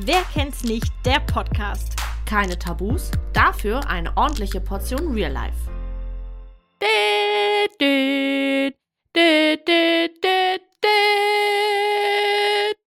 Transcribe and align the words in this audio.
Wer 0.00 0.22
kennt's 0.32 0.64
nicht? 0.64 0.92
Der 1.04 1.20
Podcast. 1.20 1.92
Keine 2.26 2.58
Tabus, 2.58 3.12
dafür 3.32 3.86
eine 3.86 4.16
ordentliche 4.16 4.60
Portion 4.60 5.12
Real 5.12 5.30
Life. 5.30 5.70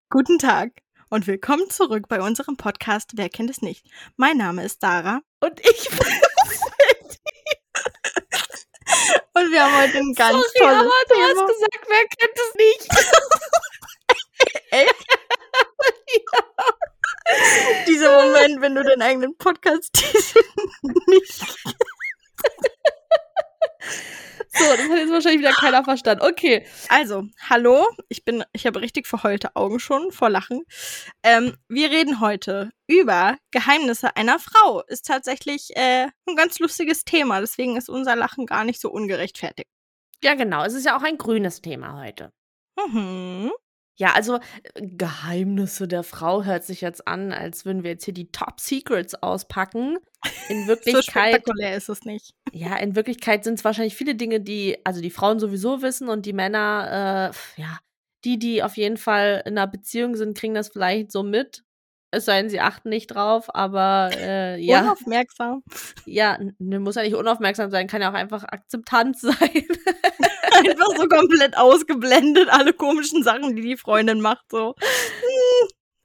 Guten 0.09 0.37
Tag 0.39 0.71
und 1.09 1.27
willkommen 1.27 1.69
zurück 1.69 2.09
bei 2.09 2.19
unserem 2.21 2.57
Podcast 2.57 3.11
Wer 3.15 3.29
kennt 3.29 3.49
es 3.49 3.61
nicht? 3.61 3.85
Mein 4.17 4.35
Name 4.37 4.65
ist 4.65 4.83
Dara 4.83 5.21
Und 5.39 5.59
ich 5.61 5.89
bin 5.89 5.99
und 9.33 9.51
wir 9.51 9.63
haben 9.63 9.81
heute 9.81 9.97
ein 9.99 10.13
ganz 10.13 10.33
Sorry, 10.33 10.59
tolles 10.59 10.79
aber 10.79 10.91
du 11.07 11.15
Thema. 11.15 11.27
hast 11.27 11.47
gesagt, 11.47 11.87
wer 11.87 12.05
kennt 12.17 12.35
es 12.35 12.53
nicht? 12.55 12.89
Echt? 14.71 15.07
Dieser 17.87 18.23
Moment, 18.23 18.61
wenn 18.61 18.75
du 18.75 18.83
deinen 18.83 19.01
eigenen 19.01 19.37
Podcast 19.37 20.03
nicht. 21.07 21.45
So, 24.57 24.63
das 24.63 24.89
hat 24.89 24.97
jetzt 24.97 25.11
wahrscheinlich 25.11 25.41
wieder 25.41 25.51
keiner 25.51 25.83
verstanden. 25.83 26.25
Okay. 26.25 26.65
Also, 26.89 27.27
hallo, 27.47 27.85
ich 28.09 28.25
bin, 28.25 28.43
ich 28.53 28.65
habe 28.65 28.81
richtig 28.81 29.05
verheulte 29.05 29.55
Augen 29.55 29.79
schon 29.79 30.11
vor 30.11 30.29
Lachen. 30.29 30.63
Ähm, 31.21 31.57
wir 31.67 31.91
reden 31.91 32.21
heute 32.21 32.71
über 32.87 33.37
Geheimnisse 33.51 34.15
einer 34.15 34.39
Frau. 34.39 34.81
Ist 34.87 35.05
tatsächlich 35.05 35.75
äh, 35.75 36.07
ein 36.27 36.35
ganz 36.35 36.59
lustiges 36.59 37.03
Thema, 37.03 37.39
deswegen 37.39 37.77
ist 37.77 37.89
unser 37.89 38.15
Lachen 38.15 38.45
gar 38.45 38.63
nicht 38.63 38.81
so 38.81 38.89
ungerechtfertigt. 38.89 39.69
Ja, 40.23 40.33
genau. 40.33 40.63
Es 40.63 40.73
ist 40.73 40.85
ja 40.85 40.97
auch 40.97 41.03
ein 41.03 41.17
grünes 41.17 41.61
Thema 41.61 42.01
heute. 42.01 42.31
Mhm. 42.87 43.51
Ja, 43.99 44.13
also 44.13 44.35
äh, 44.35 44.81
Geheimnisse 44.81 45.87
der 45.87 46.03
Frau 46.03 46.43
hört 46.43 46.63
sich 46.63 46.81
jetzt 46.81 47.07
an, 47.07 47.31
als 47.31 47.65
würden 47.65 47.83
wir 47.83 47.91
jetzt 47.91 48.05
hier 48.05 48.13
die 48.13 48.31
Top 48.31 48.59
Secrets 48.59 49.15
auspacken. 49.15 49.97
In 50.49 50.61
So 50.63 50.67
Wirklichkeit, 50.67 51.33
spektakulär 51.33 51.75
ist 51.75 51.89
es 51.89 52.03
nicht. 52.05 52.33
ja, 52.51 52.75
in 52.77 52.95
Wirklichkeit 52.95 53.43
sind 53.43 53.55
es 53.55 53.65
wahrscheinlich 53.65 53.95
viele 53.95 54.15
Dinge, 54.15 54.39
die, 54.39 54.77
also 54.85 55.01
die 55.01 55.09
Frauen 55.09 55.39
sowieso 55.39 55.81
wissen 55.81 56.09
und 56.09 56.25
die 56.25 56.33
Männer, 56.33 57.31
äh, 57.57 57.61
ja, 57.61 57.79
die, 58.23 58.39
die 58.39 58.63
auf 58.63 58.77
jeden 58.77 58.97
Fall 58.97 59.41
in 59.45 59.57
einer 59.57 59.67
Beziehung 59.67 60.15
sind, 60.15 60.37
kriegen 60.37 60.53
das 60.53 60.69
vielleicht 60.69 61.11
so 61.11 61.23
mit. 61.23 61.63
Es 62.09 62.25
sei 62.25 62.41
denn, 62.41 62.49
sie 62.49 62.61
achten 62.61 62.89
nicht 62.89 63.07
drauf, 63.07 63.53
aber 63.53 64.11
äh, 64.15 64.59
ja, 64.61 64.81
Unaufmerksam. 64.81 65.61
ja, 66.05 66.37
ne, 66.57 66.79
muss 66.79 66.95
ja 66.95 67.03
nicht 67.03 67.15
unaufmerksam 67.15 67.69
sein, 67.69 67.87
kann 67.87 68.01
ja 68.01 68.09
auch 68.09 68.15
einfach 68.15 68.43
akzeptant 68.45 69.19
sein. 69.19 69.35
Einfach 70.57 70.97
so 70.97 71.07
komplett 71.07 71.57
ausgeblendet, 71.57 72.49
alle 72.49 72.73
komischen 72.73 73.23
Sachen, 73.23 73.55
die 73.55 73.61
die 73.61 73.77
Freundin 73.77 74.21
macht. 74.21 74.45
So. 74.51 74.75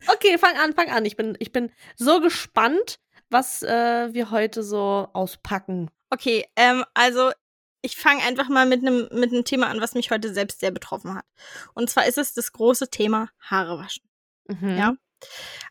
Okay, 0.08 0.38
fang 0.38 0.56
an, 0.56 0.74
fang 0.74 0.90
an. 0.90 1.04
Ich 1.04 1.16
bin, 1.16 1.36
ich 1.38 1.52
bin 1.52 1.72
so 1.96 2.20
gespannt, 2.20 2.98
was 3.30 3.62
äh, 3.62 4.12
wir 4.12 4.30
heute 4.30 4.62
so 4.62 5.08
auspacken. 5.12 5.90
Okay, 6.10 6.46
ähm, 6.56 6.84
also 6.94 7.30
ich 7.82 7.96
fange 7.96 8.22
einfach 8.22 8.48
mal 8.48 8.66
mit 8.66 8.82
einem 8.82 9.08
mit 9.12 9.32
einem 9.32 9.44
Thema 9.44 9.68
an, 9.68 9.80
was 9.80 9.94
mich 9.94 10.10
heute 10.10 10.32
selbst 10.32 10.60
sehr 10.60 10.70
betroffen 10.70 11.14
hat. 11.14 11.24
Und 11.74 11.90
zwar 11.90 12.06
ist 12.06 12.18
es 12.18 12.34
das 12.34 12.52
große 12.52 12.90
Thema 12.90 13.30
Haare 13.40 13.78
waschen. 13.78 14.04
Mhm. 14.46 14.76
Ja. 14.76 14.94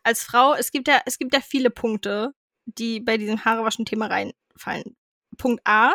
Als 0.02 0.22
Frau, 0.22 0.54
es 0.54 0.70
gibt 0.72 0.88
ja, 0.88 1.00
es 1.06 1.18
gibt 1.18 1.34
ja 1.34 1.40
viele 1.40 1.70
Punkte, 1.70 2.34
die 2.64 3.00
bei 3.00 3.16
diesem 3.18 3.44
Haarewaschen-Thema 3.44 4.06
reinfallen. 4.06 4.96
Punkt 5.36 5.62
A, 5.66 5.94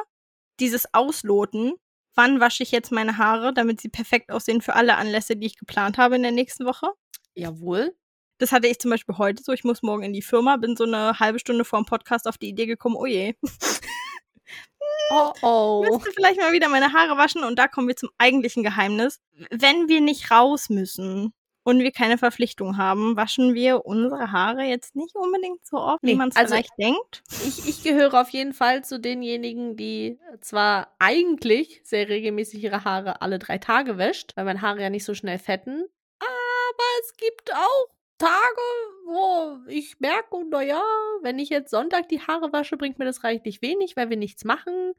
dieses 0.60 0.94
Ausloten. 0.94 1.74
Wann 2.18 2.40
wasche 2.40 2.64
ich 2.64 2.72
jetzt 2.72 2.92
meine 2.92 3.18
Haare, 3.18 3.54
damit 3.54 3.80
sie 3.80 3.90
perfekt 3.90 4.32
aussehen 4.32 4.62
für 4.62 4.74
alle 4.74 4.96
Anlässe, 4.96 5.36
die 5.36 5.46
ich 5.46 5.58
geplant 5.58 6.00
habe 6.00 6.16
in 6.16 6.24
der 6.24 6.32
nächsten 6.32 6.66
Woche? 6.66 6.88
Jawohl. 7.36 7.96
Das 8.40 8.52
hatte 8.52 8.68
ich 8.68 8.80
zum 8.80 8.90
Beispiel 8.90 9.18
heute 9.20 9.44
so. 9.44 9.52
Ich 9.52 9.64
muss 9.64 9.84
morgen 9.84 10.02
in 10.02 10.14
die 10.14 10.24
Firma, 10.24 10.58
bin 10.58 10.76
so 10.76 10.84
eine 10.84 11.20
halbe 11.20 11.38
Stunde 11.38 11.64
vor 11.64 11.80
dem 11.80 11.86
Podcast 11.86 12.28
auf 12.28 12.40
die 12.40 12.50
Idee 12.50 12.66
gekommen, 12.66 12.96
oh 12.96 13.06
je, 13.06 13.36
Oh 15.10 15.32
oh. 15.42 15.86
müsste 15.90 16.12
vielleicht 16.12 16.40
mal 16.40 16.52
wieder 16.52 16.70
meine 16.70 16.92
Haare 16.92 17.18
waschen. 17.18 17.44
Und 17.44 17.58
da 17.58 17.68
kommen 17.68 17.88
wir 17.88 17.96
zum 17.96 18.10
eigentlichen 18.18 18.64
Geheimnis. 18.64 19.22
Wenn 19.52 19.88
wir 19.88 20.02
nicht 20.02 20.32
raus 20.32 20.70
müssen 20.70 21.34
und 21.68 21.80
wir 21.80 21.92
keine 21.92 22.18
Verpflichtung 22.18 22.78
haben, 22.78 23.18
waschen 23.18 23.54
wir 23.54 23.86
unsere 23.86 24.32
Haare 24.32 24.64
jetzt 24.64 24.96
nicht 24.96 25.16
unbedingt 25.18 25.66
so 25.66 25.76
oft, 25.78 26.02
wie 26.02 26.12
Nee, 26.12 26.16
man 26.16 26.30
es 26.30 26.36
also- 26.38 26.54
vielleicht 26.54 26.72
denkt. 26.80 27.24
Ich, 27.46 27.68
ich 27.68 27.84
gehöre 27.84 28.22
auf 28.22 28.30
jeden 28.30 28.54
Fall 28.54 28.86
zu 28.86 29.02
denjenigen, 29.02 29.76
die 29.76 30.18
zwar 30.40 30.96
eigentlich 30.98 31.82
sehr 31.84 32.08
regelmäßig 32.08 32.64
ihre 32.64 32.86
Haare 32.86 33.22
alle 33.22 33.38
drei 33.38 33.58
Tage 33.58 33.98
wäscht, 33.98 34.32
weil 34.38 34.46
meine 34.46 34.62
Haare 34.62 34.82
ja 34.82 34.90
nicht 34.90 35.04
so 35.04 35.14
schnell 35.14 35.40
fetten. 35.40 35.84
Aber 36.20 36.84
es 37.02 37.14
gibt 37.18 37.54
auch 37.54 37.88
Tage, 38.18 38.62
wo 39.06 39.60
ich 39.70 40.00
merke, 40.00 40.44
naja, 40.50 40.82
wenn 41.22 41.38
ich 41.38 41.50
jetzt 41.50 41.70
Sonntag 41.70 42.08
die 42.08 42.22
Haare 42.22 42.54
wasche, 42.54 42.78
bringt 42.78 42.98
mir 42.98 43.06
das 43.06 43.26
reichlich 43.26 43.62
wenig, 43.62 43.98
weil 43.98 44.10
wir 44.10 44.18
nichts 44.18 44.46
machen. 44.46 44.94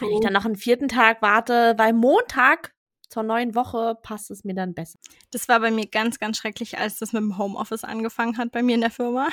Wenn 0.00 0.10
ich 0.10 0.20
dann 0.20 0.32
noch 0.32 0.44
einen 0.44 0.56
vierten 0.56 0.88
Tag 0.88 1.22
warte, 1.22 1.74
weil 1.78 1.92
Montag 1.92 2.74
zur 3.08 3.22
neuen 3.22 3.54
Woche 3.54 3.96
passt 4.02 4.30
es 4.30 4.44
mir 4.44 4.54
dann 4.54 4.74
besser. 4.74 4.98
Das 5.30 5.48
war 5.48 5.60
bei 5.60 5.70
mir 5.70 5.86
ganz, 5.86 6.18
ganz 6.18 6.36
schrecklich, 6.38 6.78
als 6.78 6.98
das 6.98 7.12
mit 7.12 7.22
dem 7.22 7.38
Homeoffice 7.38 7.84
angefangen 7.84 8.38
hat 8.38 8.52
bei 8.52 8.62
mir 8.62 8.74
in 8.74 8.80
der 8.82 8.90
Firma. 8.90 9.28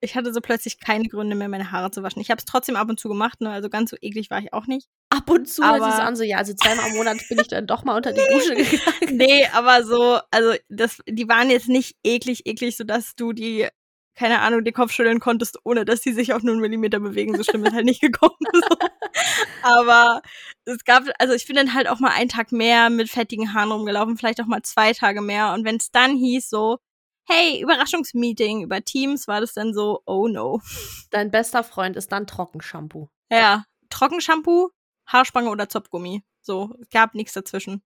Ich 0.00 0.16
hatte 0.16 0.34
so 0.34 0.40
plötzlich 0.42 0.80
keine 0.80 1.08
Gründe 1.08 1.34
mehr, 1.34 1.48
meine 1.48 1.72
Haare 1.72 1.90
zu 1.90 2.02
waschen. 2.02 2.20
Ich 2.20 2.30
habe 2.30 2.38
es 2.38 2.44
trotzdem 2.44 2.76
ab 2.76 2.90
und 2.90 3.00
zu 3.00 3.08
gemacht, 3.08 3.40
ne? 3.40 3.48
also 3.50 3.70
ganz 3.70 3.88
so 3.90 3.96
eklig 4.02 4.28
war 4.30 4.38
ich 4.38 4.52
auch 4.52 4.66
nicht. 4.66 4.88
Ab 5.08 5.30
und 5.30 5.48
zu 5.48 5.62
hört 5.64 5.80
Aber- 5.80 5.88
es 5.88 5.98
an, 6.00 6.14
so 6.16 6.24
ja, 6.24 6.36
also 6.38 6.52
zweimal 6.52 6.88
im 6.90 6.96
Monat 6.96 7.16
bin 7.28 7.38
ich 7.38 7.48
dann 7.48 7.66
doch 7.66 7.84
mal 7.84 7.96
unter 7.96 8.12
die 8.12 8.20
Dusche 8.32 8.54
gegangen. 8.54 9.16
Nee, 9.16 9.46
aber 9.54 9.82
so, 9.84 10.18
also 10.30 10.54
das, 10.68 10.98
die 11.08 11.26
waren 11.28 11.48
jetzt 11.48 11.68
nicht 11.68 11.96
eklig, 12.04 12.44
eklig, 12.46 12.76
sodass 12.76 13.14
du 13.16 13.32
die, 13.32 13.66
keine 14.14 14.40
Ahnung, 14.40 14.64
den 14.64 14.74
Kopf 14.74 14.92
schütteln 14.92 15.20
konntest, 15.20 15.58
ohne 15.64 15.84
dass 15.84 16.00
die 16.00 16.12
sich 16.12 16.32
auch 16.32 16.42
nur 16.42 16.52
einen 16.52 16.60
Millimeter 16.60 17.00
bewegen. 17.00 17.36
So 17.36 17.42
schlimm 17.42 17.64
ist 17.64 17.74
halt 17.74 17.84
nicht 17.84 18.00
gekommen. 18.00 18.36
So. 18.54 18.76
Aber 19.62 20.22
es 20.64 20.84
gab, 20.84 21.04
also 21.18 21.34
ich 21.34 21.46
bin 21.46 21.56
dann 21.56 21.74
halt 21.74 21.88
auch 21.88 22.00
mal 22.00 22.10
einen 22.10 22.28
Tag 22.28 22.52
mehr 22.52 22.90
mit 22.90 23.10
fettigen 23.10 23.52
Haaren 23.52 23.72
rumgelaufen, 23.72 24.16
vielleicht 24.16 24.40
auch 24.40 24.46
mal 24.46 24.62
zwei 24.62 24.92
Tage 24.92 25.20
mehr. 25.20 25.52
Und 25.52 25.64
wenn 25.64 25.76
es 25.76 25.90
dann 25.90 26.16
hieß 26.16 26.48
so, 26.48 26.78
hey, 27.26 27.60
Überraschungsmeeting 27.60 28.62
über 28.62 28.82
Teams, 28.82 29.28
war 29.28 29.40
das 29.40 29.54
dann 29.54 29.74
so, 29.74 30.02
oh 30.06 30.28
no. 30.28 30.60
Dein 31.10 31.30
bester 31.30 31.64
Freund 31.64 31.96
ist 31.96 32.12
dann 32.12 32.26
Trockenshampoo. 32.26 33.08
Ja, 33.30 33.64
Trockenshampoo, 33.90 34.70
Haarspange 35.06 35.50
oder 35.50 35.68
Zopfgummi. 35.68 36.22
So, 36.40 36.74
es 36.80 36.88
gab 36.90 37.14
nichts 37.14 37.32
dazwischen. 37.32 37.82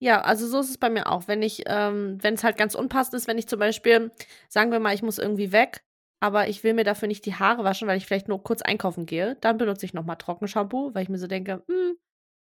Ja, 0.00 0.20
also 0.20 0.46
so 0.46 0.60
ist 0.60 0.70
es 0.70 0.78
bei 0.78 0.90
mir 0.90 1.08
auch. 1.10 1.26
Wenn 1.26 1.42
ich, 1.42 1.64
ähm, 1.66 2.18
wenn 2.22 2.34
es 2.34 2.44
halt 2.44 2.56
ganz 2.56 2.74
unpassend 2.74 3.14
ist, 3.14 3.26
wenn 3.26 3.38
ich 3.38 3.48
zum 3.48 3.58
Beispiel, 3.58 4.12
sagen 4.48 4.70
wir 4.70 4.78
mal, 4.78 4.94
ich 4.94 5.02
muss 5.02 5.18
irgendwie 5.18 5.50
weg, 5.52 5.82
aber 6.20 6.48
ich 6.48 6.62
will 6.62 6.74
mir 6.74 6.84
dafür 6.84 7.08
nicht 7.08 7.26
die 7.26 7.34
Haare 7.34 7.64
waschen, 7.64 7.88
weil 7.88 7.96
ich 7.98 8.06
vielleicht 8.06 8.28
nur 8.28 8.42
kurz 8.42 8.62
einkaufen 8.62 9.06
gehe, 9.06 9.36
dann 9.40 9.58
benutze 9.58 9.86
ich 9.86 9.94
nochmal 9.94 10.16
Trockenshampoo, 10.16 10.94
weil 10.94 11.02
ich 11.02 11.08
mir 11.08 11.18
so 11.18 11.26
denke, 11.26 11.62
hm, 11.68 11.96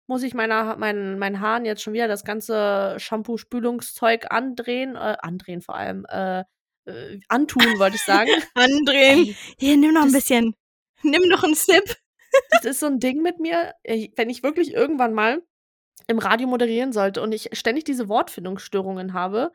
muss 0.07 0.23
ich 0.23 0.35
meiner, 0.35 0.77
meinen, 0.77 1.19
meinen 1.19 1.41
Haaren 1.41 1.65
jetzt 1.65 1.83
schon 1.83 1.93
wieder 1.95 2.09
das 2.09 2.25
ganze 2.25 2.97
Shampoo-Spülungszeug 2.99 4.31
andrehen, 4.31 4.97
äh, 4.97 5.17
andrehen 5.21 5.61
vor 5.63 5.75
allem, 5.77 6.07
äh, 6.09 6.45
äh, 6.87 7.21
antun, 7.29 7.63
wollte 7.79 7.97
ich 7.97 8.03
sagen. 8.03 8.31
Andrehen. 8.55 9.35
Hier, 9.59 9.77
nimm 9.77 9.93
noch 9.95 10.03
ein 10.03 10.07
das- 10.13 10.15
bisschen. 10.23 10.55
Nimm 11.03 11.29
noch 11.29 11.45
einen 11.45 11.55
Sip. 11.55 11.97
das 12.53 12.65
ist 12.65 12.81
so 12.81 12.87
ein 12.87 13.01
Ding 13.01 13.23
mit 13.23 13.39
mir, 13.39 13.75
ich- 13.83 14.13
wenn 14.17 14.31
ich 14.31 14.43
wirklich 14.43 14.73
irgendwann 14.73 15.13
mal 15.15 15.43
im 16.07 16.19
Radio 16.19 16.47
moderieren 16.47 16.93
sollte 16.93 17.23
und 17.23 17.33
ich 17.33 17.51
ständig 17.53 17.85
diese 17.85 18.09
Wortfindungsstörungen 18.09 19.13
habe, 19.13 19.53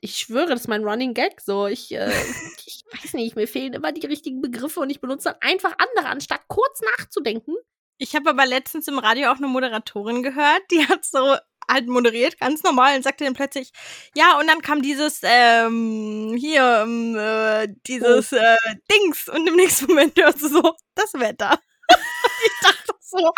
ich 0.00 0.18
schwöre, 0.18 0.48
das 0.48 0.62
ist 0.62 0.68
mein 0.68 0.84
Running 0.84 1.14
Gag. 1.14 1.40
So, 1.40 1.66
ich, 1.66 1.92
äh, 1.92 2.10
ich 2.66 2.84
weiß 2.92 3.14
nicht, 3.14 3.36
mir 3.36 3.48
fehlen 3.48 3.72
immer 3.72 3.92
die 3.92 4.06
richtigen 4.06 4.40
Begriffe 4.42 4.80
und 4.80 4.90
ich 4.90 5.00
benutze 5.00 5.30
dann 5.30 5.40
einfach 5.40 5.74
andere, 5.78 6.10
anstatt 6.10 6.42
kurz 6.48 6.80
nachzudenken. 6.98 7.54
Ich 7.98 8.14
habe 8.14 8.30
aber 8.30 8.44
letztens 8.44 8.88
im 8.88 8.98
Radio 8.98 9.30
auch 9.30 9.36
eine 9.36 9.46
Moderatorin 9.46 10.22
gehört, 10.22 10.62
die 10.70 10.86
hat 10.86 11.04
so 11.04 11.36
halt 11.70 11.86
moderiert, 11.86 12.38
ganz 12.38 12.62
normal, 12.62 12.96
und 12.96 13.02
sagte 13.02 13.24
dann 13.24 13.34
plötzlich, 13.34 13.72
ja, 14.14 14.38
und 14.38 14.46
dann 14.46 14.60
kam 14.60 14.82
dieses, 14.82 15.20
ähm, 15.22 16.34
hier, 16.38 16.82
ähm, 16.82 17.16
äh, 17.16 17.68
dieses 17.86 18.32
äh, 18.32 18.56
Dings, 18.92 19.28
und 19.28 19.46
im 19.46 19.56
nächsten 19.56 19.86
Moment 19.88 20.18
hörst 20.18 20.42
du 20.42 20.48
so, 20.48 20.74
das 20.94 21.14
Wetter. 21.14 21.58
ich 21.88 22.60
dachte 22.60 22.83
so, 23.16 23.32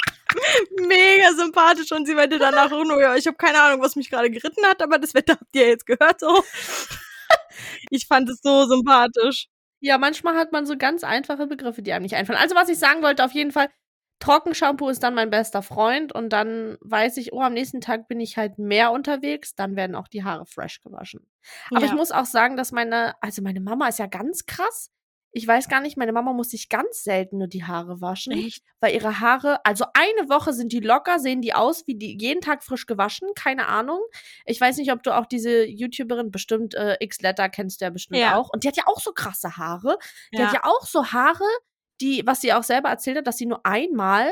mega 0.86 1.32
sympathisch, 1.34 1.92
und 1.92 2.06
sie 2.06 2.14
meinte 2.14 2.38
danach 2.38 2.72
auch 2.72 2.84
nur, 2.84 3.00
ja, 3.00 3.14
ich 3.16 3.26
habe 3.26 3.36
keine 3.36 3.60
Ahnung, 3.60 3.82
was 3.82 3.96
mich 3.96 4.10
gerade 4.10 4.30
geritten 4.30 4.64
hat, 4.66 4.82
aber 4.82 4.98
das 4.98 5.14
Wetter 5.14 5.34
habt 5.34 5.54
ihr 5.54 5.68
jetzt 5.68 5.86
gehört, 5.86 6.20
so. 6.20 6.42
ich 7.90 8.06
fand 8.06 8.28
es 8.28 8.40
so 8.42 8.66
sympathisch. 8.66 9.46
Ja, 9.80 9.98
manchmal 9.98 10.34
hat 10.36 10.52
man 10.52 10.66
so 10.66 10.76
ganz 10.76 11.04
einfache 11.04 11.46
Begriffe, 11.46 11.82
die 11.82 11.92
einem 11.92 12.02
nicht 12.02 12.14
einfallen. 12.16 12.38
Also, 12.38 12.54
was 12.54 12.68
ich 12.68 12.78
sagen 12.78 13.02
wollte, 13.02 13.24
auf 13.24 13.32
jeden 13.32 13.52
Fall, 13.52 13.68
Trockenshampoo 14.18 14.88
ist 14.88 15.02
dann 15.02 15.14
mein 15.14 15.28
bester 15.28 15.62
Freund 15.62 16.12
und 16.14 16.30
dann 16.30 16.78
weiß 16.80 17.18
ich, 17.18 17.34
oh, 17.34 17.42
am 17.42 17.52
nächsten 17.52 17.82
Tag 17.82 18.08
bin 18.08 18.18
ich 18.18 18.38
halt 18.38 18.58
mehr 18.58 18.90
unterwegs, 18.92 19.54
dann 19.54 19.76
werden 19.76 19.94
auch 19.94 20.08
die 20.08 20.24
Haare 20.24 20.46
fresh 20.46 20.80
gewaschen. 20.80 21.28
Aber 21.70 21.80
Ja. 21.80 21.86
ich 21.86 21.92
muss 21.92 22.12
auch 22.12 22.24
sagen, 22.24 22.56
dass 22.56 22.72
meine, 22.72 23.14
also 23.20 23.42
meine 23.42 23.60
Mama 23.60 23.88
ist 23.88 23.98
ja 23.98 24.06
ganz 24.06 24.46
krass. 24.46 24.90
Ich 25.32 25.46
weiß 25.46 25.68
gar 25.68 25.80
nicht, 25.80 25.96
meine 25.98 26.12
Mama 26.12 26.32
muss 26.32 26.50
sich 26.50 26.68
ganz 26.68 27.02
selten 27.04 27.38
nur 27.38 27.46
die 27.48 27.64
Haare 27.64 28.00
waschen, 28.00 28.32
Echt? 28.32 28.64
weil 28.80 28.94
ihre 28.94 29.20
Haare, 29.20 29.64
also 29.66 29.84
eine 29.94 30.28
Woche 30.30 30.52
sind 30.54 30.72
die 30.72 30.80
locker, 30.80 31.18
sehen 31.18 31.42
die 31.42 31.52
aus 31.54 31.86
wie 31.86 31.94
die 31.96 32.16
jeden 32.18 32.40
Tag 32.40 32.64
frisch 32.64 32.86
gewaschen, 32.86 33.28
keine 33.34 33.66
Ahnung. 33.68 34.00
Ich 34.46 34.60
weiß 34.60 34.78
nicht, 34.78 34.92
ob 34.92 35.02
du 35.02 35.14
auch 35.16 35.26
diese 35.26 35.64
YouTuberin, 35.66 36.30
bestimmt 36.30 36.74
äh, 36.74 36.96
X-Letter 37.00 37.48
kennst 37.50 37.80
du 37.80 37.84
ja 37.86 37.90
bestimmt 37.90 38.20
Ja. 38.20 38.36
auch. 38.36 38.48
Und 38.52 38.64
die 38.64 38.68
hat 38.68 38.76
ja 38.76 38.84
auch 38.86 39.00
so 39.00 39.12
krasse 39.12 39.56
Haare. 39.58 39.98
Die 40.32 40.38
Ja. 40.40 40.46
hat 40.46 40.54
ja 40.54 40.60
auch 40.64 40.86
so 40.86 41.06
Haare, 41.12 41.44
die, 42.00 42.22
was 42.26 42.40
sie 42.40 42.52
auch 42.54 42.62
selber 42.62 42.88
erzählt 42.88 43.18
hat, 43.18 43.26
dass 43.26 43.36
sie 43.36 43.46
nur 43.46 43.64
einmal, 43.66 44.30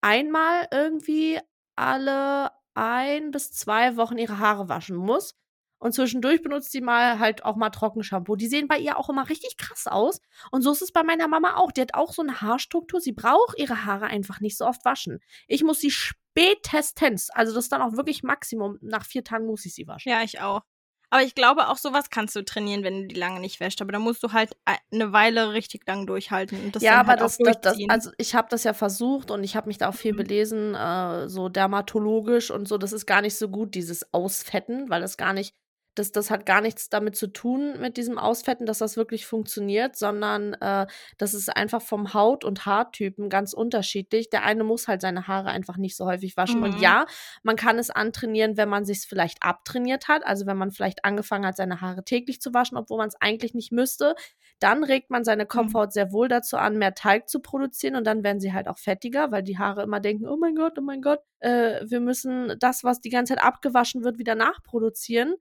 einmal 0.00 0.66
irgendwie 0.72 1.38
alle 1.76 2.50
ein 2.74 3.30
bis 3.32 3.50
zwei 3.52 3.96
Wochen 3.96 4.18
ihre 4.18 4.38
Haare 4.38 4.68
waschen 4.68 4.96
muss. 4.96 5.34
Und 5.78 5.92
zwischendurch 5.92 6.42
benutzt 6.42 6.72
sie 6.72 6.80
mal 6.80 7.18
halt 7.18 7.44
auch 7.44 7.56
mal 7.56 7.70
Trockenshampoo. 7.70 8.36
Die 8.36 8.48
sehen 8.48 8.66
bei 8.68 8.78
ihr 8.78 8.98
auch 8.98 9.08
immer 9.08 9.28
richtig 9.28 9.56
krass 9.56 9.86
aus. 9.86 10.20
Und 10.50 10.62
so 10.62 10.72
ist 10.72 10.82
es 10.82 10.92
bei 10.92 11.02
meiner 11.02 11.28
Mama 11.28 11.56
auch. 11.56 11.70
Die 11.70 11.80
hat 11.80 11.94
auch 11.94 12.12
so 12.12 12.22
eine 12.22 12.40
Haarstruktur. 12.40 13.00
Sie 13.00 13.12
braucht 13.12 13.58
ihre 13.58 13.84
Haare 13.84 14.06
einfach 14.06 14.40
nicht 14.40 14.56
so 14.56 14.66
oft 14.66 14.84
waschen. 14.84 15.20
Ich 15.46 15.62
muss 15.62 15.78
sie 15.80 15.90
spätestens, 15.90 17.30
also 17.30 17.54
das 17.54 17.64
ist 17.64 17.72
dann 17.72 17.82
auch 17.82 17.96
wirklich 17.96 18.22
Maximum, 18.22 18.78
nach 18.80 19.04
vier 19.04 19.24
Tagen 19.24 19.46
muss 19.46 19.64
ich 19.66 19.74
sie 19.74 19.86
waschen. 19.86 20.10
Ja, 20.10 20.22
ich 20.22 20.40
auch. 20.40 20.62
Aber 21.10 21.22
ich 21.22 21.34
glaube, 21.34 21.68
auch 21.68 21.78
sowas 21.78 22.10
kannst 22.10 22.36
du 22.36 22.44
trainieren, 22.44 22.84
wenn 22.84 23.02
du 23.02 23.08
die 23.08 23.14
lange 23.18 23.40
nicht 23.40 23.60
wäschst. 23.60 23.80
Aber 23.80 23.92
da 23.92 23.98
musst 23.98 24.22
du 24.22 24.32
halt 24.32 24.54
eine 24.92 25.12
Weile 25.12 25.52
richtig 25.54 25.86
lang 25.86 26.06
durchhalten. 26.06 26.62
Und 26.62 26.76
das 26.76 26.82
ja, 26.82 27.00
aber 27.00 27.10
halt 27.10 27.22
das, 27.22 27.38
das, 27.38 27.60
das, 27.62 27.78
also 27.88 28.10
ich 28.18 28.34
habe 28.34 28.48
das 28.50 28.64
ja 28.64 28.74
versucht 28.74 29.30
und 29.30 29.42
ich 29.42 29.56
habe 29.56 29.68
mich 29.68 29.78
da 29.78 29.88
auch 29.88 29.94
viel 29.94 30.12
Mhm. 30.12 30.16
belesen, 30.18 30.74
äh, 30.74 31.28
so 31.28 31.48
dermatologisch 31.48 32.50
und 32.50 32.68
so. 32.68 32.76
Das 32.76 32.92
ist 32.92 33.06
gar 33.06 33.22
nicht 33.22 33.38
so 33.38 33.48
gut, 33.48 33.74
dieses 33.74 34.12
Ausfetten, 34.12 34.90
weil 34.90 35.00
das 35.00 35.16
gar 35.16 35.32
nicht, 35.32 35.54
das, 35.98 36.12
das 36.12 36.30
hat 36.30 36.46
gar 36.46 36.60
nichts 36.60 36.88
damit 36.88 37.16
zu 37.16 37.26
tun 37.26 37.80
mit 37.80 37.96
diesem 37.96 38.18
Ausfetten, 38.18 38.66
dass 38.66 38.78
das 38.78 38.96
wirklich 38.96 39.26
funktioniert, 39.26 39.96
sondern 39.96 40.54
äh, 40.54 40.86
das 41.18 41.34
ist 41.34 41.54
einfach 41.54 41.82
vom 41.82 42.14
Haut- 42.14 42.44
und 42.44 42.66
Haartypen 42.66 43.28
ganz 43.28 43.52
unterschiedlich. 43.52 44.30
Der 44.30 44.44
eine 44.44 44.64
muss 44.64 44.88
halt 44.88 45.00
seine 45.00 45.26
Haare 45.26 45.48
einfach 45.50 45.76
nicht 45.76 45.96
so 45.96 46.06
häufig 46.06 46.36
waschen. 46.36 46.62
Und 46.62 46.76
Mhm. 46.76 46.82
ja, 46.82 47.06
man 47.42 47.56
kann 47.56 47.78
es 47.78 47.90
antrainieren, 47.90 48.56
wenn 48.56 48.68
man 48.68 48.84
sich 48.84 49.00
vielleicht 49.08 49.42
abtrainiert 49.42 50.08
hat. 50.08 50.26
Also 50.26 50.46
wenn 50.46 50.56
man 50.56 50.70
vielleicht 50.70 51.04
angefangen 51.04 51.46
hat, 51.46 51.56
seine 51.56 51.80
Haare 51.80 52.04
täglich 52.04 52.40
zu 52.40 52.54
waschen, 52.54 52.78
obwohl 52.78 52.98
man 52.98 53.08
es 53.08 53.16
eigentlich 53.20 53.54
nicht 53.54 53.72
müsste. 53.72 54.14
Dann 54.60 54.82
regt 54.84 55.10
man 55.10 55.24
seine 55.24 55.46
Kopfhaut 55.46 55.92
sehr 55.92 56.12
wohl 56.12 56.28
dazu 56.28 56.56
an, 56.56 56.78
mehr 56.78 56.94
Teig 56.94 57.28
zu 57.28 57.40
produzieren 57.40 57.94
und 57.96 58.04
dann 58.06 58.24
werden 58.24 58.40
sie 58.40 58.52
halt 58.52 58.68
auch 58.68 58.78
fettiger, 58.78 59.30
weil 59.30 59.42
die 59.42 59.58
Haare 59.58 59.82
immer 59.82 60.00
denken, 60.00 60.26
oh 60.26 60.36
mein 60.36 60.54
Gott, 60.56 60.78
oh 60.78 60.82
mein 60.82 61.00
Gott, 61.00 61.20
äh, 61.40 61.80
wir 61.84 62.00
müssen 62.00 62.54
das, 62.58 62.82
was 62.82 63.00
die 63.00 63.10
ganze 63.10 63.34
Zeit 63.34 63.44
abgewaschen 63.44 64.02
wird, 64.04 64.18
wieder 64.18 64.34
nachproduzieren. 64.34 65.34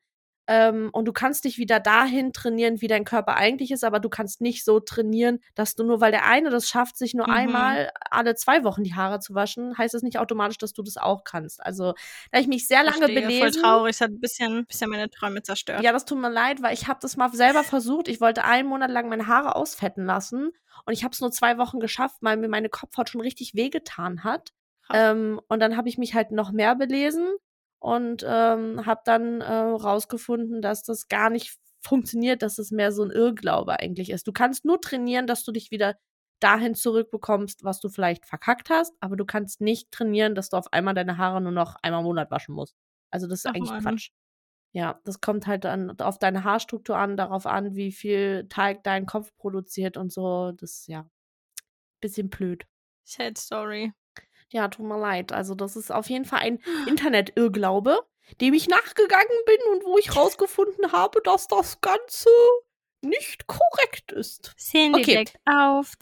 Ähm, 0.47 0.89
und 0.93 1.05
du 1.05 1.13
kannst 1.13 1.43
dich 1.43 1.57
wieder 1.57 1.79
dahin 1.79 2.31
trainieren, 2.33 2.79
wie 2.81 2.87
dein 2.87 3.03
Körper 3.03 3.35
eigentlich 3.35 3.71
ist, 3.71 3.83
aber 3.83 3.99
du 3.99 4.07
kannst 4.09 4.39
nicht 4.39 4.63
so 4.63 4.79
trainieren, 4.79 5.39
dass 5.55 5.75
du 5.75 5.83
nur, 5.83 5.99
weil 5.99 6.11
der 6.11 6.25
eine 6.25 6.49
das 6.49 6.69
schafft, 6.69 6.97
sich 6.97 7.13
nur 7.13 7.27
Mhm. 7.27 7.33
einmal 7.33 7.91
alle 8.09 8.35
zwei 8.35 8.63
Wochen 8.63 8.83
die 8.83 8.95
Haare 8.95 9.19
zu 9.19 9.35
waschen, 9.35 9.77
heißt 9.77 9.93
das 9.93 10.03
nicht 10.03 10.19
automatisch, 10.19 10.57
dass 10.57 10.73
du 10.73 10.83
das 10.83 10.97
auch 10.97 11.23
kannst. 11.25 11.63
Also, 11.65 11.93
da 12.31 12.39
ich 12.39 12.47
mich 12.47 12.67
sehr 12.67 12.83
lange 12.83 12.97
Verstehe, 12.97 13.21
belesen. 13.21 13.53
Voll 13.53 13.61
traurig. 13.61 13.95
Es 13.95 14.01
hat 14.01 14.11
ein 14.11 14.19
bisschen, 14.19 14.65
bisschen 14.65 14.89
meine 14.89 15.09
Träume 15.09 15.43
zerstört. 15.43 15.83
Ja, 15.83 15.91
das 15.91 16.05
tut 16.05 16.17
mir 16.19 16.29
leid, 16.29 16.61
weil 16.61 16.73
ich 16.73 16.87
habe 16.87 16.99
das 17.01 17.17
mal 17.17 17.31
selber 17.33 17.63
versucht. 17.63 18.07
Ich 18.07 18.21
wollte 18.21 18.43
einen 18.45 18.69
Monat 18.69 18.89
lang 18.89 19.09
meine 19.09 19.27
Haare 19.27 19.55
ausfetten 19.55 20.05
lassen 20.05 20.51
und 20.85 20.93
ich 20.93 21.03
habe 21.03 21.11
es 21.11 21.19
nur 21.19 21.31
zwei 21.31 21.57
Wochen 21.57 21.79
geschafft, 21.79 22.15
weil 22.21 22.37
mir 22.37 22.47
meine 22.47 22.69
Kopfhaut 22.69 23.09
schon 23.09 23.21
richtig 23.21 23.53
wehgetan 23.55 24.23
hat. 24.23 24.53
Ähm, 24.93 25.41
und 25.49 25.59
dann 25.59 25.75
habe 25.75 25.89
ich 25.89 25.97
mich 25.97 26.13
halt 26.13 26.31
noch 26.31 26.51
mehr 26.53 26.73
belesen 26.75 27.27
und 27.79 28.23
ähm, 28.27 28.85
habe 28.85 29.01
dann 29.05 29.41
äh, 29.41 29.53
rausgefunden, 29.53 30.61
dass 30.61 30.83
das 30.83 31.07
gar 31.07 31.29
nicht 31.29 31.57
funktioniert, 31.81 32.41
dass 32.41 32.57
es 32.57 32.71
mehr 32.71 32.91
so 32.91 33.03
ein 33.03 33.11
Irrglaube 33.11 33.79
eigentlich 33.79 34.09
ist. 34.09 34.27
Du 34.27 34.33
kannst 34.33 34.65
nur 34.65 34.81
trainieren, 34.81 35.27
dass 35.27 35.43
du 35.43 35.51
dich 35.51 35.71
wieder 35.71 35.95
dahin 36.39 36.75
zurückbekommst, 36.75 37.63
was 37.63 37.79
du 37.79 37.89
vielleicht 37.89 38.25
verkackt 38.25 38.69
hast, 38.69 38.93
aber 38.99 39.15
du 39.15 39.25
kannst 39.25 39.61
nicht 39.61 39.91
trainieren, 39.91 40.35
dass 40.35 40.49
du 40.49 40.57
auf 40.57 40.71
einmal 40.71 40.93
deine 40.93 41.17
Haare 41.17 41.41
nur 41.41 41.51
noch 41.51 41.75
einmal 41.81 42.01
im 42.01 42.05
Monat 42.05 42.29
waschen 42.31 42.53
musst. 42.53 42.75
Also 43.09 43.27
das 43.27 43.39
ist 43.39 43.45
Ach, 43.47 43.53
eigentlich 43.53 43.71
Mann. 43.71 43.81
Quatsch. 43.81 44.09
Ja, 44.73 44.99
das 45.05 45.21
kommt 45.21 45.47
halt 45.47 45.63
dann 45.63 45.99
auf 45.99 46.19
deine 46.19 46.43
Haarstruktur 46.43 46.97
an, 46.97 47.17
darauf 47.17 47.45
an, 47.45 47.75
wie 47.75 47.91
viel 47.91 48.47
Teig 48.49 48.83
dein 48.83 49.05
Kopf 49.05 49.35
produziert 49.37 49.97
und 49.97 50.11
so. 50.11 50.51
Das 50.51 50.79
ist 50.79 50.87
ja 50.87 51.09
bisschen 51.99 52.29
blöd. 52.29 52.65
Sad 53.03 53.37
Story. 53.37 53.93
Ja, 54.49 54.67
tut 54.69 54.85
mir 54.85 54.97
leid. 54.99 55.31
Also, 55.31 55.55
das 55.55 55.75
ist 55.75 55.91
auf 55.91 56.09
jeden 56.09 56.25
Fall 56.25 56.39
ein 56.39 56.59
Internet-Irrglaube, 56.87 57.99
dem 58.41 58.53
ich 58.53 58.67
nachgegangen 58.67 59.37
bin 59.45 59.57
und 59.73 59.85
wo 59.85 59.97
ich 59.97 60.15
rausgefunden 60.15 60.91
habe, 60.91 61.21
dass 61.23 61.47
das 61.47 61.81
Ganze 61.81 62.29
nicht 63.01 63.47
korrekt 63.47 64.11
ist. 64.11 64.53
Sandy 64.57 65.01
Okay. 65.01 65.15
deckt 65.15 65.37
auf. 65.45 65.93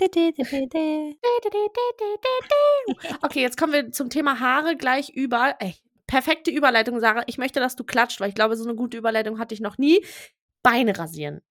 Okay, 3.22 3.42
jetzt 3.42 3.58
kommen 3.58 3.74
wir 3.74 3.92
zum 3.92 4.10
Thema 4.10 4.40
Haare 4.40 4.76
gleich 4.76 5.10
über. 5.10 5.56
Ey, 5.60 5.76
perfekte 6.08 6.52
Überleitung, 6.52 7.00
Sarah. 7.00 7.24
Ich 7.28 7.38
möchte, 7.38 7.60
dass 7.60 7.76
du 7.76 7.84
klatscht, 7.84 8.20
weil 8.22 8.30
ich 8.30 8.36
glaube, 8.36 8.56
so 8.56 8.64
eine 8.64 8.76
gute 8.76 8.98
Überleitung 8.98 9.40
hatte 9.40 9.54
ich 9.54 9.62
noch 9.62 9.78
nie. 9.78 10.06
Beine 10.64 10.98
rasieren. 10.98 11.42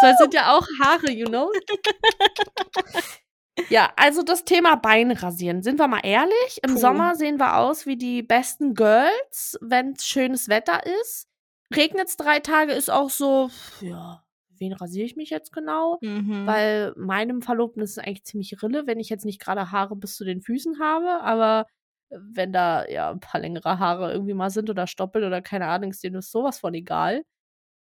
So, 0.00 0.06
es 0.06 0.18
sind 0.18 0.34
ja 0.34 0.56
auch 0.56 0.66
Haare, 0.82 1.10
you 1.10 1.26
know? 1.26 1.50
Ja, 3.68 3.90
also 3.96 4.22
das 4.22 4.44
Thema 4.44 4.76
Beine 4.76 5.22
rasieren. 5.22 5.62
Sind 5.62 5.78
wir 5.78 5.88
mal 5.88 6.00
ehrlich? 6.02 6.60
Im 6.62 6.74
Puh. 6.74 6.80
Sommer 6.80 7.14
sehen 7.14 7.38
wir 7.38 7.56
aus 7.56 7.86
wie 7.86 7.96
die 7.96 8.22
besten 8.22 8.74
Girls, 8.74 9.58
wenn 9.60 9.92
es 9.92 10.06
schönes 10.06 10.48
Wetter 10.48 10.80
ist. 11.00 11.28
Regnet 11.74 12.08
es 12.08 12.16
drei 12.16 12.40
Tage, 12.40 12.72
ist 12.72 12.90
auch 12.90 13.10
so, 13.10 13.50
ja, 13.80 14.24
wen 14.58 14.72
rasiere 14.72 15.04
ich 15.04 15.16
mich 15.16 15.30
jetzt 15.30 15.52
genau? 15.52 15.98
Mhm. 16.00 16.46
Weil 16.46 16.94
meinem 16.96 17.42
Verlobten 17.42 17.82
ist 17.82 17.92
es 17.92 17.98
eigentlich 17.98 18.24
ziemlich 18.24 18.62
rille, 18.62 18.86
wenn 18.86 19.00
ich 19.00 19.08
jetzt 19.08 19.26
nicht 19.26 19.40
gerade 19.40 19.70
Haare 19.70 19.96
bis 19.96 20.16
zu 20.16 20.24
den 20.24 20.40
Füßen 20.40 20.80
habe, 20.80 21.20
aber 21.20 21.66
wenn 22.10 22.52
da 22.52 22.86
ja 22.88 23.10
ein 23.10 23.20
paar 23.20 23.40
längere 23.40 23.78
Haare 23.78 24.12
irgendwie 24.12 24.34
mal 24.34 24.50
sind 24.50 24.70
oder 24.70 24.86
Stoppel 24.86 25.24
oder 25.24 25.42
keine 25.42 25.66
Ahnung, 25.66 25.90
ist 25.90 26.02
dem 26.02 26.14
ist 26.14 26.32
sowas 26.32 26.58
von 26.58 26.72
egal. 26.72 27.22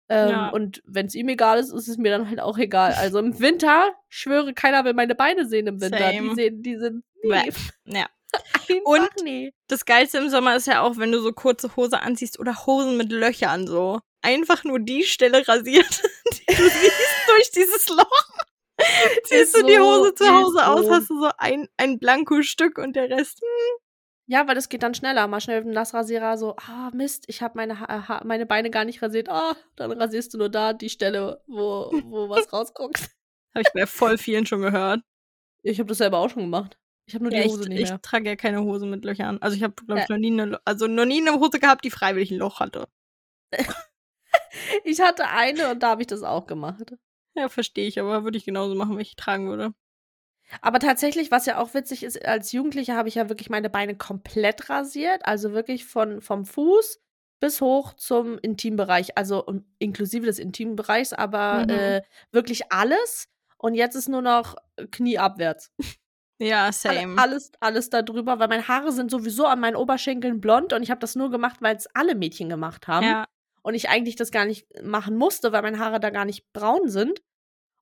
Ähm, 0.08 0.28
Ja. 0.30 0.48
Und 0.50 0.82
wenn 0.86 1.06
es 1.06 1.14
ihm 1.14 1.28
egal 1.28 1.58
ist, 1.58 1.72
ist 1.72 1.88
es 1.88 1.96
mir 1.96 2.10
dann 2.10 2.28
halt 2.28 2.40
auch 2.40 2.58
egal. 2.58 2.94
Also 2.94 3.18
im 3.18 3.38
Winter, 3.40 3.92
ich 4.10 4.16
schwöre, 4.18 4.54
keiner 4.54 4.84
will 4.84 4.94
meine 4.94 5.14
Beine 5.14 5.46
sehen 5.48 5.66
im 5.66 5.80
Winter. 5.80 6.10
Die 6.10 6.16
Same. 6.18 6.34
sehen, 6.34 6.62
die 6.62 6.76
sind 6.76 7.04
nee. 7.22 7.50
ja. 7.86 8.06
Und- 8.84 9.08
nee. 9.22 9.52
Das 9.68 9.84
Geilste 9.84 10.18
im 10.18 10.28
Sommer 10.28 10.56
ist 10.56 10.66
ja 10.66 10.82
auch, 10.82 10.96
wenn 10.96 11.10
du 11.12 11.20
so 11.20 11.32
kurze 11.32 11.74
Hose 11.76 12.00
anziehst 12.02 12.38
oder 12.38 12.66
Hosen 12.66 12.96
mit 12.96 13.10
Löchern 13.12 13.66
so. 13.66 14.00
Einfach 14.22 14.64
nur 14.64 14.78
die 14.80 15.04
Stelle 15.04 15.46
rasiert, 15.46 16.02
die 16.32 16.54
du 16.54 16.62
siehst 16.68 17.28
durch 17.28 17.50
dieses 17.52 17.88
Loch. 17.88 18.28
Ziehst 19.24 19.56
du 19.56 19.64
die 19.64 19.76
so, 19.76 19.82
Hose 19.82 20.14
zu 20.14 20.28
Hause 20.28 20.66
aus, 20.66 20.84
so. 20.84 20.90
hast 20.92 21.10
du 21.10 21.18
so 21.20 21.30
ein, 21.38 21.68
ein 21.76 21.98
Blanko-Stück 21.98 22.78
und 22.78 22.94
der 22.94 23.08
Rest. 23.10 23.40
Ja, 24.28 24.46
weil 24.48 24.54
das 24.56 24.68
geht 24.68 24.82
dann 24.82 24.94
schneller. 24.94 25.26
Mal 25.28 25.40
schnell 25.40 25.60
mit 25.60 25.66
dem 25.68 25.74
Nassrasierer 25.74 26.36
so, 26.36 26.56
ah, 26.56 26.90
Mist, 26.92 27.24
ich 27.28 27.42
habe 27.42 27.56
meine, 27.56 27.78
ha 27.80 28.08
ha 28.08 28.22
meine 28.24 28.44
Beine 28.46 28.70
gar 28.70 28.84
nicht 28.84 29.00
rasiert. 29.02 29.28
Ah, 29.28 29.54
dann 29.76 29.92
rasierst 29.92 30.34
du 30.34 30.38
nur 30.38 30.48
da 30.48 30.72
die 30.72 30.88
Stelle, 30.90 31.42
wo, 31.46 31.90
wo 32.06 32.28
was 32.28 32.50
rausguckt. 32.52 33.08
Habe 33.54 33.62
ich 33.62 33.72
bei 33.72 33.86
voll 33.86 34.18
vielen 34.18 34.44
schon 34.44 34.62
gehört. 34.62 35.00
Ich 35.62 35.78
habe 35.78 35.88
das 35.88 35.98
selber 35.98 36.18
auch 36.18 36.28
schon 36.30 36.42
gemacht. 36.42 36.76
Ich 37.08 37.14
habe 37.14 37.24
nur 37.24 37.32
Ja, 37.32 37.40
die 37.42 37.46
ich, 37.46 37.52
Hose 37.52 37.68
nicht 37.68 37.80
ich 37.82 37.88
mehr. 37.88 38.02
trage 38.02 38.28
ja 38.30 38.36
keine 38.36 38.62
Hose 38.64 38.84
mit 38.86 39.04
Löchern. 39.04 39.38
Also 39.40 39.56
ich 39.56 39.62
habe, 39.62 39.74
glaube 39.86 40.00
ich, 40.02 40.08
Ja. 40.08 40.14
noch 40.16 40.20
nie 40.20 40.32
eine, 40.40 40.60
also 40.64 40.88
noch 40.88 41.04
nie 41.04 41.20
eine 41.26 41.38
Hose 41.38 41.60
gehabt, 41.60 41.84
die 41.84 41.90
freiwillig 41.90 42.32
ein 42.32 42.38
Loch 42.38 42.58
hatte. 42.60 42.88
Ich 44.84 45.00
hatte 45.00 45.28
eine 45.28 45.70
und 45.70 45.82
da 45.82 45.90
habe 45.90 46.02
ich 46.02 46.06
das 46.06 46.22
auch 46.22 46.46
gemacht. 46.46 46.94
Ja, 47.34 47.48
verstehe 47.48 47.86
ich, 47.86 48.00
aber 48.00 48.24
würde 48.24 48.38
ich 48.38 48.44
genauso 48.44 48.74
machen, 48.74 48.92
wenn 48.94 49.02
ich 49.02 49.16
tragen 49.16 49.48
würde. 49.48 49.74
Aber 50.62 50.78
tatsächlich, 50.78 51.30
was 51.30 51.46
ja 51.46 51.58
auch 51.58 51.74
witzig 51.74 52.02
ist, 52.04 52.24
als 52.24 52.52
Jugendliche 52.52 52.94
habe 52.94 53.08
ich 53.08 53.16
ja 53.16 53.28
wirklich 53.28 53.50
meine 53.50 53.70
Beine 53.70 53.96
komplett 53.96 54.70
rasiert. 54.70 55.24
Also 55.26 55.52
wirklich 55.52 55.84
von, 55.84 56.20
vom 56.20 56.44
Fuß 56.44 57.00
bis 57.40 57.60
hoch 57.60 57.94
zum 57.94 58.38
Intimbereich. 58.38 59.16
Also 59.18 59.44
um, 59.44 59.64
inklusive 59.78 60.24
des 60.26 60.38
Intimbereichs, 60.38 61.12
aber 61.12 61.64
Mhm. 61.64 61.70
äh, 61.70 62.02
wirklich 62.32 62.72
alles. 62.72 63.28
Und 63.58 63.74
jetzt 63.74 63.94
ist 63.94 64.08
nur 64.08 64.22
noch 64.22 64.56
knieabwärts. 64.90 65.72
Ja, 66.38 66.64
Alle, 66.64 66.72
same. 66.72 67.18
alles, 67.18 67.50
alles 67.60 67.88
da 67.90 68.02
drüber, 68.02 68.38
weil 68.38 68.48
meine 68.48 68.68
Haare 68.68 68.92
sind 68.92 69.10
sowieso 69.10 69.46
an 69.46 69.58
meinen 69.60 69.76
Oberschenkeln 69.76 70.40
blond 70.40 70.74
und 70.74 70.82
ich 70.82 70.90
habe 70.90 71.00
das 71.00 71.14
nur 71.16 71.30
gemacht, 71.30 71.56
weil 71.62 71.76
es 71.76 71.86
alle 71.94 72.14
Mädchen 72.14 72.48
gemacht 72.50 72.88
haben. 72.88 73.06
ja, 73.06 73.24
Und 73.62 73.72
ich 73.74 73.88
eigentlich 73.88 74.16
das 74.16 74.30
gar 74.30 74.44
nicht 74.44 74.66
machen 74.82 75.16
musste, 75.16 75.52
weil 75.52 75.62
meine 75.62 75.78
Haare 75.78 75.98
da 75.98 76.10
gar 76.10 76.26
nicht 76.26 76.52
braun 76.52 76.88
sind. 76.90 77.22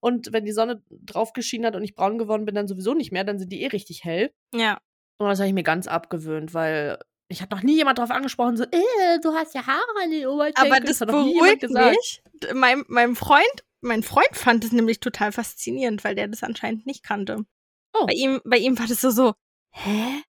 Und 0.04 0.34
wenn 0.34 0.44
die 0.44 0.52
Sonne 0.52 0.82
drauf 0.90 1.32
geschienen 1.32 1.64
hat 1.64 1.76
und 1.76 1.82
ich 1.82 1.94
braun 1.94 2.18
geworden 2.18 2.44
bin, 2.44 2.54
dann 2.54 2.68
sowieso 2.68 2.92
nicht 2.92 3.10
mehr, 3.10 3.24
dann 3.24 3.38
sind 3.38 3.50
die 3.50 3.62
eh 3.62 3.68
richtig 3.68 4.04
hell. 4.04 4.30
ja. 4.52 4.78
Und 5.16 5.28
das 5.28 5.38
habe 5.38 5.48
ich 5.48 5.54
mir 5.54 5.62
ganz 5.62 5.86
abgewöhnt, 5.86 6.52
weil 6.52 6.98
ich 7.28 7.40
hat 7.40 7.50
noch 7.52 7.62
nie 7.62 7.76
jemand 7.76 7.98
drauf 7.98 8.10
angesprochen, 8.10 8.58
so, 8.58 8.64
äh, 8.64 9.20
du 9.22 9.32
hast 9.32 9.54
ja 9.54 9.66
Haare 9.66 9.80
an 10.02 10.10
den 10.10 10.26
Oberschenkeln. 10.26 10.72
Aber 10.72 10.80
das 10.84 11.00
hat 11.00 11.08
noch 11.08 11.24
nie 11.24 11.34
jemand 11.34 11.60
beruhigt 11.60 11.92
mich. 11.92 12.22
Mein, 12.52 12.84
mein 12.88 13.14
Freund, 13.14 13.64
mein 13.80 14.02
Freund 14.02 14.34
fand 14.34 14.64
es 14.64 14.72
nämlich 14.72 15.00
total 15.00 15.32
faszinierend, 15.32 16.04
weil 16.04 16.16
der 16.16 16.28
das 16.28 16.42
anscheinend 16.42 16.84
nicht 16.84 17.02
kannte. 17.02 17.46
Oh. 17.94 18.04
Bei 18.04 18.12
ihm, 18.12 18.42
bei 18.44 18.58
ihm 18.58 18.78
war 18.78 18.86
das 18.86 19.00
so 19.00 19.10
so, 19.10 19.32
hä? 19.70 20.22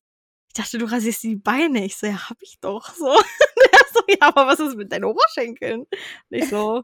Ich 0.48 0.54
dachte, 0.54 0.78
du 0.78 0.86
rasierst 0.86 1.24
die 1.24 1.36
Beine. 1.36 1.84
Ich 1.84 1.98
so, 1.98 2.08
ja, 2.08 2.30
hab 2.30 2.38
ich 2.42 2.60
doch. 2.62 2.94
So. 2.96 3.10
Und 3.10 3.74
er 3.74 3.86
so, 3.92 4.00
ja, 4.08 4.28
aber 4.28 4.48
was 4.48 4.60
ist 4.60 4.78
mit 4.78 4.92
deinen 4.92 5.04
Oberschenkeln? 5.06 5.82
Und 5.82 5.90
ich 6.30 6.48
so, 6.48 6.84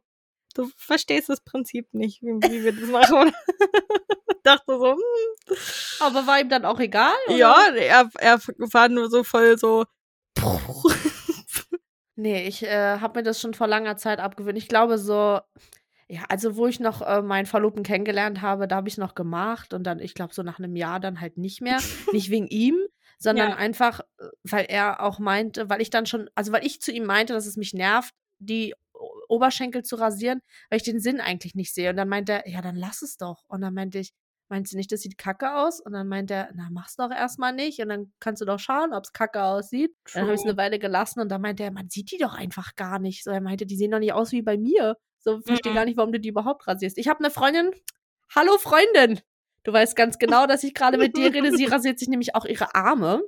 du 0.53 0.69
verstehst 0.77 1.29
das 1.29 1.41
Prinzip 1.41 1.93
nicht, 1.93 2.21
wie, 2.21 2.31
wie 2.49 2.63
wir 2.63 2.73
das 2.73 2.89
machen. 2.89 3.31
dachte 4.43 4.77
so, 4.77 4.93
hm. 4.93 5.57
Aber 5.99 6.27
war 6.27 6.39
ihm 6.39 6.49
dann 6.49 6.65
auch 6.65 6.79
egal? 6.79 7.13
Oder? 7.27 7.37
Ja, 7.37 7.67
er, 7.75 8.09
er 8.17 8.39
war 8.71 8.89
nur 8.89 9.09
so 9.09 9.23
voll 9.23 9.57
so. 9.57 9.85
nee, 12.15 12.47
ich 12.47 12.63
äh, 12.63 12.99
habe 12.99 13.19
mir 13.19 13.23
das 13.23 13.39
schon 13.39 13.53
vor 13.53 13.67
langer 13.67 13.97
Zeit 13.97 14.19
abgewöhnt. 14.19 14.57
Ich 14.57 14.67
glaube 14.67 14.97
so, 14.97 15.39
ja, 16.07 16.23
also 16.29 16.55
wo 16.55 16.67
ich 16.67 16.79
noch 16.79 17.01
äh, 17.01 17.21
meinen 17.21 17.45
Verlobten 17.45 17.83
kennengelernt 17.83 18.41
habe, 18.41 18.67
da 18.67 18.77
habe 18.77 18.87
ich 18.87 18.95
es 18.95 18.97
noch 18.97 19.15
gemacht 19.15 19.73
und 19.73 19.83
dann, 19.83 19.99
ich 19.99 20.13
glaube, 20.13 20.33
so 20.33 20.43
nach 20.43 20.59
einem 20.59 20.75
Jahr 20.75 20.99
dann 20.99 21.21
halt 21.21 21.37
nicht 21.37 21.61
mehr. 21.61 21.79
nicht 22.11 22.29
wegen 22.29 22.47
ihm, 22.47 22.77
sondern 23.17 23.51
ja. 23.51 23.55
einfach, 23.55 24.01
äh, 24.17 24.27
weil 24.43 24.65
er 24.67 25.01
auch 25.01 25.19
meinte, 25.19 25.69
weil 25.69 25.81
ich 25.81 25.89
dann 25.89 26.05
schon, 26.05 26.29
also 26.35 26.51
weil 26.51 26.65
ich 26.65 26.81
zu 26.81 26.91
ihm 26.91 27.05
meinte, 27.05 27.33
dass 27.33 27.45
es 27.45 27.57
mich 27.57 27.73
nervt, 27.73 28.13
die 28.39 28.73
Oberschenkel 29.31 29.83
zu 29.83 29.95
rasieren, 29.95 30.41
weil 30.69 30.77
ich 30.77 30.83
den 30.83 30.99
Sinn 30.99 31.19
eigentlich 31.19 31.55
nicht 31.55 31.73
sehe. 31.73 31.89
Und 31.89 31.97
dann 31.97 32.09
meinte 32.09 32.33
er, 32.33 32.47
ja, 32.47 32.61
dann 32.61 32.75
lass 32.75 33.01
es 33.01 33.17
doch. 33.17 33.43
Und 33.47 33.61
dann 33.61 33.73
meinte 33.73 33.99
ich, 33.99 34.11
meinst 34.49 34.73
du 34.73 34.77
nicht, 34.77 34.91
das 34.91 35.01
sieht 35.01 35.17
kacke 35.17 35.55
aus? 35.55 35.79
Und 35.79 35.93
dann 35.93 36.07
meint 36.07 36.29
er, 36.29 36.49
na, 36.53 36.67
mach's 36.71 36.97
doch 36.97 37.09
erstmal 37.09 37.53
nicht. 37.53 37.79
Und 37.79 37.89
dann 37.89 38.13
kannst 38.19 38.41
du 38.41 38.45
doch 38.45 38.59
schauen, 38.59 38.93
ob's 38.93 39.13
kacke 39.13 39.41
aussieht. 39.41 39.95
True. 40.05 40.13
Dann 40.13 40.23
habe 40.23 40.33
ich 40.33 40.41
es 40.41 40.45
eine 40.45 40.57
Weile 40.57 40.77
gelassen 40.77 41.21
und 41.21 41.29
dann 41.29 41.41
meinte 41.41 41.63
er, 41.63 41.71
man 41.71 41.89
sieht 41.89 42.11
die 42.11 42.17
doch 42.17 42.33
einfach 42.33 42.75
gar 42.75 42.99
nicht. 42.99 43.23
So, 43.23 43.31
er 43.31 43.41
meinte, 43.41 43.65
die 43.65 43.77
sehen 43.77 43.91
doch 43.91 43.99
nicht 43.99 44.13
aus 44.13 44.31
wie 44.31 44.41
bei 44.41 44.57
mir. 44.57 44.97
So, 45.19 45.39
verstehe 45.41 45.71
mhm. 45.71 45.75
gar 45.75 45.85
nicht, 45.85 45.97
warum 45.97 46.11
du 46.11 46.19
die 46.19 46.29
überhaupt 46.29 46.67
rasierst. 46.67 46.97
Ich 46.97 47.07
habe 47.07 47.19
eine 47.19 47.31
Freundin. 47.31 47.71
Hallo 48.35 48.57
Freundin. 48.57 49.21
Du 49.63 49.71
weißt 49.71 49.95
ganz 49.95 50.17
genau, 50.17 50.47
dass 50.47 50.63
ich 50.63 50.73
gerade 50.73 50.97
mit 50.97 51.15
dir 51.15 51.33
rede. 51.33 51.55
Sie 51.55 51.65
rasiert 51.65 51.99
sich 51.99 52.07
nämlich 52.07 52.35
auch 52.35 52.45
ihre 52.45 52.73
Arme. 52.75 53.21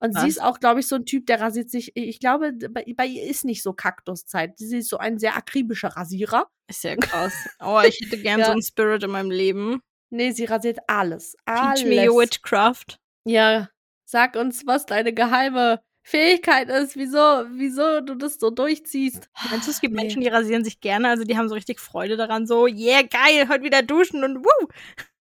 Und 0.00 0.14
Was? 0.14 0.22
sie 0.22 0.28
ist 0.28 0.42
auch, 0.42 0.60
glaube 0.60 0.80
ich, 0.80 0.86
so 0.86 0.96
ein 0.96 1.06
Typ, 1.06 1.26
der 1.26 1.40
rasiert 1.40 1.70
sich. 1.70 1.96
Ich 1.96 2.20
glaube, 2.20 2.52
bei, 2.52 2.84
bei 2.96 3.06
ihr 3.06 3.24
ist 3.24 3.44
nicht 3.44 3.62
so 3.62 3.72
Kaktuszeit. 3.72 4.56
Sie 4.56 4.78
ist 4.78 4.90
so 4.90 4.98
ein 4.98 5.18
sehr 5.18 5.36
akribischer 5.36 5.88
Rasierer. 5.88 6.46
Ist 6.68 6.84
ja 6.84 6.96
krass. 6.96 7.34
Oh, 7.60 7.80
ich 7.84 8.00
hätte 8.00 8.18
gern 8.18 8.40
ja. 8.40 8.46
so 8.46 8.52
einen 8.52 8.62
Spirit 8.62 9.02
in 9.02 9.10
meinem 9.10 9.30
Leben. 9.30 9.80
Nee, 10.10 10.30
sie 10.30 10.44
rasiert 10.44 10.78
alles. 10.86 11.36
alles. 11.44 11.80
Teach 11.80 11.88
me 11.88 12.08
witchcraft. 12.08 12.98
Ja, 13.24 13.68
sag 14.04 14.36
uns, 14.36 14.66
was 14.66 14.86
deine 14.86 15.12
geheime 15.12 15.80
Fähigkeit 16.02 16.70
ist, 16.70 16.96
wieso, 16.96 17.18
wieso 17.18 18.00
du 18.00 18.14
das 18.14 18.38
so 18.38 18.48
durchziehst. 18.48 19.28
Meinst 19.50 19.66
du, 19.66 19.70
es 19.72 19.80
gibt 19.80 19.94
nee. 19.94 20.02
Menschen, 20.02 20.22
die 20.22 20.28
rasieren 20.28 20.64
sich 20.64 20.80
gerne, 20.80 21.08
also 21.08 21.24
die 21.24 21.36
haben 21.36 21.50
so 21.50 21.54
richtig 21.54 21.80
Freude 21.80 22.16
daran, 22.16 22.46
so, 22.46 22.66
yeah, 22.66 23.02
geil, 23.02 23.46
heute 23.50 23.64
wieder 23.64 23.82
duschen 23.82 24.24
und 24.24 24.38
wuh. 24.38 24.68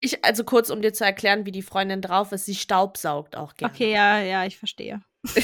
Ich, 0.01 0.23
also 0.23 0.43
kurz, 0.43 0.69
um 0.69 0.81
dir 0.81 0.93
zu 0.93 1.03
erklären, 1.03 1.45
wie 1.45 1.51
die 1.51 1.61
Freundin 1.61 2.01
drauf 2.01 2.31
ist, 2.31 2.45
sie 2.45 2.55
staubsaugt 2.55 3.35
auch 3.35 3.55
gerne. 3.55 3.73
Okay, 3.73 3.91
ja, 3.91 4.21
ja, 4.21 4.45
ich 4.45 4.57
verstehe. 4.57 5.01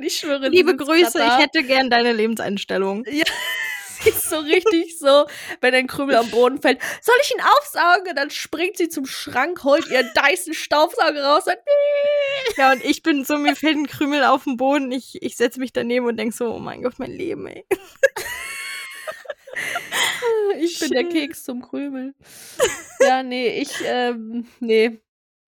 ich 0.00 0.16
schwöre. 0.16 0.48
Liebe 0.48 0.76
Grüße, 0.76 1.18
ich 1.18 1.38
hätte 1.38 1.64
gern 1.64 1.90
deine 1.90 2.12
Lebenseinstellung. 2.12 3.04
Ja 3.12 3.24
sie 4.04 4.10
ist 4.10 4.28
so 4.28 4.38
richtig 4.38 4.98
so, 4.98 5.26
wenn 5.60 5.74
ein 5.74 5.86
Krümel 5.86 6.16
am 6.16 6.30
Boden 6.30 6.60
fällt, 6.60 6.80
soll 7.00 7.14
ich 7.22 7.32
ihn 7.32 7.40
aufsaugen? 7.40 8.08
Und 8.10 8.16
dann 8.16 8.30
springt 8.30 8.76
sie 8.76 8.88
zum 8.88 9.06
Schrank, 9.06 9.64
holt 9.64 9.88
ihren 9.88 10.10
Dyson 10.14 10.54
Staubsauger 10.54 11.24
raus 11.24 11.46
und 11.46 11.56
ja, 12.56 12.72
und 12.72 12.84
ich 12.84 13.02
bin 13.02 13.24
so, 13.24 13.38
mir 13.38 13.56
fällt 13.56 13.76
ein 13.76 13.86
Krümel 13.86 14.24
auf 14.24 14.44
den 14.44 14.56
Boden, 14.56 14.92
ich, 14.92 15.22
ich 15.22 15.36
setze 15.36 15.60
mich 15.60 15.72
daneben 15.72 16.06
und 16.06 16.16
denke 16.16 16.34
so, 16.34 16.52
oh 16.54 16.58
mein 16.58 16.82
Gott, 16.82 16.98
mein 16.98 17.12
Leben, 17.12 17.46
ey. 17.46 17.64
Ich 20.60 20.78
bin 20.78 20.90
der 20.90 21.08
Keks 21.08 21.42
zum 21.44 21.62
Krümel. 21.62 22.14
Ja, 23.00 23.22
nee, 23.22 23.60
ich, 23.60 23.72
ähm, 23.84 24.46
nee. 24.60 25.00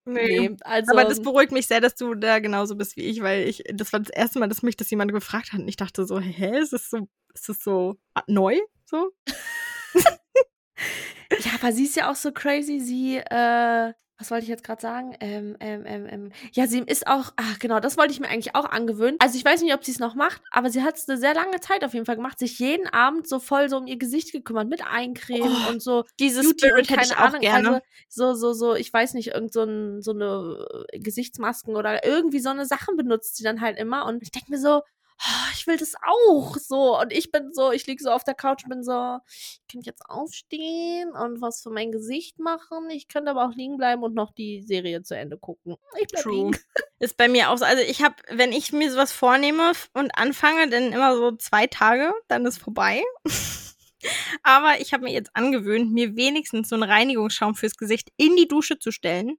Nee. 0.04 0.48
nee. 0.48 0.56
also. 0.62 0.92
Aber 0.92 1.04
das 1.04 1.20
beruhigt 1.20 1.52
mich 1.52 1.66
sehr, 1.66 1.80
dass 1.80 1.94
du 1.94 2.14
da 2.14 2.38
genauso 2.38 2.76
bist 2.76 2.96
wie 2.96 3.02
ich, 3.02 3.22
weil 3.22 3.48
ich, 3.48 3.62
das 3.72 3.92
war 3.92 4.00
das 4.00 4.10
erste 4.10 4.38
Mal, 4.38 4.48
dass 4.48 4.62
mich 4.62 4.76
das 4.76 4.90
jemand 4.90 5.12
gefragt 5.12 5.52
hat 5.52 5.60
und 5.60 5.68
ich 5.68 5.76
dachte 5.76 6.06
so, 6.06 6.20
hä, 6.20 6.58
ist 6.58 6.72
das 6.72 6.90
so 6.90 7.08
ist 7.36 7.48
das 7.48 7.62
so 7.62 7.96
neu? 8.26 8.58
So? 8.86 9.12
ja, 9.96 11.52
aber 11.60 11.72
sie 11.72 11.84
ist 11.84 11.96
ja 11.96 12.10
auch 12.10 12.16
so 12.16 12.32
crazy. 12.32 12.80
Sie, 12.80 13.16
äh, 13.16 13.92
was 14.18 14.30
wollte 14.30 14.44
ich 14.44 14.48
jetzt 14.48 14.64
gerade 14.64 14.80
sagen? 14.80 15.14
Ähm, 15.20 15.56
ähm, 15.60 15.84
ähm, 15.84 16.06
ähm, 16.08 16.32
ja, 16.52 16.66
sie 16.66 16.80
ist 16.80 17.06
auch, 17.06 17.32
ach 17.36 17.58
genau, 17.58 17.80
das 17.80 17.98
wollte 17.98 18.12
ich 18.12 18.20
mir 18.20 18.28
eigentlich 18.28 18.54
auch 18.54 18.64
angewöhnen. 18.64 19.16
Also 19.18 19.36
ich 19.36 19.44
weiß 19.44 19.60
nicht, 19.62 19.74
ob 19.74 19.84
sie 19.84 19.92
es 19.92 19.98
noch 19.98 20.14
macht, 20.14 20.40
aber 20.50 20.70
sie 20.70 20.82
hat 20.82 20.96
es 20.96 21.08
eine 21.08 21.18
sehr 21.18 21.34
lange 21.34 21.60
Zeit 21.60 21.84
auf 21.84 21.92
jeden 21.92 22.06
Fall 22.06 22.16
gemacht, 22.16 22.38
sich 22.38 22.58
jeden 22.58 22.86
Abend 22.88 23.28
so 23.28 23.38
voll 23.38 23.68
so 23.68 23.76
um 23.76 23.86
ihr 23.86 23.98
Gesicht 23.98 24.32
gekümmert, 24.32 24.68
mit 24.68 24.82
Eincremen 24.86 25.54
oh, 25.66 25.70
und 25.70 25.82
so. 25.82 26.04
Dieses 26.18 26.46
Beauty 26.46 26.66
Spirit 26.66 26.90
hätte 26.90 27.02
ich 27.04 27.16
auch 27.16 27.26
Ahnung, 27.26 27.40
gerne. 27.40 27.68
Also 27.68 27.80
so, 28.08 28.34
so, 28.34 28.52
so, 28.52 28.74
ich 28.74 28.90
weiß 28.90 29.14
nicht, 29.14 29.28
irgend 29.28 29.52
so, 29.52 29.64
ein, 29.64 30.00
so 30.00 30.12
eine 30.12 30.84
Gesichtsmasken 30.92 31.76
oder 31.76 32.04
irgendwie 32.04 32.40
so 32.40 32.50
eine 32.50 32.64
Sachen 32.64 32.96
benutzt 32.96 33.36
sie 33.36 33.44
dann 33.44 33.60
halt 33.60 33.78
immer. 33.78 34.06
Und 34.06 34.22
ich 34.22 34.30
denke 34.30 34.50
mir 34.50 34.58
so, 34.58 34.80
oh, 35.20 35.50
ich 35.54 35.66
will 35.66 35.76
das 35.76 35.94
auch 36.06 36.56
so. 36.56 36.98
Und 37.00 37.12
ich 37.12 37.30
bin 37.30 37.52
so, 37.52 37.72
ich 37.72 37.86
liege 37.86 38.02
so 38.02 38.10
auf 38.10 38.24
der 38.24 38.34
Couch 38.34 38.64
und 38.64 38.70
bin 38.70 38.82
so, 38.82 39.18
ich 39.26 39.60
könnte 39.70 39.86
jetzt 39.86 40.02
aufstehen 40.08 41.10
und 41.10 41.40
was 41.40 41.62
für 41.62 41.70
mein 41.70 41.92
Gesicht 41.92 42.38
machen. 42.38 42.90
Ich 42.90 43.08
könnte 43.08 43.30
aber 43.30 43.46
auch 43.46 43.54
liegen 43.54 43.76
bleiben 43.76 44.02
und 44.02 44.14
noch 44.14 44.32
die 44.32 44.62
Serie 44.62 45.02
zu 45.02 45.16
Ende 45.16 45.38
gucken. 45.38 45.76
Ich 46.00 46.08
bleib 46.08 46.22
True. 46.22 46.34
liegen. 46.34 46.56
Ist 46.98 47.16
bei 47.16 47.28
mir 47.28 47.50
auch 47.50 47.58
so. 47.58 47.64
Also 47.64 47.82
ich 47.82 48.02
habe, 48.02 48.14
wenn 48.30 48.52
ich 48.52 48.72
mir 48.72 48.90
sowas 48.90 49.12
vornehme 49.12 49.72
und 49.92 50.16
anfange, 50.18 50.68
dann 50.70 50.92
immer 50.92 51.14
so 51.14 51.32
zwei 51.32 51.66
Tage, 51.66 52.12
dann 52.26 52.46
ist 52.46 52.56
vorbei. 52.56 53.02
aber 54.42 54.80
ich 54.80 54.94
habe 54.94 55.04
mir 55.04 55.12
jetzt 55.12 55.30
angewöhnt, 55.34 55.92
mir 55.92 56.16
wenigstens 56.16 56.70
so 56.70 56.74
einen 56.74 56.84
Reinigungsschaum 56.84 57.54
fürs 57.54 57.76
Gesicht 57.76 58.08
in 58.16 58.34
die 58.36 58.48
Dusche 58.48 58.78
zu 58.78 58.92
stellen. 58.92 59.36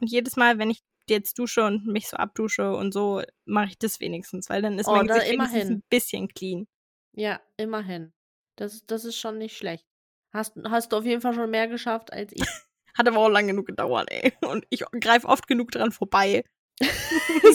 Und 0.00 0.12
jedes 0.12 0.36
Mal, 0.36 0.58
wenn 0.58 0.70
ich 0.70 0.82
jetzt 1.08 1.38
dusche 1.38 1.64
und 1.64 1.86
mich 1.86 2.08
so 2.08 2.16
abdusche 2.16 2.74
und 2.74 2.92
so, 2.92 3.22
mache 3.44 3.70
ich 3.70 3.78
das 3.78 4.00
wenigstens, 4.00 4.48
weil 4.48 4.62
dann 4.62 4.78
ist 4.78 4.88
oh, 4.88 4.92
mein 4.92 5.06
Gesicht 5.06 5.32
wenigstens 5.32 5.70
ein 5.70 5.82
bisschen 5.88 6.28
clean. 6.28 6.66
Ja, 7.12 7.40
immerhin. 7.56 8.12
Das, 8.56 8.84
das 8.86 9.04
ist 9.04 9.18
schon 9.18 9.38
nicht 9.38 9.56
schlecht. 9.56 9.86
Hast, 10.32 10.54
hast 10.64 10.92
du 10.92 10.96
auf 10.96 11.04
jeden 11.04 11.20
Fall 11.20 11.34
schon 11.34 11.50
mehr 11.50 11.68
geschafft 11.68 12.12
als 12.12 12.32
ich. 12.32 12.42
Hat 12.94 13.08
aber 13.08 13.18
auch 13.18 13.28
lang 13.28 13.46
genug 13.46 13.66
gedauert, 13.66 14.10
ey. 14.10 14.32
Und 14.42 14.66
ich 14.68 14.84
greife 15.00 15.26
oft 15.26 15.46
genug 15.46 15.70
dran 15.70 15.92
vorbei. 15.92 16.44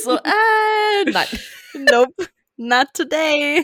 so, 0.03 0.15
äh, 0.15 1.11
nein. 1.11 1.27
Nope. 1.73 2.27
Not 2.55 2.87
today. 2.93 3.63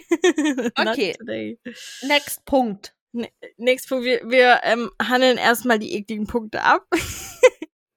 okay. 0.78 1.16
Not 1.18 1.18
today. 1.18 1.60
Next 2.04 2.46
Punkt. 2.46 2.94
Ne 3.12 3.28
next 3.58 3.90
Punkt. 3.90 4.06
Wir, 4.06 4.22
wir 4.30 4.60
ähm, 4.64 4.92
handeln 5.02 5.38
erstmal 5.38 5.80
die 5.80 5.96
ekligen 5.96 6.28
Punkte 6.28 6.62
ab. 6.62 6.86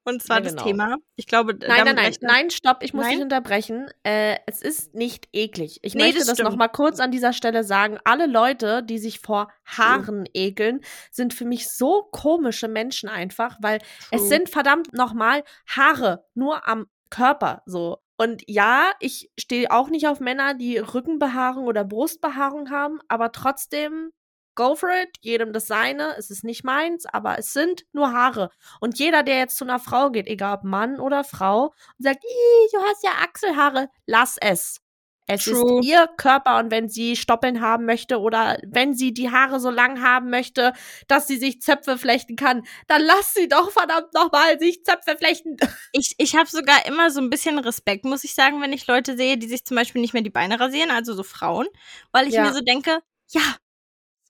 Und 0.07 0.23
zwar 0.23 0.37
ja, 0.37 0.45
genau. 0.45 0.55
das 0.55 0.65
Thema. 0.65 0.97
Ich 1.17 1.27
glaube, 1.27 1.55
nein, 1.55 1.85
nein, 1.85 1.97
nein, 1.97 2.15
nein, 2.21 2.51
stopp, 2.51 2.85
ich 2.85 2.95
muss 2.95 3.05
nein? 3.05 3.15
dich 3.15 3.23
unterbrechen. 3.23 3.89
Äh, 4.05 4.37
es 4.47 4.63
ist 4.63 4.95
nicht 4.95 5.29
eklig. 5.33 5.81
Ich 5.83 5.97
nee, 5.97 6.05
möchte 6.05 6.21
das, 6.21 6.29
das 6.29 6.39
noch 6.39 6.55
mal 6.55 6.69
kurz 6.69 7.01
an 7.01 7.11
dieser 7.11 7.33
Stelle 7.33 7.65
sagen. 7.65 7.99
Alle 8.05 8.27
Leute, 8.27 8.85
die 8.85 8.99
sich 8.99 9.19
vor 9.19 9.51
Haaren 9.65 10.27
True. 10.27 10.35
ekeln, 10.35 10.81
sind 11.11 11.35
für 11.35 11.45
mich 11.45 11.69
so 11.73 12.05
komische 12.13 12.69
Menschen 12.69 13.09
einfach, 13.09 13.59
weil 13.61 13.81
True. 13.81 13.89
es 14.13 14.29
sind 14.29 14.49
verdammt 14.49 14.93
nochmal 14.93 15.43
Haare 15.67 16.25
nur 16.35 16.69
am 16.69 16.87
Körper 17.11 17.63
so. 17.67 17.99
Und 18.17 18.45
ja, 18.47 18.93
ich 19.01 19.31
stehe 19.37 19.73
auch 19.73 19.89
nicht 19.89 20.07
auf 20.07 20.21
Männer, 20.21 20.55
die 20.55 20.79
Rückenbehaarung 20.79 21.67
oder 21.67 21.85
Brustbehaarung 21.85 22.71
haben, 22.71 23.01
aber 23.09 23.33
trotzdem 23.33 24.13
go 24.57 24.75
for 24.75 24.91
it, 24.91 25.17
jedem 25.21 25.53
das 25.53 25.67
seine, 25.69 26.17
es 26.19 26.31
ist 26.31 26.43
nicht 26.43 26.65
meins, 26.65 27.07
aber 27.07 27.39
es 27.39 27.53
sind 27.53 27.85
nur 27.93 28.13
Haare. 28.13 28.51
Und 28.81 28.99
jeder, 28.99 29.23
der 29.23 29.39
jetzt 29.39 29.57
zu 29.57 29.65
einer 29.65 29.79
Frau 29.79 30.11
geht, 30.11 30.27
egal 30.27 30.59
ob 30.59 30.65
Mann 30.65 30.99
oder 30.99 31.23
Frau, 31.23 31.67
und 31.67 32.05
sagt, 32.05 32.25
du 32.25 32.79
hast 32.79 33.05
ja 33.05 33.11
Achselhaare, 33.23 33.89
lass 34.07 34.37
es. 34.41 34.81
Es 35.29 35.45
True. 35.45 35.81
ist 35.81 35.89
ihr 35.89 36.09
Körper 36.17 36.59
und 36.59 36.71
wenn 36.71 36.89
sie 36.89 37.17
Stoppeln 37.17 37.61
haben 37.61 37.85
möchte 37.85 38.21
oder 38.21 38.59
wenn 38.65 38.95
sie 38.95 39.13
die 39.13 39.31
Haare 39.31 39.59
so 39.59 39.71
lang 39.71 40.01
haben 40.01 40.31
möchte, 40.31 40.73
dass 41.09 41.27
sie 41.27 41.37
sich 41.37 41.61
Zöpfe 41.61 41.99
flechten 41.99 42.37
kann, 42.37 42.65
dann 42.87 43.03
lass 43.03 43.35
sie 43.35 43.49
doch 43.49 43.73
verdammt 43.73 44.15
nochmal 44.15 44.59
sich 44.61 44.85
Zöpfe 44.85 45.17
flechten. 45.17 45.57
Ich, 45.93 46.15
ich 46.19 46.37
habe 46.37 46.49
sogar 46.49 46.85
immer 46.87 47.11
so 47.11 47.21
ein 47.21 47.31
bisschen 47.31 47.59
Respekt, 47.59 48.05
muss 48.05 48.25
ich 48.25 48.35
sagen, 48.35 48.61
wenn 48.61 48.73
ich 48.73 48.87
Leute 48.87 49.17
sehe, 49.17 49.39
die 49.39 49.49
sich 49.49 49.65
zum 49.65 49.77
Beispiel 49.77 50.01
nicht 50.01 50.13
mehr 50.13 50.23
die 50.23 50.31
Beine 50.31 50.61
rasieren, 50.61 50.91
also 50.91 51.15
so 51.15 51.23
Frauen, 51.23 51.67
weil 52.13 52.29
ich 52.29 52.35
ja. 52.35 52.43
mir 52.43 52.53
so 52.53 52.61
denke, 52.61 52.99
ja, 53.31 53.57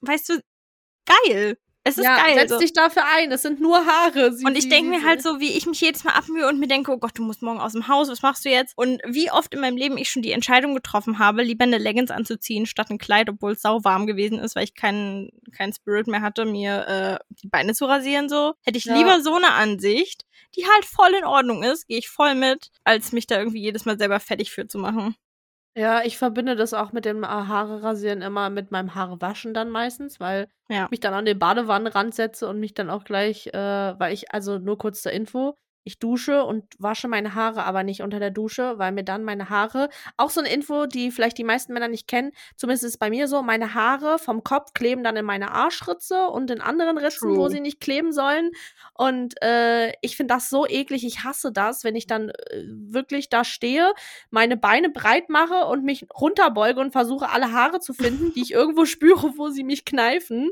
weißt 0.03 0.29
du, 0.31 0.41
geil. 1.07 1.59
Es 1.87 1.99
ist 1.99 2.05
ja, 2.05 2.17
geil. 2.17 2.35
Setz 2.35 2.51
so. 2.51 2.59
dich 2.59 2.73
dafür 2.73 3.05
ein, 3.17 3.31
es 3.31 3.43
sind 3.43 3.61
nur 3.61 3.87
Haare. 3.87 4.33
Sie, 4.33 4.45
und 4.45 4.59
ich 4.59 4.69
denke 4.69 4.91
mir 4.91 5.05
halt 5.05 5.23
so, 5.23 5.39
wie 5.39 5.53
ich 5.53 5.67
mich 5.67 5.81
jedes 5.81 6.03
Mal 6.03 6.15
abmühe 6.15 6.49
und 6.49 6.59
mir 6.59 6.67
denke, 6.67 6.91
oh 6.91 6.99
Gott, 6.99 7.17
du 7.17 7.23
musst 7.23 7.43
morgen 7.43 7.61
aus 7.61 7.75
dem 7.75 7.87
Haus, 7.87 8.09
was 8.09 8.23
machst 8.23 8.45
du 8.45 8.49
jetzt? 8.49 8.77
Und 8.77 9.01
wie 9.07 9.31
oft 9.31 9.55
in 9.55 9.61
meinem 9.61 9.77
Leben 9.77 9.97
ich 9.97 10.11
schon 10.11 10.23
die 10.23 10.33
Entscheidung 10.33 10.75
getroffen 10.75 11.21
habe, 11.21 11.45
lieber 11.45 11.63
eine 11.63 11.79
Leggings 11.79 12.11
anzuziehen 12.11 12.67
statt 12.67 12.91
ein 12.91 12.99
Kleid, 12.99 13.31
obwohl 13.31 13.53
es 13.53 13.63
sau 13.63 13.85
warm 13.85 14.09
gewesen 14.09 14.41
ist, 14.41 14.57
weil 14.57 14.65
ich 14.65 14.75
keinen 14.75 15.31
kein 15.53 15.73
Spirit 15.73 16.09
mehr 16.09 16.23
hatte, 16.23 16.45
mir 16.45 16.89
äh, 16.89 17.25
die 17.41 17.47
Beine 17.49 17.73
zu 17.73 17.85
rasieren 17.85 18.29
so. 18.29 18.55
Hätte 18.65 18.79
ich 18.79 18.87
ja. 18.87 18.97
lieber 18.97 19.21
so 19.21 19.35
eine 19.35 19.53
Ansicht, 19.53 20.25
die 20.57 20.67
halt 20.67 20.87
voll 20.87 21.15
in 21.17 21.25
Ordnung 21.25 21.63
ist, 21.63 21.87
gehe 21.87 21.99
ich 21.99 22.09
voll 22.09 22.35
mit, 22.35 22.73
als 22.83 23.13
mich 23.13 23.29
da 23.29 23.39
irgendwie 23.39 23.63
jedes 23.63 23.85
Mal 23.85 23.97
selber 23.97 24.19
fertig 24.19 24.51
für 24.51 24.67
zu 24.67 24.79
machen. 24.79 25.15
Ja, 25.77 26.03
ich 26.03 26.17
verbinde 26.17 26.57
das 26.57 26.73
auch 26.73 26.93
mit 26.93 27.05
dem 27.05 27.23
äh, 27.23 27.27
Haare 27.27 27.83
rasieren 27.83 28.23
immer 28.23 28.49
mit 28.49 28.71
meinem 28.71 28.95
Haare 28.95 29.21
waschen 29.21 29.53
dann 29.53 29.69
meistens, 29.69 30.19
weil 30.21 30.49
ja. 30.71 30.85
ich 30.85 30.91
mich 30.91 31.01
dann 31.01 31.13
an 31.13 31.27
den 31.27 31.39
Badewannenrand 31.39 32.15
setze 32.15 32.49
und 32.49 32.59
mich 32.59 32.73
dann 32.73 32.89
auch 32.89 33.05
gleich, 33.05 33.49
äh, 33.49 33.53
weil 33.99 34.15
ich, 34.15 34.33
also 34.33 34.59
nur 34.59 34.79
kurz 34.79 35.03
zur 35.03 35.13
Info, 35.13 35.55
ich 35.87 36.01
dusche 36.01 36.43
und 36.43 36.65
wasche 36.79 37.07
meine 37.07 37.37
Haare 37.37 37.63
aber 37.63 37.85
nicht 37.85 38.03
unter 38.03 38.19
der 38.19 38.33
Dusche, 38.33 38.77
weil 38.77 38.91
mir 38.91 39.05
dann 39.05 39.23
meine 39.23 39.51
Haare, 39.51 39.89
auch 40.17 40.31
so 40.31 40.41
eine 40.41 40.53
Info, 40.53 40.87
die 40.87 41.13
vielleicht 41.13 41.39
die 41.39 41.45
meisten 41.45 41.73
Männer 41.73 41.87
nicht 41.87 42.09
kennen, 42.09 42.33
zumindest 42.57 42.83
ist 42.83 42.95
es 42.95 42.99
bei 42.99 43.09
mir 43.09 43.29
so, 43.29 43.41
meine 43.41 43.73
Haare 43.73 44.19
vom 44.19 44.43
Kopf 44.43 44.75
kleben 44.75 45.05
dann 45.05 45.17
in 45.17 45.25
meine 45.25 45.53
Arschritze 45.53 46.27
und 46.27 46.51
in 46.51 46.61
anderen 46.61 46.99
Ritzen, 46.99 47.29
True. 47.29 47.37
wo 47.37 47.49
sie 47.49 47.61
nicht 47.61 47.81
kleben 47.81 48.11
sollen. 48.11 48.51
Und 48.95 49.41
äh, 49.43 49.93
ich 50.01 50.17
finde 50.17 50.35
das 50.35 50.51
so 50.51 50.67
eklig, 50.67 51.07
ich 51.07 51.23
hasse 51.23 51.53
das, 51.53 51.85
wenn 51.85 51.95
ich 51.95 52.09
dann 52.09 52.31
äh, 52.31 52.65
wirklich 52.67 53.29
da 53.29 53.45
stehe, 53.45 53.93
meine 54.31 54.57
Beine 54.57 54.91
breit 54.91 55.29
mache 55.29 55.67
und 55.67 55.85
mich 55.85 56.07
runterbeuge 56.13 56.81
und 56.81 56.91
versuche, 56.91 57.31
alle 57.31 57.53
Haare 57.53 57.79
zu 57.79 57.95
finden, 57.95 58.33
die 58.35 58.43
ich 58.43 58.51
irgendwo 58.53 58.87
spüre, 58.87 59.35
wo 59.37 59.51
sie 59.51 59.63
mich 59.63 59.85
kneifen. 59.85 60.51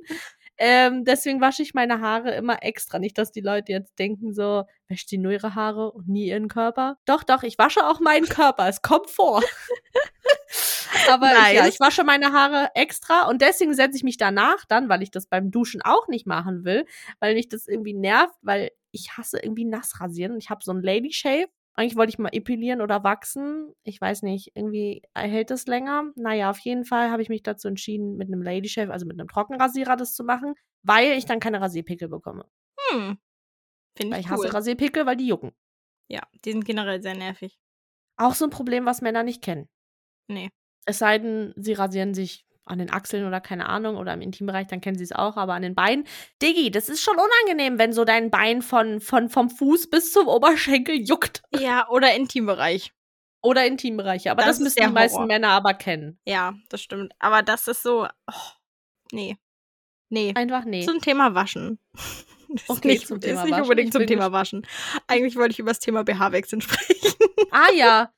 Ähm, 0.56 1.04
deswegen 1.04 1.40
wasche 1.40 1.62
ich 1.62 1.75
meine 1.75 2.00
Haare 2.00 2.34
immer 2.34 2.62
extra. 2.62 2.99
Nicht, 2.99 3.18
dass 3.18 3.32
die 3.32 3.40
Leute 3.40 3.73
jetzt 3.73 3.99
denken, 3.99 4.32
so, 4.32 4.64
wäscht 4.88 5.08
sie 5.08 5.18
nur 5.18 5.32
ihre 5.32 5.54
Haare 5.54 5.90
und 5.90 6.08
nie 6.08 6.28
ihren 6.28 6.49
Körper. 6.49 6.96
Doch, 7.06 7.25
doch, 7.25 7.42
ich 7.42 7.58
wasche 7.58 7.87
auch 7.87 8.00
meinen 8.00 8.26
Körper. 8.26 8.68
Es 8.68 8.82
kommt 8.82 9.11
vor. 9.11 9.42
Aber 11.11 11.26
ich, 11.26 11.54
ja, 11.54 11.62
Nice. 11.64 11.75
ich 11.75 11.80
wasche 11.80 12.04
meine 12.04 12.32
Haare 12.32 12.68
extra 12.75 13.28
und 13.28 13.42
deswegen 13.42 13.75
setze 13.75 13.96
ich 13.96 14.04
mich 14.04 14.16
danach 14.16 14.64
dann, 14.68 14.88
weil 14.88 15.02
ich 15.02 15.11
das 15.11 15.26
beim 15.26 15.50
Duschen 15.50 15.82
auch 15.82 16.08
nicht 16.08 16.26
machen 16.26 16.64
will, 16.64 16.87
weil 17.18 17.34
mich 17.34 17.49
das 17.49 17.66
irgendwie 17.66 17.94
nervt, 17.94 18.34
weil 18.42 18.70
ich 18.92 19.16
hasse 19.16 19.38
irgendwie 19.40 19.64
nass 19.64 20.00
rasieren 20.00 20.32
und 20.32 20.38
ich 20.38 20.50
habe 20.50 20.64
so 20.64 20.73
ein 20.73 20.82
Lady 20.82 21.12
Shave. 21.12 21.49
Eigentlich 21.76 21.97
wollte 21.97 22.11
ich 22.11 22.19
mal 22.19 22.28
epilieren 22.28 22.81
oder 22.81 23.02
wachsen. 23.02 23.75
Ich 23.83 24.00
weiß 24.00 24.23
nicht, 24.23 24.52
irgendwie 24.54 25.02
hält 25.14 25.50
das 25.50 25.66
länger. 25.66 26.12
Naja, 26.14 26.50
auf 26.50 26.59
jeden 26.61 26.85
Fall 26.85 27.11
habe 27.11 27.21
ich 27.23 27.28
mich 27.28 27.43
dazu 27.43 27.66
entschieden, 27.66 28.16
mit 28.16 28.28
einem 28.28 28.43
Lady 28.43 28.69
Shave, 28.69 28.93
also 28.93 29.07
mit 29.07 29.19
einem 29.19 29.28
Trockenrasierer 29.28 29.97
das 29.97 30.14
zu 30.14 30.23
machen, 30.23 30.54
weil 30.83 31.12
ich 31.12 31.26
dann 31.26 31.40
keine 31.40 31.61
Rasierpickel 31.61 32.09
bekomme. 32.09 32.47
Hm. 32.90 33.19
Finde 33.97 34.12
Weil 34.12 34.21
ich 34.21 34.26
ich 34.26 34.33
cool. 34.33 34.45
hasse 34.45 34.54
Rasierpickel, 34.54 35.07
weil 35.07 35.16
die 35.16 35.26
jucken. 35.26 35.52
Ja, 36.09 36.23
die 36.45 36.52
sind 36.52 36.64
generell 36.64 37.02
sehr 37.02 37.14
nervig. 37.14 37.59
Auch 38.16 38.35
so 38.35 38.45
ein 38.45 38.50
Problem, 38.50 38.87
was 38.87 39.02
Männer 39.02 39.23
nicht 39.23 39.43
kennen. 39.43 39.69
Nee. 40.28 40.50
Es 40.87 40.99
sei 40.99 41.19
denn, 41.19 41.54
sie 41.57 41.73
rasieren 41.73 42.14
sich 42.14 42.47
an 42.66 42.78
den 42.78 42.90
Achseln 42.90 43.26
oder 43.26 43.40
keine 43.40 43.68
Ahnung 43.68 43.97
oder 43.97 44.14
im 44.14 44.21
Intimbereich, 44.23 44.66
dann 44.68 44.80
kennen 44.80 44.97
sie 44.97 45.04
es 45.04 45.12
auch, 45.12 45.37
aber 45.37 45.54
an 45.54 45.62
den 45.62 45.75
Beinen. 45.75 46.06
Diggi, 46.42 46.71
das 46.71 46.88
ist 46.88 47.02
schon 47.02 47.16
unangenehm, 47.16 47.78
wenn 47.78 47.92
so 47.92 48.04
dein 48.04 48.30
Bein 48.30 48.62
von, 48.62 49.00
von, 49.00 49.28
vom 49.28 49.50
Fuß 49.50 49.90
bis 49.90 50.12
zum 50.12 50.28
Oberschenkel 50.28 50.97
juckt. 50.97 51.42
Ja, 51.59 51.88
oder 51.88 52.14
Intimbereich. 52.14 52.92
Oder 53.42 53.66
Intimbereiche. 53.66 54.30
Aber 54.30 54.42
Das 54.42 54.52
das, 54.52 54.56
ist 54.59 54.62
müssen 54.78 54.88
die 54.88 54.94
meisten 54.94 55.16
Horror. 55.16 55.26
Männer 55.26 55.49
aber 55.49 55.75
kennen. 55.75 56.18
Ja, 56.25 56.54
das 56.71 56.80
stimmt. 56.80 57.12
Aber 57.18 57.42
das 57.42 57.68
ist 57.68 57.83
so. 57.83 58.06
Oh, 58.26 58.33
nee. 59.12 59.37
Nee. 60.09 60.33
Einfach 60.35 60.64
nee. 60.64 60.87
Zum 60.87 61.00
Thema 61.00 61.35
Waschen. 61.35 61.78
Ist 62.54 62.71
Okay, 62.71 62.88
nicht, 62.88 63.09
zum 63.09 63.16
ist 63.16 63.25
Thema 63.25 63.42
nicht 63.42 63.50
Waschen. 63.52 63.62
unbedingt 63.64 63.92
zum 63.92 64.06
Thema 64.06 64.30
Waschen. 64.30 64.64
Eigentlich 65.09 65.35
wollte 65.35 65.52
ich 65.52 65.59
über 65.59 65.71
das 65.71 65.80
Thema 65.80 66.04
BH-Wechseln 66.04 66.61
sprechen. 66.62 67.12
ah 67.50 67.73
ja, 67.75 68.12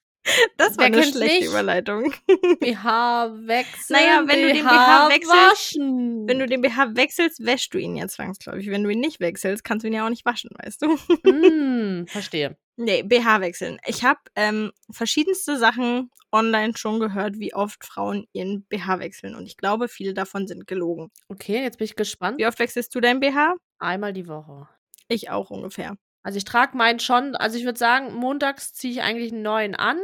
Das 0.56 0.76
war 0.76 0.90
Wer 0.90 0.98
eine 0.98 1.02
schlechte 1.02 1.38
nicht? 1.38 1.48
Überleitung. 1.48 2.12
BH 2.60 3.30
wechseln. 3.46 4.00
Naja, 4.00 4.24
wenn 4.26 4.42
du 4.42 4.52
den 4.52 4.64
BH 4.64 5.08
wechselst, 5.08 5.32
waschen. 5.32 6.28
Wenn 6.28 6.38
du 6.38 6.46
den 6.46 6.60
BH 6.62 6.96
wechselst, 6.96 7.44
wäschst 7.44 7.74
du 7.74 7.78
ihn 7.78 7.96
ja 7.96 8.08
zwangsläufig. 8.08 8.70
Wenn 8.70 8.82
du 8.82 8.90
ihn 8.90 9.00
nicht 9.00 9.20
wechselst, 9.20 9.64
kannst 9.64 9.84
du 9.84 9.88
ihn 9.88 9.94
ja 9.94 10.04
auch 10.04 10.10
nicht 10.10 10.24
waschen, 10.24 10.50
weißt 10.58 10.82
du? 10.82 10.96
mm, 11.30 12.06
verstehe. 12.08 12.56
Nee, 12.76 13.02
BH 13.02 13.40
wechseln. 13.40 13.78
Ich 13.86 14.04
habe 14.04 14.20
ähm, 14.34 14.72
verschiedenste 14.90 15.56
Sachen 15.58 16.10
online 16.32 16.74
schon 16.76 17.00
gehört, 17.00 17.38
wie 17.38 17.54
oft 17.54 17.84
Frauen 17.84 18.26
ihren 18.32 18.64
BH 18.64 18.98
wechseln. 18.98 19.34
Und 19.34 19.46
ich 19.46 19.56
glaube, 19.56 19.88
viele 19.88 20.12
davon 20.12 20.46
sind 20.46 20.66
gelogen. 20.66 21.10
Okay, 21.28 21.62
jetzt 21.62 21.78
bin 21.78 21.86
ich 21.86 21.96
gespannt. 21.96 22.38
Wie 22.38 22.46
oft 22.46 22.58
wechselst 22.58 22.94
du 22.94 23.00
dein 23.00 23.20
BH? 23.20 23.54
Einmal 23.78 24.12
die 24.12 24.28
Woche. 24.28 24.68
Ich 25.08 25.30
auch 25.30 25.50
ungefähr. 25.50 25.96
Also 26.26 26.38
ich 26.38 26.44
trage 26.44 26.76
meinen 26.76 26.98
schon, 26.98 27.36
also 27.36 27.56
ich 27.56 27.64
würde 27.64 27.78
sagen, 27.78 28.12
montags 28.12 28.74
ziehe 28.74 28.92
ich 28.92 29.00
eigentlich 29.02 29.32
einen 29.32 29.42
neuen 29.42 29.76
an. 29.76 30.00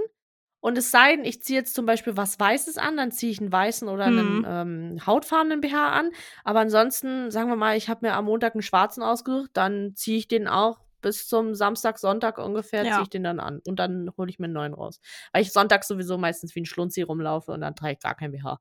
Und 0.61 0.79
es 0.79 0.93
sei 0.93 1.17
denn, 1.17 1.25
ich 1.25 1.43
ziehe 1.43 1.59
jetzt 1.59 1.75
zum 1.75 1.85
Beispiel 1.85 2.17
was 2.17 2.39
Weißes 2.39 2.79
an, 2.79 2.97
dann 2.97 3.11
ziehe 3.11 3.33
ich 3.33 3.41
einen 3.41 3.51
weißen 3.51 3.89
oder 3.89 4.05
einen 4.05 4.45
ähm, 4.47 5.05
hautfarbenen 5.05 5.61
BH 5.61 5.89
an. 5.89 6.13
Aber 6.45 6.61
ansonsten, 6.61 7.33
sagen 7.33 7.49
wir 7.49 7.57
mal, 7.57 7.77
ich 7.77 7.89
habe 7.89 8.07
mir 8.07 8.15
am 8.15 8.27
Montag 8.27 8.55
einen 8.55 8.63
schwarzen 8.63 9.03
ausgesucht, 9.03 9.51
dann 9.55 9.97
ziehe 9.97 10.17
ich 10.19 10.29
den 10.29 10.47
auch 10.47 10.79
bis 11.01 11.27
zum 11.27 11.57
Samstag, 11.57 11.99
Sonntag 11.99 12.39
ungefähr, 12.39 12.85
Ja. 12.85 12.93
ziehe 12.93 13.03
ich 13.03 13.11
den 13.11 13.25
dann 13.25 13.41
an. 13.41 13.61
Und 13.67 13.81
dann 13.81 14.09
hole 14.17 14.31
ich 14.31 14.39
mir 14.39 14.45
einen 14.45 14.55
neuen 14.55 14.75
raus. 14.75 15.01
Weil 15.33 15.43
ich 15.43 15.51
Sonntag 15.51 15.83
sowieso 15.83 16.19
meistens 16.19 16.55
wie 16.55 16.61
ein 16.61 16.67
Schlunzi 16.67 17.03
rumlaufe 17.03 17.51
und 17.51 17.63
dann 17.63 17.75
trage 17.75 17.95
ich 17.95 17.99
gar 17.99 18.15
kein 18.15 18.31
BH. 18.31 18.61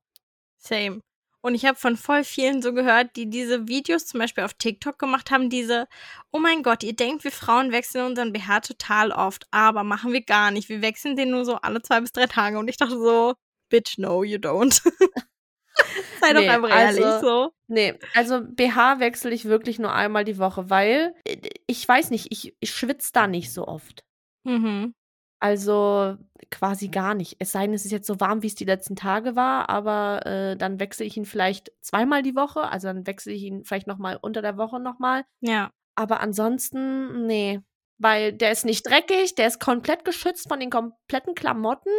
Same. 0.58 0.98
Und 1.42 1.54
ich 1.54 1.66
habe 1.66 1.76
von 1.76 1.96
voll 1.96 2.24
vielen 2.24 2.62
so 2.62 2.72
gehört, 2.72 3.16
die 3.16 3.28
diese 3.28 3.66
Videos 3.68 4.06
zum 4.06 4.20
Beispiel 4.20 4.44
auf 4.44 4.54
TikTok 4.54 4.98
gemacht 4.98 5.30
haben, 5.30 5.50
diese, 5.50 5.88
oh 6.30 6.38
mein 6.38 6.62
Gott, 6.62 6.82
ihr 6.84 6.94
denkt, 6.94 7.24
wir 7.24 7.32
Frauen 7.32 7.72
wechseln 7.72 8.06
unseren 8.06 8.32
BH 8.32 8.60
total 8.60 9.10
oft, 9.10 9.46
aber 9.50 9.82
machen 9.82 10.12
wir 10.12 10.22
gar 10.22 10.52
nicht. 10.52 10.68
Wir 10.68 10.82
wechseln 10.82 11.16
den 11.16 11.30
nur 11.30 11.44
so 11.44 11.56
alle 11.56 11.82
zwei 11.82 12.00
bis 12.00 12.12
drei 12.12 12.26
Tage. 12.26 12.58
Und 12.58 12.68
ich 12.68 12.76
dachte 12.76 12.96
so, 12.96 13.34
bitch, 13.68 13.98
no, 13.98 14.22
you 14.22 14.38
don't. 14.38 14.82
Sei 16.20 16.32
doch 16.32 16.40
Nee, 16.40 16.48
einfach 16.48 16.70
ehrlich 16.70 17.04
also- 17.04 17.26
so. 17.26 17.52
Nee, 17.66 17.98
also 18.14 18.42
BH 18.42 19.00
wechsle 19.00 19.30
ich 19.32 19.46
wirklich 19.46 19.78
nur 19.78 19.92
einmal 19.92 20.24
die 20.24 20.38
Woche, 20.38 20.70
weil 20.70 21.14
äh, 21.24 21.38
ich 21.66 21.88
weiß 21.88 22.10
nicht, 22.10 22.28
ich, 22.30 22.54
ich 22.60 22.70
schwitze 22.70 23.10
da 23.12 23.26
nicht 23.26 23.52
so 23.52 23.66
oft. 23.66 24.04
Mhm. 24.44 24.94
Also 25.42 26.16
quasi 26.52 26.86
gar 26.88 27.14
nicht. 27.14 27.34
Es 27.40 27.50
sei 27.50 27.62
denn, 27.66 27.74
es 27.74 27.84
ist 27.84 27.90
jetzt 27.90 28.06
so 28.06 28.20
warm, 28.20 28.42
wie 28.42 28.46
es 28.46 28.54
die 28.54 28.64
letzten 28.64 28.94
Tage 28.94 29.34
war, 29.34 29.68
aber 29.68 30.24
äh, 30.24 30.56
dann 30.56 30.78
wechsle 30.78 31.04
ich 31.04 31.16
ihn 31.16 31.24
vielleicht 31.24 31.72
zweimal 31.80 32.22
die 32.22 32.36
Woche. 32.36 32.62
Also 32.70 32.86
dann 32.86 33.08
wechsle 33.08 33.32
ich 33.32 33.42
ihn 33.42 33.64
vielleicht 33.64 33.88
nochmal 33.88 34.16
unter 34.22 34.40
der 34.40 34.56
Woche 34.56 34.78
nochmal. 34.78 35.24
Ja. 35.40 35.72
Aber 35.96 36.20
ansonsten, 36.20 37.26
nee. 37.26 37.60
Weil 37.98 38.32
der 38.32 38.52
ist 38.52 38.64
nicht 38.64 38.86
dreckig, 38.88 39.34
der 39.34 39.48
ist 39.48 39.58
komplett 39.58 40.04
geschützt 40.04 40.46
von 40.48 40.60
den 40.60 40.70
kompletten 40.70 41.34
Klamotten. 41.34 41.90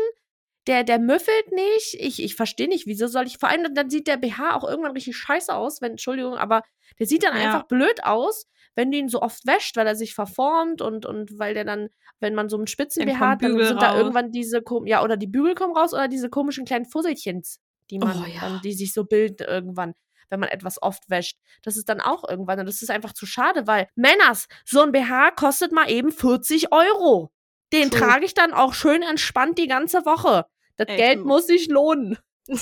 Der, 0.68 0.86
der 0.86 1.00
müffelt 1.00 1.52
nicht. 1.52 1.96
Ich, 2.00 2.24
ich 2.24 2.36
verstehe 2.36 2.70
nicht, 2.70 2.88
wieso 2.88 3.08
soll 3.08 3.28
ich. 3.28 3.40
Vor 3.40 3.50
allem, 3.50 3.74
dann 3.76 3.90
sieht 3.90 4.08
der 4.08 4.16
BH 4.16 4.56
auch 4.56 4.64
irgendwann 4.64 4.94
richtig 4.94 5.18
scheiße 5.18 5.54
aus, 5.54 5.82
wenn, 5.82 5.92
Entschuldigung, 5.92 6.36
aber 6.38 6.62
der 6.98 7.08
sieht 7.08 7.24
dann 7.24 7.36
Ja. 7.36 7.44
einfach 7.44 7.64
blöd 7.68 8.06
aus, 8.06 8.46
wenn 8.76 8.90
du 8.92 8.98
ihn 8.98 9.10
so 9.10 9.22
oft 9.22 9.46
wäscht, 9.46 9.76
weil 9.76 9.86
er 9.88 9.96
sich 9.96 10.14
verformt 10.16 10.82
und, 10.82 11.06
und 11.06 11.38
weil 11.38 11.54
der 11.54 11.66
dann, 11.66 11.90
wenn 12.24 12.34
man 12.34 12.50
so 12.50 12.58
einen 12.58 12.66
spitzen 12.66 13.06
BH 13.06 13.20
hat, 13.20 13.44
dann 13.44 13.64
sind 13.64 13.80
da 13.82 13.92
raus. 13.92 13.98
irgendwann 14.00 14.32
diese, 14.32 14.64
ja, 14.86 15.04
oder 15.04 15.16
die 15.18 15.28
Bügel 15.28 15.54
kommen 15.54 15.76
raus 15.78 15.94
oder 15.94 16.08
diese 16.08 16.30
komischen 16.30 16.66
kleinen 16.66 16.86
Fusselchens, 16.86 17.60
die 17.92 18.00
man, 18.00 18.18
Oh, 18.20 18.26
ja. 18.26 18.40
dann, 18.42 18.62
die 18.64 18.74
sich 18.74 18.94
so 18.94 19.04
bilden 19.04 19.46
irgendwann 19.48 19.94
wenn 20.30 20.40
man 20.40 20.50
etwas 20.50 20.82
oft 20.82 21.08
wäscht. 21.12 21.38
Das 21.62 21.78
ist 21.78 21.90
dann 21.90 22.02
auch 22.02 22.28
irgendwann, 22.28 22.60
und 22.60 22.66
das 22.66 22.82
ist 22.82 22.90
einfach 22.90 23.14
zu 23.14 23.28
schade, 23.28 23.68
weil 23.68 23.88
Männers, 23.94 24.48
so 24.66 24.82
ein 24.82 24.92
BH 24.92 25.30
kostet 25.32 25.72
mal 25.72 25.92
eben 25.92 26.12
40 26.12 26.72
Euro. 26.72 27.32
Den 27.72 27.92
trage 27.92 28.26
ich 28.26 28.34
dann 28.34 28.52
auch 28.52 28.74
schön 28.74 29.04
entspannt 29.04 29.60
die 29.60 29.68
ganze 29.68 30.06
Woche. 30.08 30.46
Das 30.76 30.88
Ey, 30.88 30.98
Geld 30.98 31.18
true. 31.20 31.28
muss 31.28 31.46
sich 31.46 31.68
lohnen. 31.68 32.18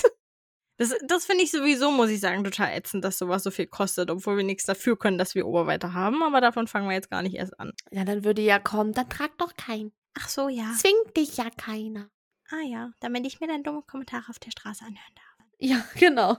Das, 0.82 0.96
das 1.06 1.26
finde 1.26 1.44
ich 1.44 1.52
sowieso, 1.52 1.92
muss 1.92 2.10
ich 2.10 2.20
sagen, 2.20 2.44
total 2.44 2.72
ätzend, 2.74 3.06
dass 3.06 3.18
sowas 3.20 3.44
so 3.44 3.52
viel 3.52 3.68
kostet, 3.68 4.10
obwohl 4.10 4.38
wir 4.38 4.44
nichts 4.44 4.66
dafür 4.66 4.98
können, 4.98 5.18
dass 5.20 5.36
wir 5.36 5.46
Oberweite 5.46 5.94
haben. 5.94 6.24
Aber 6.24 6.42
davon 6.42 6.68
fangen 6.68 6.88
wir 6.88 6.96
jetzt 6.96 7.12
gar 7.12 7.22
nicht 7.22 7.36
erst 7.36 7.60
an. 7.60 7.72
Ja, 7.92 8.04
dann 8.04 8.24
würde 8.24 8.42
ja 8.42 8.58
kommen, 8.58 8.92
dann 8.94 9.08
trag 9.10 9.38
doch 9.38 9.56
keinen. 9.56 9.92
Ach 10.20 10.28
so, 10.28 10.50
ja. 10.50 10.74
Zwingt 10.78 11.16
dich 11.16 11.38
ja 11.38 11.50
keiner. 11.52 12.10
Ah 12.50 12.62
ja, 12.66 12.92
damit 13.00 13.26
ich 13.28 13.40
mir 13.40 13.48
dann 13.48 13.62
dumme 13.64 13.84
Kommentare 13.84 14.24
auf 14.30 14.40
der 14.40 14.50
Straße 14.52 14.84
anhören 14.84 15.16
darf. 15.16 15.48
Ja, 15.60 15.86
genau. 16.00 16.38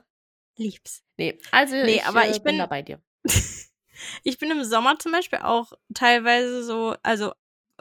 Lieb's. 0.57 1.03
Nee, 1.17 1.39
also 1.53 1.75
Nee, 1.77 1.95
ich, 1.97 2.05
aber 2.05 2.27
äh, 2.27 2.31
ich 2.33 2.39
bin 2.43 2.53
bin- 2.53 2.59
da 2.59 2.67
bei 2.67 2.83
dir. 2.83 3.01
Ich 4.25 4.39
bin 4.39 4.51
im 4.51 4.65
Sommer 4.65 4.99
zum 4.99 5.13
Beispiel 5.13 5.39
auch 5.41 5.73
teilweise 5.95 6.65
so, 6.65 6.97
also 7.05 7.33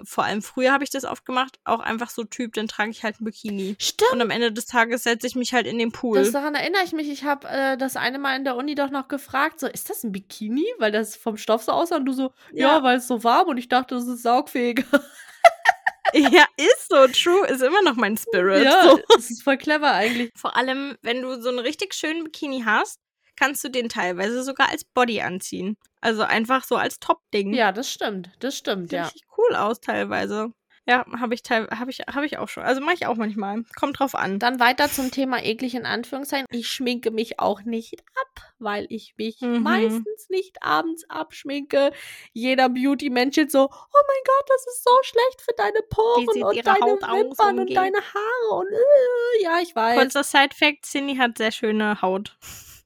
vor 0.04 0.24
allem 0.24 0.42
früher 0.42 0.72
habe 0.72 0.84
ich 0.84 0.90
das 0.90 1.06
oft 1.06 1.26
gemacht, 1.26 1.60
auch 1.64 1.80
einfach 1.80 2.10
so 2.10 2.24
Typ, 2.24 2.54
dann 2.54 2.68
trage 2.68 2.92
ich 2.92 3.04
halt 3.04 3.20
ein 3.22 3.26
Bikini. 3.26 3.76
Stimmt. 3.80 4.12
Und 4.14 4.22
am 4.22 4.30
Ende 4.30 4.52
des 4.52 4.66
Tages 4.66 5.04
setze 5.04 5.28
ich 5.28 5.36
mich 5.36 5.54
halt 5.54 5.68
in 5.68 5.78
den 5.78 5.92
Pool. 5.92 6.18
Das, 6.20 6.32
daran 6.32 6.56
erinnere 6.56 6.84
ich 6.84 6.94
mich. 6.94 7.10
Ich 7.10 7.24
habe 7.24 7.48
äh, 7.48 7.78
das 7.78 7.96
eine 7.98 8.18
Mal 8.20 8.36
in 8.38 8.44
der 8.44 8.56
Uni 8.56 8.76
doch 8.76 8.90
noch 8.90 9.08
gefragt, 9.08 9.60
so, 9.60 9.68
ist 9.68 9.90
das 9.90 10.04
ein 10.04 10.12
Bikini? 10.12 10.66
Weil 10.80 10.92
das 10.92 11.16
vom 11.16 11.38
Stoff 11.38 11.64
so 11.64 11.72
aussah 11.72 11.98
und 11.98 12.06
du 12.06 12.14
so, 12.14 12.34
ja, 12.54 12.78
Ja. 12.78 12.84
weil 12.84 12.98
es 12.98 13.08
so 13.08 13.24
warm 13.24 13.50
und 13.50 13.58
ich 13.58 13.68
dachte, 13.70 13.96
das 13.96 14.08
ist 14.08 14.24
saugfähig. 14.24 14.86
ja, 16.14 16.46
ist 16.58 16.90
so. 16.90 17.08
True 17.08 17.48
ist 17.48 17.62
immer 17.62 17.82
noch 17.84 17.96
mein 17.96 18.18
Spirit. 18.18 18.64
ja, 18.64 18.84
So. 18.90 19.00
das 19.16 19.30
ist 19.30 19.44
voll 19.44 19.58
clever 19.58 19.92
eigentlich. 19.92 20.30
Vor 20.36 20.56
allem, 20.58 20.98
wenn 21.02 21.22
du 21.22 21.42
so 21.42 21.50
einen 21.50 21.60
richtig 21.60 21.94
schönen 21.94 22.24
Bikini 22.24 22.64
hast, 22.66 22.98
kannst 23.42 23.64
du 23.64 23.70
den 23.70 23.90
teilweise 23.90 24.44
sogar 24.44 24.70
als 24.70 24.84
Body 24.84 25.22
anziehen. 25.22 25.78
Also 26.00 26.22
einfach 26.22 26.64
so 26.64 26.76
als 26.76 27.00
Top-Ding. 27.00 27.54
Ja, 27.54 27.72
das 27.72 27.92
stimmt. 27.92 28.30
Das 28.40 28.56
stimmt, 28.56 28.90
Sieht 28.90 28.98
ja. 28.98 29.04
richtig 29.06 29.24
cool 29.38 29.56
aus 29.56 29.80
teilweise. 29.82 30.54
Ja, 30.88 31.06
habe 31.20 31.36
ich, 31.36 31.44
teil 31.44 31.68
hab 31.70 31.88
ich, 31.90 32.00
hab 32.00 32.24
ich 32.24 32.40
auch 32.40 32.50
schon. 32.50 32.64
Also 32.64 32.82
mache 32.82 32.96
ich 32.96 33.06
auch 33.06 33.16
manchmal. 33.16 33.64
Kommt 33.80 34.00
drauf 34.00 34.16
an. 34.16 34.40
Dann 34.40 34.60
weiter 34.60 34.90
zum 34.90 35.12
Thema 35.12 35.44
eklig 35.44 35.76
in 35.76 35.86
Anführungszeichen. 35.86 36.48
Ich 36.52 36.68
schminke 36.70 37.12
mich 37.12 37.40
auch 37.40 37.62
nicht 37.62 38.00
ab, 38.20 38.44
weil 38.58 38.88
ich 38.90 39.14
mich 39.18 39.42
Mhm. 39.42 39.62
meistens 39.62 40.28
nicht 40.30 40.58
abends 40.64 41.08
abschminke. 41.08 41.92
Jeder 42.34 42.68
Beauty-Mensch 42.70 43.38
jetzt 43.38 43.52
so, 43.52 43.70
oh 43.70 44.02
mein 44.08 44.24
Gott, 44.26 44.50
das 44.50 44.66
ist 44.68 44.84
so 44.84 44.92
schlecht 45.04 45.42
für 45.42 45.54
deine 45.56 45.82
Poren 45.88 46.28
sieht 46.34 46.44
und 46.44 46.66
deine 46.68 46.80
Haut 46.82 47.02
Wimpern 47.02 47.60
und 47.60 47.74
deine 47.76 47.98
Haare 47.98 48.60
und 48.60 48.68
äh, 48.72 49.44
ja, 49.44 49.60
ich 49.62 49.76
weiß. 49.76 49.98
Kurzer 50.00 50.24
Side-Fact: 50.24 50.86
Cindy 50.86 51.16
hat 51.16 51.38
sehr 51.38 51.52
schöne 51.52 52.02
Haut. 52.02 52.36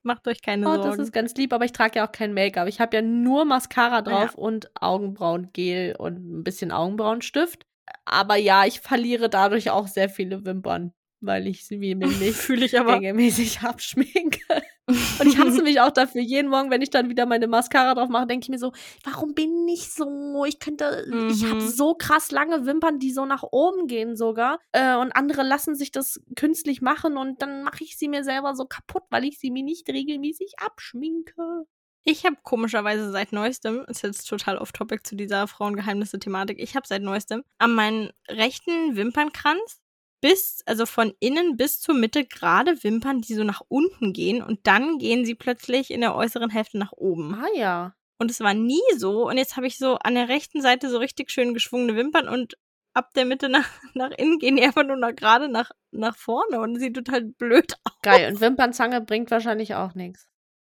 Macht 0.05 0.27
euch 0.27 0.41
keine 0.41 0.67
Oh, 0.69 0.75
Sorgen. 0.75 0.89
das 0.91 0.99
ist 0.99 1.11
ganz 1.13 1.33
lieb, 1.35 1.51
aber 1.51 1.65
ich 1.65 1.71
trage 1.71 1.97
ja 1.99 2.07
auch 2.07 2.11
kein 2.11 2.33
Make-up. 2.33 2.67
Ich 2.67 2.79
habe 2.79 2.95
ja 2.95 3.01
nur 3.01 3.43
Mascara 3.43 4.01
drauf 4.03 4.35
und 4.35 4.69
Augenbrauengel 4.79 5.95
und 5.97 6.39
ein 6.39 6.43
bisschen 6.43 6.71
Augenbrauenstift. 6.71 7.65
Aber 8.05 8.35
ja, 8.35 8.65
ich 8.65 8.79
verliere 8.81 9.29
dadurch 9.29 9.71
auch 9.71 9.87
sehr 9.87 10.09
viele 10.09 10.45
Wimpern, 10.45 10.93
weil 11.21 11.47
ich 11.47 11.65
sie 11.65 11.77
mir 11.77 11.95
nicht 11.95 12.35
Fühle 12.35 12.65
ich 12.65 12.79
aber. 12.79 12.95
regelmäßig 12.97 13.61
abschminke. 13.61 14.61
Und 14.87 15.25
ich 15.27 15.37
hasse 15.37 15.63
mich 15.63 15.79
auch 15.81 15.89
dafür. 15.91 16.21
Jeden 16.21 16.49
Morgen, 16.49 16.69
wenn 16.69 16.81
ich 16.81 16.91
dann 16.91 17.09
wieder 17.09 17.25
meine 17.25 17.47
Mascara 17.47 17.95
drauf 17.95 18.09
mache, 18.09 18.27
denke 18.27 18.43
ich 18.45 18.49
mir 18.49 18.59
so, 18.59 18.71
warum 19.03 19.33
bin 19.33 19.67
ich 19.67 19.91
so? 19.91 20.45
Ich 20.45 20.59
könnte, 20.59 21.05
ich 21.31 21.43
habe 21.45 21.55
Mhm. 21.55 21.67
so 21.67 21.95
krass 21.95 22.29
lange 22.31 22.65
Wimpern, 22.67 22.99
die 22.99 23.11
so 23.11 23.25
nach 23.25 23.43
oben 23.51 23.87
gehen 23.87 24.15
sogar. 24.15 24.59
Äh, 24.73 24.95
und 24.97 25.11
andere 25.15 25.41
lassen 25.43 25.75
sich 25.75 25.91
das 25.91 26.21
künstlich 26.35 26.81
machen 26.81 27.17
und 27.17 27.41
dann 27.41 27.63
mache 27.63 27.83
ich 27.83 27.97
sie 27.97 28.07
mir 28.07 28.23
selber 28.23 28.55
so 28.55 28.65
kaputt, 28.65 29.03
weil 29.09 29.23
ich 29.25 29.39
sie 29.39 29.49
mir 29.49 29.63
nicht 29.63 29.89
regelmäßig 29.89 30.53
abschminke. 30.59 31.65
Ich 32.03 32.23
habe 32.23 32.37
komischerweise 32.43 33.09
seit 33.11 33.31
neuestem, 33.31 33.83
ist 33.87 34.03
jetzt 34.03 34.25
total 34.29 34.59
off-topic 34.59 35.01
zu 35.03 35.15
dieser 35.15 35.47
Frauengeheimnisse-Thematik, 35.47 36.59
ich 36.61 36.75
habe 36.75 36.85
seit 36.87 37.01
neuestem 37.01 37.43
an 37.57 37.73
meinen 37.73 38.11
rechten 38.29 38.95
Wimpernkranz 38.95 39.81
bis, 40.25 40.63
also 40.65 40.87
von 40.87 41.13
innen 41.19 41.55
bis 41.55 41.79
zur 41.79 41.93
Mitte 41.93 42.25
gerade 42.25 42.83
Wimpern, 42.83 43.21
die 43.21 43.35
so 43.35 43.43
nach 43.43 43.61
unten 43.67 44.11
gehen 44.11 44.41
und 44.41 44.65
dann 44.65 44.97
gehen 44.97 45.23
sie 45.23 45.35
plötzlich 45.35 45.91
in 45.91 46.01
der 46.01 46.15
äußeren 46.15 46.49
Hälfte 46.49 46.79
nach 46.79 46.93
oben. 46.93 47.35
Ah 47.35 47.45
ja. 47.55 47.95
Und 48.17 48.31
es 48.31 48.39
war 48.39 48.55
nie 48.55 48.81
so 48.97 49.27
und 49.29 49.37
jetzt 49.37 49.55
habe 49.55 49.67
ich 49.67 49.77
so 49.77 49.97
an 49.97 50.15
der 50.15 50.27
rechten 50.27 50.63
Seite 50.63 50.89
so 50.89 50.97
richtig 50.97 51.29
schön 51.29 51.53
geschwungene 51.53 51.95
Wimpern 51.95 52.27
und 52.27 52.57
ab 52.95 53.13
der 53.13 53.25
Mitte 53.25 53.49
nach, 53.49 53.69
nach 53.93 54.09
innen 54.17 54.39
gehen 54.39 54.55
die 54.55 54.63
einfach 54.63 54.83
nur 54.83 54.95
nach, 54.95 55.15
gerade 55.15 55.47
nach, 55.47 55.69
nach 55.91 56.17
vorne 56.17 56.59
und 56.59 56.79
sieht 56.79 56.95
total 56.95 57.21
blöd 57.25 57.75
aus. 57.83 57.93
Geil. 58.01 58.31
Und 58.31 58.41
Wimpernzange 58.41 59.01
bringt 59.01 59.29
wahrscheinlich 59.29 59.75
auch 59.75 59.93
nichts. 59.93 60.27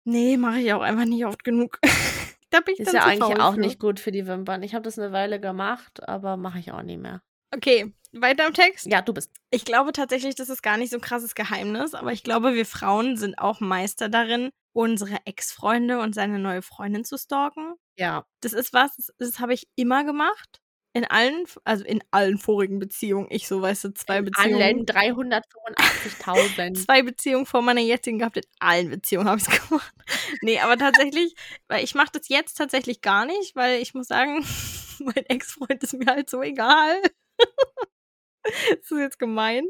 Nee, 0.05 0.38
mache 0.38 0.61
ich 0.61 0.73
auch 0.73 0.81
einfach 0.81 1.05
nicht 1.05 1.27
oft 1.27 1.45
genug. 1.45 1.79
da 2.51 2.61
bin 2.61 2.73
ich 2.73 2.81
Ist 2.81 2.87
dann 2.87 2.95
ja 2.95 3.05
eigentlich 3.05 3.38
auch 3.38 3.53
für. 3.53 3.61
nicht 3.61 3.79
gut 3.79 4.01
für 4.01 4.12
die 4.12 4.27
Wimpern. 4.27 4.62
Ich 4.62 4.73
habe 4.75 4.83
das 4.83 4.99
eine 4.99 5.12
Weile 5.12 5.41
gemacht, 5.41 6.09
aber 6.09 6.38
mache 6.38 6.59
ich 6.59 6.73
auch 6.73 6.83
nie 6.83 6.97
mehr. 6.97 7.21
Okay, 7.55 7.93
weiter 8.12 8.46
im 8.46 8.55
Text. 8.55 8.87
Ja, 8.87 9.03
du 9.03 9.12
bist. 9.12 9.31
Ich 9.51 9.64
glaube 9.64 9.92
tatsächlich, 9.92 10.35
das 10.35 10.48
ist 10.48 10.62
gar 10.62 10.77
nicht 10.77 10.90
so 10.90 10.96
ein 10.96 11.03
krasses 11.03 11.35
Geheimnis, 11.35 11.94
aber 11.94 12.12
ich 12.12 12.22
glaube, 12.22 12.55
wir 12.55 12.66
Frauen 12.66 13.16
sind 13.16 13.38
auch 13.38 13.61
Meister 13.61 14.09
darin, 14.09 14.51
unsere 14.72 15.18
Ex-Freunde 15.25 16.01
und 16.01 16.14
seine 16.14 16.38
neue 16.38 16.62
Freundin 16.62 17.05
zu 17.05 17.18
stalken. 17.18 17.75
Ja. 17.96 18.25
Das 18.40 18.53
ist 18.53 18.72
was, 18.72 18.96
das, 18.96 19.12
das 19.18 19.40
habe 19.40 19.55
ich 19.55 19.68
immer 19.77 20.05
gemacht. 20.05 20.61
In 20.94 21.07
allen, 21.07 21.46
also 21.64 21.87
in 21.87 22.05
allen 22.11 22.37
vorigen 22.37 22.79
Beziehungen. 22.79 23.27
Ich 23.31 23.48
so, 23.48 23.62
weißt 23.62 23.85
du, 23.85 23.94
zwei 23.94 24.20
Beziehungen. 24.20 24.61
Allen 24.61 24.85
385.000. 24.85 26.75
Zwei 26.85 27.03
Beziehungen 27.03 27.46
vor 27.46 27.62
meiner 27.62 27.81
jetzigen 27.81 28.18
gehabt. 28.18 28.37
In 28.37 28.42
allen 28.59 28.90
Beziehungen 28.90 29.27
habe 29.27 29.40
ich 29.40 29.48
es 29.48 29.68
gemacht. 29.68 29.94
nee, 30.42 30.61
aber 30.61 30.77
tatsächlich, 30.77 31.35
weil 31.68 31.83
ich 31.83 31.94
mache 31.94 32.11
das 32.12 32.29
jetzt 32.29 32.59
tatsächlich 32.59 33.01
gar 33.01 33.25
nicht, 33.25 33.57
weil 33.57 33.81
ich 33.81 33.94
muss 33.94 34.09
sagen, 34.09 34.44
mein 34.98 35.25
Ex-Freund 35.29 35.83
ist 35.83 35.94
mir 35.94 36.05
halt 36.05 36.29
so 36.29 36.42
egal. 36.42 37.01
das 38.71 38.91
ist 38.91 38.99
jetzt 38.99 39.19
gemein. 39.19 39.67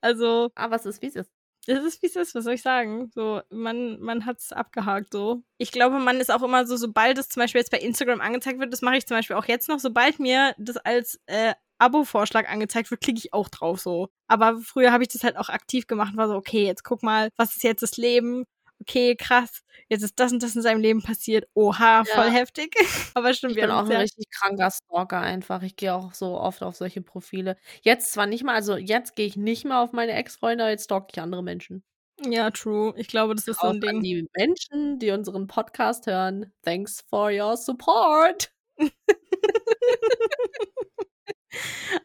Also, 0.00 0.50
Aber 0.54 0.76
es 0.76 0.86
ist, 0.86 1.02
wie 1.02 1.06
es 1.06 1.16
ist. 1.16 1.30
es 1.66 1.84
ist, 1.84 2.02
wie 2.02 2.06
es 2.06 2.16
ist, 2.16 2.34
was 2.34 2.44
soll 2.44 2.54
ich 2.54 2.62
sagen? 2.62 3.10
So, 3.14 3.40
man, 3.50 4.00
man 4.00 4.26
hat 4.26 4.38
es 4.38 4.52
abgehakt 4.52 5.12
so. 5.12 5.42
Ich 5.58 5.70
glaube, 5.72 5.98
man 5.98 6.20
ist 6.20 6.30
auch 6.30 6.42
immer 6.42 6.66
so, 6.66 6.76
sobald 6.76 7.18
es 7.18 7.28
zum 7.28 7.40
Beispiel 7.40 7.60
jetzt 7.60 7.70
bei 7.70 7.78
Instagram 7.78 8.20
angezeigt 8.20 8.58
wird, 8.58 8.72
das 8.72 8.82
mache 8.82 8.96
ich 8.96 9.06
zum 9.06 9.16
Beispiel 9.16 9.36
auch 9.36 9.46
jetzt 9.46 9.68
noch, 9.68 9.78
sobald 9.78 10.18
mir 10.18 10.54
das 10.58 10.76
als 10.76 11.20
äh, 11.26 11.54
Abo-Vorschlag 11.78 12.48
angezeigt 12.48 12.90
wird, 12.90 13.00
klicke 13.00 13.18
ich 13.18 13.32
auch 13.32 13.48
drauf 13.48 13.80
so. 13.80 14.08
Aber 14.28 14.58
früher 14.60 14.92
habe 14.92 15.02
ich 15.02 15.08
das 15.08 15.24
halt 15.24 15.36
auch 15.36 15.48
aktiv 15.48 15.86
gemacht 15.86 16.12
und 16.12 16.18
war 16.18 16.28
so, 16.28 16.36
okay, 16.36 16.64
jetzt 16.64 16.84
guck 16.84 17.02
mal, 17.02 17.28
was 17.36 17.56
ist 17.56 17.64
jetzt 17.64 17.82
das 17.82 17.96
Leben? 17.96 18.44
Okay, 18.82 19.14
krass. 19.16 19.62
Jetzt 19.88 20.02
ist 20.02 20.18
das 20.18 20.32
und 20.32 20.42
das 20.42 20.56
in 20.56 20.62
seinem 20.62 20.80
Leben 20.80 21.02
passiert. 21.02 21.46
Oha, 21.54 22.04
voll 22.04 22.26
Ja. 22.26 22.30
heftig. 22.32 22.74
Aber 23.14 23.32
stimmt, 23.34 23.52
Ich 23.52 23.56
wir 23.56 23.64
bin 23.64 23.70
auch 23.70 23.84
ein 23.88 23.92
richtig 23.92 24.26
kranker 24.30 24.70
Stalker 24.70 25.20
einfach. 25.20 25.62
Ich 25.62 25.76
gehe 25.76 25.94
auch 25.94 26.14
so 26.14 26.38
oft 26.40 26.62
auf 26.62 26.74
solche 26.76 27.00
Profile. 27.02 27.56
Jetzt 27.82 28.12
zwar 28.12 28.26
nicht 28.26 28.42
mal, 28.44 28.54
also 28.54 28.76
jetzt 28.76 29.14
gehe 29.14 29.26
ich 29.26 29.36
nicht 29.36 29.64
mehr 29.64 29.78
auf 29.80 29.92
meine 29.92 30.12
Ex-Freunde, 30.12 30.68
jetzt 30.68 30.84
stalke 30.84 31.08
ich 31.12 31.20
andere 31.20 31.42
Menschen. 31.42 31.84
Ja, 32.26 32.50
true. 32.50 32.92
Ich 32.96 33.08
glaube, 33.08 33.34
das 33.34 33.46
ist 33.48 33.60
so 33.60 33.66
Auch 33.68 33.70
ein 33.70 33.76
an 33.84 34.00
Ding. 34.00 34.02
die 34.02 34.28
Menschen, 34.36 34.98
die 34.98 35.10
unseren 35.10 35.46
Podcast 35.46 36.06
hören. 36.06 36.52
Thanks 36.62 37.02
for 37.08 37.30
your 37.30 37.56
support. 37.56 38.52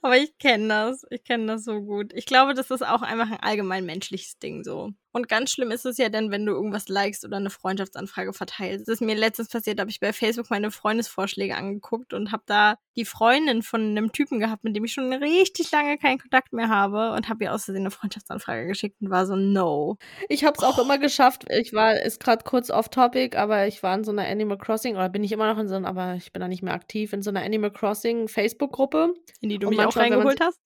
Aber 0.01 0.17
ich 0.17 0.37
kenne 0.37 0.67
das. 0.67 1.05
Ich 1.09 1.23
kenne 1.23 1.45
das 1.47 1.63
so 1.63 1.81
gut. 1.81 2.11
Ich 2.13 2.25
glaube, 2.25 2.53
das 2.53 2.69
ist 2.71 2.85
auch 2.85 3.01
einfach 3.01 3.29
ein 3.31 3.39
allgemein 3.39 3.85
menschliches 3.85 4.37
Ding 4.39 4.63
so. 4.63 4.91
Und 5.17 5.27
ganz 5.27 5.49
schlimm 5.49 5.71
ist 5.71 5.83
es 5.83 5.97
ja 5.97 6.09
dann, 6.09 6.29
wenn 6.29 6.45
du 6.45 6.51
irgendwas 6.53 6.89
likest 6.89 7.25
oder 7.25 7.37
eine 7.37 7.49
Freundschaftsanfrage 7.49 8.33
verteilst. 8.33 8.87
Das 8.87 8.93
ist 8.93 9.01
mir 9.01 9.15
letztens 9.15 9.49
passiert, 9.49 9.79
habe 9.79 9.89
ich 9.89 9.99
bei 9.99 10.13
Facebook 10.13 10.51
meine 10.51 10.69
Freundesvorschläge 10.69 11.55
angeguckt 11.55 12.13
und 12.13 12.31
habe 12.31 12.43
da 12.45 12.75
die 12.95 13.03
Freundin 13.03 13.63
von 13.63 13.81
einem 13.81 14.11
Typen 14.11 14.39
gehabt, 14.39 14.63
mit 14.63 14.75
dem 14.75 14.85
ich 14.85 14.93
schon 14.93 15.11
richtig 15.11 15.71
lange 15.71 15.97
keinen 15.97 16.19
Kontakt 16.19 16.53
mehr 16.53 16.69
habe 16.69 17.13
und 17.13 17.29
habe 17.29 17.45
ihr 17.45 17.53
aus 17.53 17.65
Versehen 17.65 17.81
eine 17.81 17.89
Freundschaftsanfrage 17.89 18.67
geschickt 18.67 19.01
und 19.01 19.09
war 19.09 19.25
so, 19.25 19.35
no. 19.35 19.97
Ich 20.29 20.43
habe 20.43 20.55
es 20.55 20.63
auch 20.63 20.77
immer 20.77 20.99
geschafft. 20.99 21.45
Ich 21.49 21.73
war, 21.73 21.99
ist 21.99 22.19
gerade 22.19 22.43
kurz 22.43 22.69
off 22.69 22.89
topic, 22.89 23.35
aber 23.35 23.65
ich 23.65 23.81
war 23.81 23.95
in 23.95 24.03
so 24.03 24.11
einer 24.11 24.27
Animal 24.27 24.59
Crossing, 24.59 24.97
oder 24.97 25.09
bin 25.09 25.23
ich 25.23 25.31
immer 25.31 25.51
noch 25.51 25.59
in 25.59 25.67
so 25.67 25.73
einer, 25.73 25.87
aber 25.87 26.13
ich 26.13 26.31
bin 26.31 26.41
da 26.41 26.47
nicht 26.47 26.61
mehr 26.61 26.75
aktiv, 26.75 27.11
in 27.11 27.23
so 27.23 27.31
einer 27.31 27.41
Animal 27.41 27.71
Crossing 27.71 28.27
Facebook-Gruppe. 28.27 29.15
In 29.41 29.49
die 29.49 29.57
du 29.57 29.67
Und 29.67 29.77
mich 29.77 29.83
auch 29.83 29.97
reingeholt 29.97 30.39
hast. 30.41 30.59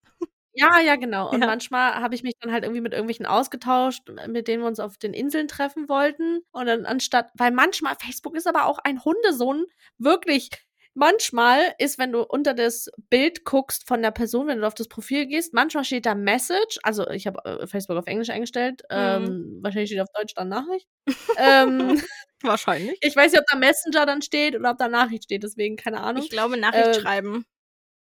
Ja, 0.54 0.80
ja, 0.80 0.96
genau. 0.98 1.30
Und 1.32 1.42
Ja. 1.42 1.48
manchmal 1.48 1.96
habe 1.96 2.14
ich 2.16 2.24
mich 2.24 2.34
dann 2.40 2.52
halt 2.52 2.64
irgendwie 2.64 2.82
mit 2.82 2.92
irgendwelchen 2.94 3.26
ausgetauscht, 3.26 4.10
mit 4.28 4.48
denen 4.48 4.62
wir 4.64 4.68
uns 4.68 4.80
auf 4.80 4.98
den 4.98 5.14
Inseln 5.14 5.48
treffen 5.48 5.88
wollten. 5.88 6.42
Und 6.52 6.66
dann 6.66 6.86
anstatt, 6.86 7.30
weil 7.36 7.52
manchmal, 7.52 7.96
Facebook 7.96 8.36
ist 8.36 8.48
aber 8.48 8.66
auch 8.66 8.80
ein 8.80 9.04
Hundesohn, 9.06 9.66
wirklich. 9.98 10.50
Manchmal 10.94 11.74
ist, 11.78 11.98
wenn 12.00 12.12
du 12.12 12.22
unter 12.22 12.54
das 12.54 12.90
Bild 13.10 13.46
guckst 13.46 13.88
von 13.88 14.02
der 14.02 14.12
Person, 14.12 14.48
wenn 14.48 14.60
du 14.60 14.68
auf 14.68 14.74
das 14.74 14.90
Profil 14.90 15.26
gehst, 15.26 15.54
manchmal 15.54 15.86
steht 15.86 16.06
da 16.06 16.16
Message. 16.16 16.80
Also 16.84 17.08
ich 17.10 17.28
habe 17.28 17.40
äh, 17.46 17.66
Facebook 17.66 17.96
auf 17.98 18.08
Englisch 18.08 18.30
eingestellt. 18.30 18.82
Mhm. 18.92 18.98
Ähm, 18.98 19.60
wahrscheinlich 19.62 19.90
steht 19.90 20.02
auf 20.02 20.10
Deutsch 20.14 20.34
dann 20.36 20.50
Nachricht. 20.50 20.88
ähm, 21.38 22.02
Wahrscheinlich. 22.44 22.98
ich 23.02 23.16
weiß 23.16 23.32
nicht, 23.32 23.40
ob 23.40 23.48
da 23.50 23.58
Messenger 23.58 24.06
dann 24.06 24.22
steht 24.22 24.56
oder 24.56 24.72
ob 24.72 24.78
da 24.80 24.90
Nachricht 24.90 25.24
steht, 25.26 25.44
deswegen 25.44 25.78
keine 25.78 26.02
Ahnung. 26.02 26.24
Ich 26.24 26.30
glaube, 26.30 26.58
Nachricht 26.58 26.88
Äh, 26.98 27.00
schreiben. 27.02 27.46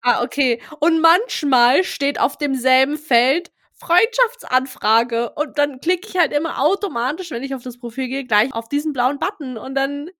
Ah, 0.02 0.22
okay. 0.22 0.60
Und 0.80 1.00
manchmal 1.00 1.84
steht 1.84 2.18
auf 2.20 2.36
demselben 2.36 2.96
Feld 2.98 3.52
Freundschaftsanfrage 3.74 5.30
und 5.30 5.58
dann 5.58 5.80
klicke 5.80 6.08
ich 6.08 6.16
halt 6.16 6.32
immer 6.32 6.60
automatisch, 6.60 7.30
wenn 7.30 7.42
ich 7.42 7.54
auf 7.54 7.62
das 7.62 7.78
Profil 7.78 8.08
gehe, 8.08 8.24
gleich 8.24 8.52
auf 8.52 8.68
diesen 8.68 8.92
blauen 8.92 9.18
Button 9.18 9.56
und 9.58 9.74
dann, 9.74 10.10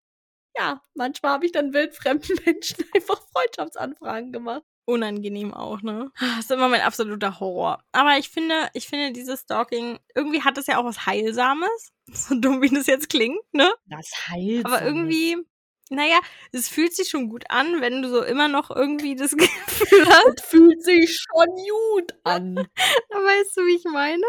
ja, 0.57 0.83
manchmal 0.95 1.33
habe 1.33 1.47
ich 1.47 1.53
dann 1.53 1.73
wildfremden 1.75 2.38
Menschen 2.47 2.85
einfach 2.95 3.21
Freundschaftsanfragen 3.33 4.33
gemacht. 4.33 4.62
unangenehm 4.85 5.55
auch, 5.55 5.83
ne? 5.83 6.11
Das 6.21 6.40
ist 6.40 6.51
immer 6.51 6.68
mein 6.68 6.81
absoluter 6.81 7.40
Horror. 7.40 7.83
Aber 7.92 8.18
ich 8.18 8.31
finde, 8.31 8.68
ich 8.75 8.88
finde 8.88 9.12
dieses 9.12 9.42
Stalking, 9.42 9.99
irgendwie 10.14 10.42
hat 10.42 10.59
es 10.59 10.66
ja 10.66 10.79
auch 10.79 10.85
was 10.85 11.07
Heilsames. 11.07 11.90
So 12.14 12.35
dumm, 12.35 12.61
wie 12.62 12.68
das 12.68 12.88
jetzt 12.88 13.09
klingt, 13.09 13.40
ne? 13.53 13.73
Das 13.87 14.11
heilt. 14.29 14.66
Aber 14.66 14.83
irgendwie, 14.83 15.37
naja, 15.94 16.18
es 16.52 16.68
fühlt 16.68 16.94
sich 16.94 17.09
schon 17.09 17.28
gut 17.28 17.44
an, 17.48 17.81
wenn 17.81 18.02
du 18.02 18.09
so 18.09 18.22
immer 18.22 18.48
noch 18.48 18.70
irgendwie 18.70 19.14
das 19.14 19.31
Gefühl 19.37 20.07
hast. 20.09 20.38
Das 20.40 20.46
fühlt 20.46 20.83
sich 20.83 21.16
schon 21.20 21.46
gut 21.48 22.12
an. 22.24 22.57
Weißt 23.11 23.57
du, 23.57 23.62
wie 23.66 23.76
ich 23.76 23.85
meine? 23.85 24.24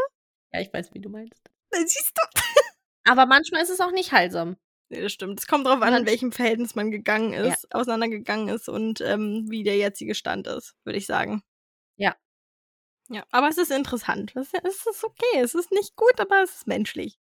Ja, 0.52 0.62
ich 0.62 0.71
weiß, 0.71 0.93
wie 0.93 0.99
du 1.02 1.10
meinst. 1.10 1.41
Na, 1.71 1.80
Siehst 1.80 2.12
du? 2.15 2.41
Aber 3.12 3.26
manchmal 3.26 3.62
ist 3.63 3.69
es 3.69 3.80
auch 3.82 3.91
nicht 3.91 4.12
heilsam. 4.12 4.56
Nee, 4.89 5.02
das 5.02 5.12
stimmt. 5.12 5.39
Es 5.39 5.47
kommt 5.47 5.65
drauf 5.65 5.82
an, 5.82 5.93
in 5.93 6.04
Manch- 6.04 6.06
welchem 6.12 6.32
Verhältnis 6.32 6.76
man 6.76 6.91
gegangen 6.91 7.34
ist, 7.34 7.73
auseinandergegangen 7.73 8.49
ist 8.49 8.69
und 8.69 9.02
ähm, 9.02 9.45
wie 9.49 9.63
der 9.63 9.78
jetzige 9.78 10.13
Stand 10.13 10.45
ist, 10.47 10.76
würde 10.84 10.97
ich 10.99 11.06
sagen. 11.08 11.41
Ja. 11.97 12.15
Ja, 13.10 13.23
aber 13.32 13.49
es 13.49 13.58
ist 13.58 13.71
interessant. 13.71 14.34
Es 14.36 14.49
es 14.63 14.86
ist 14.86 15.04
okay. 15.04 15.39
Es 15.41 15.56
ist 15.56 15.71
nicht 15.71 15.95
gut, 15.95 16.19
aber 16.19 16.43
es 16.43 16.56
ist 16.58 16.67
menschlich. 16.67 17.17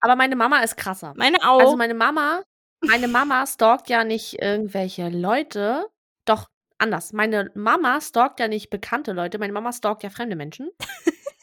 Aber 0.00 0.16
meine 0.16 0.36
Mama 0.36 0.60
ist 0.62 0.76
krasser. 0.76 1.12
Meine 1.16 1.38
auch. 1.46 1.60
Also 1.60 1.76
meine 1.76 1.94
Mama, 1.94 2.42
meine 2.80 3.08
Mama 3.08 3.46
stalkt 3.46 3.88
ja 3.88 4.04
nicht 4.04 4.40
irgendwelche 4.40 5.08
Leute. 5.08 5.86
Doch, 6.24 6.48
anders. 6.78 7.12
Meine 7.12 7.50
Mama 7.54 8.00
stalkt 8.00 8.40
ja 8.40 8.48
nicht 8.48 8.70
bekannte 8.70 9.12
Leute. 9.12 9.38
Meine 9.38 9.52
Mama 9.52 9.72
stalkt 9.72 10.02
ja 10.02 10.10
fremde 10.10 10.36
Menschen. 10.36 10.70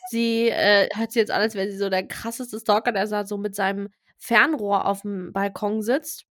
sie 0.09 0.49
äh, 0.49 0.89
hört 0.93 1.11
sich 1.11 1.21
jetzt 1.21 1.31
an, 1.31 1.41
als 1.41 1.55
wäre 1.55 1.71
sie 1.71 1.77
so 1.77 1.89
der 1.89 2.07
krasseste 2.07 2.59
Stalker, 2.59 2.91
der 2.91 3.25
so 3.25 3.37
mit 3.37 3.55
seinem 3.55 3.89
Fernrohr 4.17 4.85
auf 4.85 5.01
dem 5.01 5.31
Balkon 5.31 5.81
sitzt. 5.81 6.25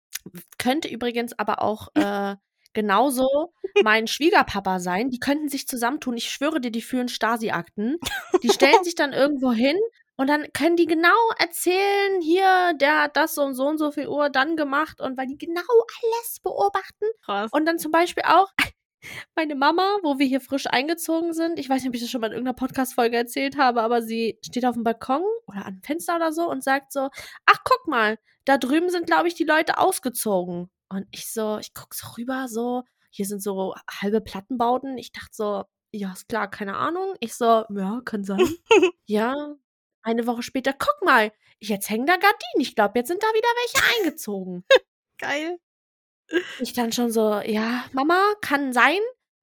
Könnte 0.57 0.87
übrigens 0.87 1.37
aber 1.37 1.61
auch 1.61 1.89
äh, 1.93 2.35
genauso 2.73 3.53
mein 3.83 4.07
Schwiegerpapa 4.07 4.79
sein. 4.79 5.09
Die 5.09 5.19
könnten 5.19 5.49
sich 5.49 5.67
zusammentun. 5.67 6.17
Ich 6.17 6.29
schwöre 6.29 6.59
dir, 6.59 6.71
die 6.71 6.81
führen 6.81 7.07
Stasi-Akten. 7.07 7.97
Die 8.41 8.49
stellen 8.49 8.73
sich 8.83 8.95
dann 8.95 9.13
irgendwo 9.13 9.51
hin 9.51 9.77
und 10.17 10.27
dann 10.27 10.45
können 10.53 10.75
die 10.75 10.85
genau 10.85 11.09
erzählen, 11.39 12.21
hier, 12.21 12.73
der 12.79 13.03
hat 13.03 13.17
das 13.17 13.37
um 13.37 13.53
so 13.53 13.67
und 13.67 13.77
so 13.77 13.91
viel 13.91 14.07
Uhr 14.07 14.29
dann 14.29 14.55
gemacht 14.55 15.01
und 15.01 15.17
weil 15.17 15.27
die 15.27 15.37
genau 15.37 15.61
alles 15.61 16.39
beobachten 16.41 17.05
krass. 17.23 17.51
und 17.51 17.65
dann 17.65 17.79
zum 17.79 17.91
Beispiel 17.91 18.23
auch, 18.25 18.51
meine 19.35 19.55
Mama, 19.55 19.97
wo 20.03 20.17
wir 20.17 20.25
hier 20.25 20.41
frisch 20.41 20.67
eingezogen 20.67 21.33
sind, 21.33 21.59
ich 21.59 21.69
weiß 21.69 21.81
nicht, 21.81 21.89
ob 21.89 21.95
ich 21.95 22.01
das 22.01 22.09
schon 22.09 22.21
mal 22.21 22.27
in 22.27 22.33
irgendeiner 22.33 22.55
Podcast-Folge 22.55 23.17
erzählt 23.17 23.57
habe, 23.57 23.81
aber 23.81 24.01
sie 24.01 24.39
steht 24.43 24.65
auf 24.65 24.75
dem 24.75 24.83
Balkon 24.83 25.23
oder 25.47 25.65
am 25.65 25.81
Fenster 25.83 26.15
oder 26.15 26.31
so 26.31 26.49
und 26.49 26.63
sagt 26.63 26.91
so, 26.91 27.09
ach, 27.45 27.59
guck 27.63 27.87
mal, 27.87 28.17
da 28.45 28.57
drüben 28.57 28.89
sind, 28.89 29.07
glaube 29.07 29.27
ich, 29.27 29.35
die 29.35 29.43
Leute 29.43 29.77
ausgezogen. 29.77 30.69
Und 30.89 31.07
ich 31.11 31.31
so, 31.31 31.57
ich 31.57 31.73
guck 31.73 31.93
so 31.93 32.07
rüber, 32.17 32.47
so, 32.47 32.83
hier 33.09 33.25
sind 33.25 33.41
so 33.41 33.73
halbe 33.89 34.21
Plattenbauten. 34.21 34.97
Ich 34.97 35.11
dachte 35.11 35.31
so, 35.31 35.63
ja, 35.91 36.11
ist 36.11 36.27
klar, 36.27 36.49
keine 36.49 36.77
Ahnung. 36.77 37.15
Ich 37.19 37.35
so, 37.35 37.63
ja, 37.69 38.01
kann 38.03 38.23
sein. 38.23 38.39
ja, 39.05 39.55
eine 40.05 40.27
Woche 40.27 40.43
später, 40.43 40.73
guck 40.73 40.95
mal, 41.03 41.31
jetzt 41.59 41.89
hängen 41.89 42.05
da 42.05 42.13
Gardinen. 42.15 42.59
Ich 42.59 42.75
glaube, 42.75 42.99
jetzt 42.99 43.07
sind 43.07 43.21
da 43.23 43.27
wieder 43.27 43.47
welche 43.47 43.99
eingezogen. 43.99 44.63
Geil. 45.19 45.57
Ich 46.59 46.73
dann 46.73 46.91
schon 46.91 47.11
so, 47.11 47.39
ja, 47.41 47.85
Mama, 47.91 48.33
kann 48.41 48.73
sein. 48.73 48.99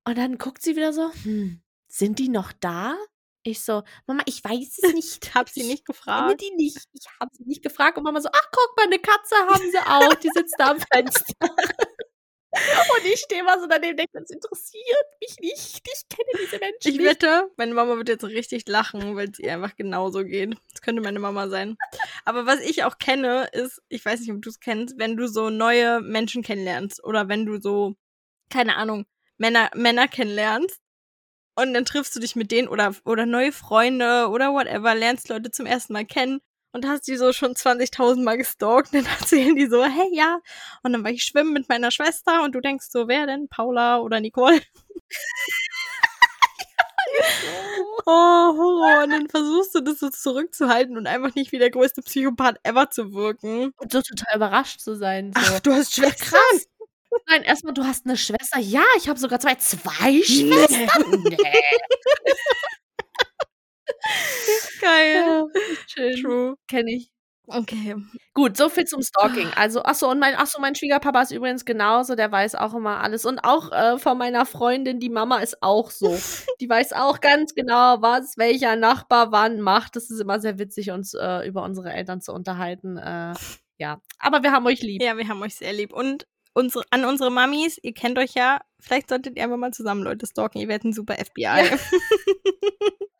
Und 0.06 0.18
dann 0.18 0.38
guckt 0.38 0.62
sie 0.62 0.76
wieder 0.76 0.92
so, 0.92 1.12
hm, 1.22 1.62
sind 1.88 2.18
die 2.18 2.28
noch 2.28 2.52
da? 2.52 2.96
Ich 3.44 3.64
so, 3.64 3.82
Mama, 4.06 4.22
ich 4.26 4.42
weiß 4.44 4.78
es 4.82 4.92
nicht. 4.94 5.34
Hab 5.34 5.48
sie 5.48 5.62
nicht 5.64 5.80
Ich 5.80 5.84
gefragt. 5.84 6.22
kenne 6.28 6.36
die 6.36 6.54
nicht. 6.56 6.78
Ich 6.92 7.06
habe 7.20 7.30
sie 7.34 7.44
nicht 7.44 7.62
gefragt. 7.62 7.98
Und 7.98 8.04
Mama 8.04 8.20
so, 8.20 8.28
ach, 8.32 8.48
guck 8.52 8.76
mal, 8.76 8.86
eine 8.86 8.98
Katze 9.00 9.34
haben 9.36 9.70
sie 9.70 9.78
auch. 9.78 10.14
Die 10.14 10.30
sitzt 10.34 10.54
da 10.58 10.70
am 10.70 10.78
Fenster. 10.92 11.56
Und 12.54 13.04
ich 13.06 13.20
stehe 13.20 13.42
mal 13.42 13.58
so 13.58 13.66
daneben 13.66 13.92
und 13.92 13.98
denke, 13.98 14.12
das 14.20 14.30
interessiert 14.30 15.06
mich 15.20 15.36
nicht. 15.40 15.80
Ich 15.86 16.08
kenne 16.08 16.28
diese 16.38 16.58
Menschen 16.58 16.78
Ich 16.84 16.96
nicht. 16.96 17.04
wette, 17.06 17.50
meine 17.56 17.72
Mama 17.72 17.96
wird 17.96 18.08
jetzt 18.10 18.24
richtig 18.24 18.68
lachen, 18.68 19.16
weil 19.16 19.30
es 19.30 19.38
ihr 19.38 19.54
einfach 19.54 19.74
genauso 19.74 20.22
geht. 20.24 20.54
Das 20.70 20.82
könnte 20.82 21.00
meine 21.00 21.18
Mama 21.18 21.48
sein. 21.48 21.76
Aber 22.24 22.44
was 22.44 22.60
ich 22.60 22.84
auch 22.84 22.98
kenne, 22.98 23.48
ist, 23.52 23.80
ich 23.88 24.04
weiß 24.04 24.20
nicht, 24.20 24.30
ob 24.32 24.42
du 24.42 24.50
es 24.50 24.60
kennst, 24.60 24.98
wenn 24.98 25.16
du 25.16 25.28
so 25.28 25.48
neue 25.48 26.00
Menschen 26.02 26.42
kennenlernst 26.42 27.02
oder 27.04 27.28
wenn 27.28 27.46
du 27.46 27.58
so, 27.58 27.94
keine 28.50 28.76
Ahnung, 28.76 29.06
Männer, 29.38 29.70
Männer 29.74 30.06
kennenlernst 30.06 30.78
und 31.56 31.72
dann 31.72 31.86
triffst 31.86 32.14
du 32.14 32.20
dich 32.20 32.36
mit 32.36 32.50
denen 32.50 32.68
oder, 32.68 32.94
oder 33.04 33.24
neue 33.24 33.52
Freunde 33.52 34.28
oder 34.28 34.52
whatever, 34.52 34.94
lernst 34.94 35.28
Leute 35.30 35.50
zum 35.50 35.64
ersten 35.66 35.94
Mal 35.94 36.04
kennen 36.04 36.40
und 36.72 36.86
hast 36.86 37.06
die 37.06 37.16
so 37.16 37.32
schon 37.32 37.54
20.000 37.54 38.22
Mal 38.22 38.38
gestalkt 38.38 38.92
und 38.92 39.04
dann 39.06 39.18
erzählen 39.20 39.54
die 39.56 39.66
so, 39.66 39.84
hey, 39.84 40.08
ja, 40.12 40.40
und 40.82 40.92
dann 40.92 41.04
war 41.04 41.10
ich 41.10 41.24
schwimmen 41.24 41.52
mit 41.52 41.68
meiner 41.68 41.90
Schwester 41.90 42.42
und 42.42 42.54
du 42.54 42.60
denkst 42.60 42.86
so, 42.90 43.08
wer 43.08 43.26
denn? 43.26 43.48
Paula 43.48 43.98
oder 44.00 44.20
Nicole? 44.20 44.60
Oh, 48.06 48.10
Horror. 48.10 49.04
Und 49.04 49.10
dann 49.10 49.28
versuchst 49.28 49.74
du 49.74 49.80
das 49.80 49.98
so 49.98 50.08
zurückzuhalten 50.08 50.96
und 50.96 51.06
einfach 51.06 51.34
nicht 51.34 51.52
wie 51.52 51.58
der 51.58 51.70
größte 51.70 52.02
Psychopath 52.02 52.58
ever 52.62 52.90
zu 52.90 53.12
wirken. 53.12 53.72
Und 53.76 53.92
so 53.92 54.00
total 54.00 54.36
überrascht 54.36 54.80
zu 54.80 54.96
sein. 54.96 55.32
So. 55.34 55.40
Ach, 55.44 55.60
du 55.60 55.72
hast 55.72 55.94
Schwestern? 55.94 56.28
krass. 56.28 56.66
Nein, 57.28 57.42
erstmal, 57.42 57.74
du 57.74 57.84
hast 57.84 58.06
eine 58.06 58.16
Schwester. 58.16 58.58
Ja, 58.58 58.84
ich 58.96 59.08
habe 59.08 59.18
sogar 59.18 59.38
zwei. 59.40 59.54
Zwei 59.56 60.22
Schwestern? 60.22 61.22
Nee. 61.22 61.36
Geil. 64.80 65.46
Schön. 65.86 66.22
True. 66.22 66.54
Kenne 66.68 66.92
ich. 66.92 67.12
Okay. 67.48 67.96
Gut, 68.34 68.56
so 68.56 68.68
viel 68.68 68.84
zum 68.84 69.02
Stalking. 69.02 69.48
Also, 69.56 69.82
achso, 69.82 70.10
und 70.10 70.20
mein, 70.20 70.36
achso, 70.36 70.60
mein 70.60 70.74
Schwiegerpapa 70.74 71.22
ist 71.22 71.32
übrigens 71.32 71.64
genauso, 71.64 72.14
der 72.14 72.30
weiß 72.30 72.54
auch 72.54 72.72
immer 72.72 73.00
alles. 73.00 73.24
Und 73.26 73.40
auch 73.40 73.72
äh, 73.72 73.98
von 73.98 74.16
meiner 74.16 74.46
Freundin, 74.46 75.00
die 75.00 75.10
Mama 75.10 75.38
ist 75.38 75.62
auch 75.62 75.90
so. 75.90 76.16
Die 76.60 76.68
weiß 76.68 76.92
auch 76.92 77.20
ganz 77.20 77.54
genau, 77.54 78.00
was 78.00 78.38
welcher 78.38 78.76
Nachbar 78.76 79.32
wann 79.32 79.60
macht. 79.60 79.96
Das 79.96 80.10
ist 80.10 80.20
immer 80.20 80.40
sehr 80.40 80.58
witzig, 80.58 80.92
uns 80.92 81.14
äh, 81.14 81.46
über 81.46 81.64
unsere 81.64 81.92
Eltern 81.92 82.20
zu 82.20 82.32
unterhalten. 82.32 82.96
Äh, 82.96 83.34
ja, 83.78 84.00
aber 84.20 84.42
wir 84.44 84.52
haben 84.52 84.66
euch 84.66 84.80
lieb. 84.80 85.02
Ja, 85.02 85.16
wir 85.16 85.26
haben 85.26 85.42
euch 85.42 85.56
sehr 85.56 85.72
lieb. 85.72 85.92
Und 85.92 86.26
unsere, 86.54 86.84
an 86.90 87.04
unsere 87.04 87.30
Mamis, 87.30 87.78
ihr 87.82 87.92
kennt 87.92 88.18
euch 88.18 88.34
ja, 88.34 88.60
vielleicht 88.78 89.08
solltet 89.08 89.36
ihr 89.36 89.42
einfach 89.42 89.56
mal 89.56 89.72
zusammen 89.72 90.04
Leute 90.04 90.26
stalken. 90.26 90.58
Ihr 90.58 90.68
werdet 90.68 90.84
ein 90.84 90.92
super 90.92 91.16
FBI. 91.16 91.42
Ja. 91.42 91.64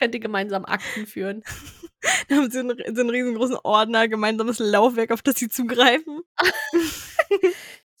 Könnt 0.00 0.14
ihr 0.14 0.20
gemeinsam 0.20 0.64
Akten 0.64 1.06
führen. 1.06 1.42
da 2.28 2.36
haben 2.36 2.50
sie 2.50 2.60
einen, 2.60 2.76
so 2.94 3.00
einen 3.00 3.10
riesengroßen 3.10 3.58
Ordner, 3.62 4.08
gemeinsames 4.08 4.58
Laufwerk, 4.58 5.12
auf 5.12 5.22
das 5.22 5.36
sie 5.36 5.48
zugreifen. 5.48 6.22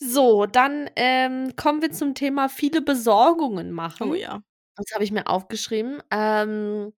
So, 0.02 0.46
dann 0.46 0.88
ähm, 0.96 1.54
kommen 1.56 1.82
wir 1.82 1.92
zum 1.92 2.14
Thema 2.14 2.48
viele 2.48 2.80
Besorgungen 2.80 3.70
machen. 3.70 4.10
Oh 4.10 4.14
ja. 4.14 4.42
Das 4.76 4.94
habe 4.94 5.04
ich 5.04 5.12
mir 5.12 5.26
aufgeschrieben. 5.26 6.02
Ähm, 6.10 6.94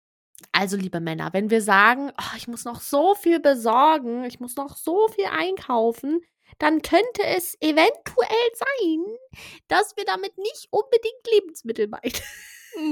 also, 0.52 0.76
liebe 0.76 1.00
Männer, 1.00 1.30
wenn 1.32 1.50
wir 1.50 1.62
sagen, 1.62 2.12
oh, 2.16 2.36
ich 2.36 2.46
muss 2.46 2.64
noch 2.64 2.80
so 2.80 3.16
viel 3.16 3.40
besorgen, 3.40 4.22
ich 4.24 4.38
muss 4.38 4.54
noch 4.54 4.76
so 4.76 5.08
viel 5.08 5.26
einkaufen, 5.26 6.20
dann 6.58 6.80
könnte 6.80 7.24
es 7.24 7.56
eventuell 7.60 8.50
sein, 8.54 9.16
dass 9.66 9.96
wir 9.96 10.04
damit 10.04 10.38
nicht 10.38 10.68
unbedingt 10.70 11.26
Lebensmittel 11.32 11.88
meinen. 11.88 12.12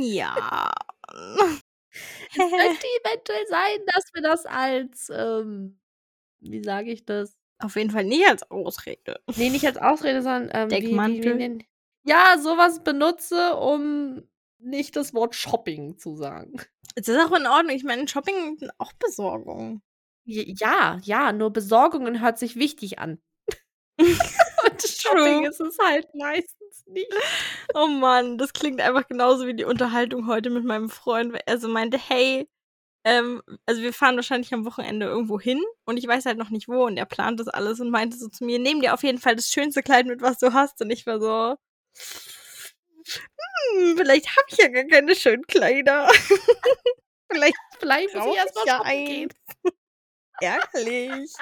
Ja. 0.02 0.72
Es 1.92 2.36
könnte 2.36 2.86
eventuell 3.04 3.46
sein, 3.48 3.78
dass 3.94 4.04
wir 4.14 4.22
das 4.22 4.46
als, 4.46 5.10
ähm, 5.14 5.80
wie 6.40 6.62
sage 6.62 6.90
ich 6.92 7.04
das? 7.04 7.36
Auf 7.58 7.76
jeden 7.76 7.90
Fall 7.90 8.04
nicht 8.04 8.26
als 8.26 8.50
Ausrede. 8.50 9.20
Nee, 9.36 9.50
nicht 9.50 9.66
als 9.66 9.76
Ausrede, 9.76 10.22
sondern 10.22 10.50
ähm, 10.52 10.70
wie- 10.70 10.74
Wie, 10.74 10.76
wie, 10.78 10.86
Deckmantel? 10.86 11.34
nennt- 11.36 11.64
ja, 12.04 12.38
sowas 12.38 12.82
benutze, 12.82 13.56
um 13.56 14.22
nicht 14.58 14.96
das 14.96 15.12
Wort 15.12 15.34
Shopping 15.34 15.98
zu 15.98 16.16
sagen. 16.16 16.54
Es 16.94 17.08
ist 17.08 17.18
auch 17.18 17.32
in 17.36 17.46
Ordnung. 17.46 17.76
Ich 17.76 17.84
meine, 17.84 18.08
Shopping 18.08 18.56
sind 18.58 18.70
auch 18.78 18.92
Besorgung. 18.94 19.82
Ja, 20.24 20.98
ja, 21.02 21.32
nur 21.32 21.50
Besorgungen 21.52 22.20
hört 22.20 22.38
sich 22.38 22.56
wichtig 22.56 22.98
an. 22.98 23.20
Shopping 24.86 25.44
ist 25.44 25.60
es 25.60 25.78
halt 25.78 26.14
meistens 26.14 26.84
nicht. 26.86 27.12
Oh 27.74 27.86
Mann, 27.86 28.38
das 28.38 28.52
klingt 28.52 28.80
einfach 28.80 29.06
genauso 29.08 29.46
wie 29.46 29.54
die 29.54 29.64
Unterhaltung 29.64 30.26
heute 30.26 30.50
mit 30.50 30.64
meinem 30.64 30.90
Freund, 30.90 31.32
weil 31.32 31.42
er 31.46 31.58
so 31.58 31.68
meinte, 31.68 31.98
hey, 31.98 32.48
ähm, 33.04 33.42
also 33.66 33.82
wir 33.82 33.92
fahren 33.92 34.16
wahrscheinlich 34.16 34.52
am 34.52 34.66
Wochenende 34.66 35.06
irgendwo 35.06 35.40
hin 35.40 35.62
und 35.84 35.96
ich 35.96 36.06
weiß 36.06 36.26
halt 36.26 36.38
noch 36.38 36.50
nicht 36.50 36.68
wo 36.68 36.84
und 36.86 36.96
er 36.96 37.06
plant 37.06 37.40
das 37.40 37.48
alles 37.48 37.80
und 37.80 37.90
meinte 37.90 38.16
so 38.16 38.28
zu 38.28 38.44
mir, 38.44 38.58
nehm 38.58 38.80
dir 38.80 38.94
auf 38.94 39.02
jeden 39.02 39.18
Fall 39.18 39.36
das 39.36 39.48
schönste 39.48 39.82
Kleid 39.82 40.06
mit, 40.06 40.20
was 40.20 40.38
du 40.38 40.52
hast 40.52 40.80
und 40.82 40.90
ich 40.90 41.06
war 41.06 41.20
so, 41.20 41.56
hm, 43.72 43.96
vielleicht 43.96 44.28
habe 44.36 44.46
ich 44.50 44.58
ja 44.58 44.68
gar 44.68 44.84
keine 44.84 45.14
schönen 45.14 45.46
Kleider. 45.46 46.08
vielleicht 47.30 47.56
Vielleicht 47.80 48.14
muss 48.14 48.24
brauche 48.24 48.34
ich 48.34 48.36
erstmal 48.36 48.66
ja 48.66 48.80
eins. 48.82 49.34
Ärgerlich. 50.40 51.32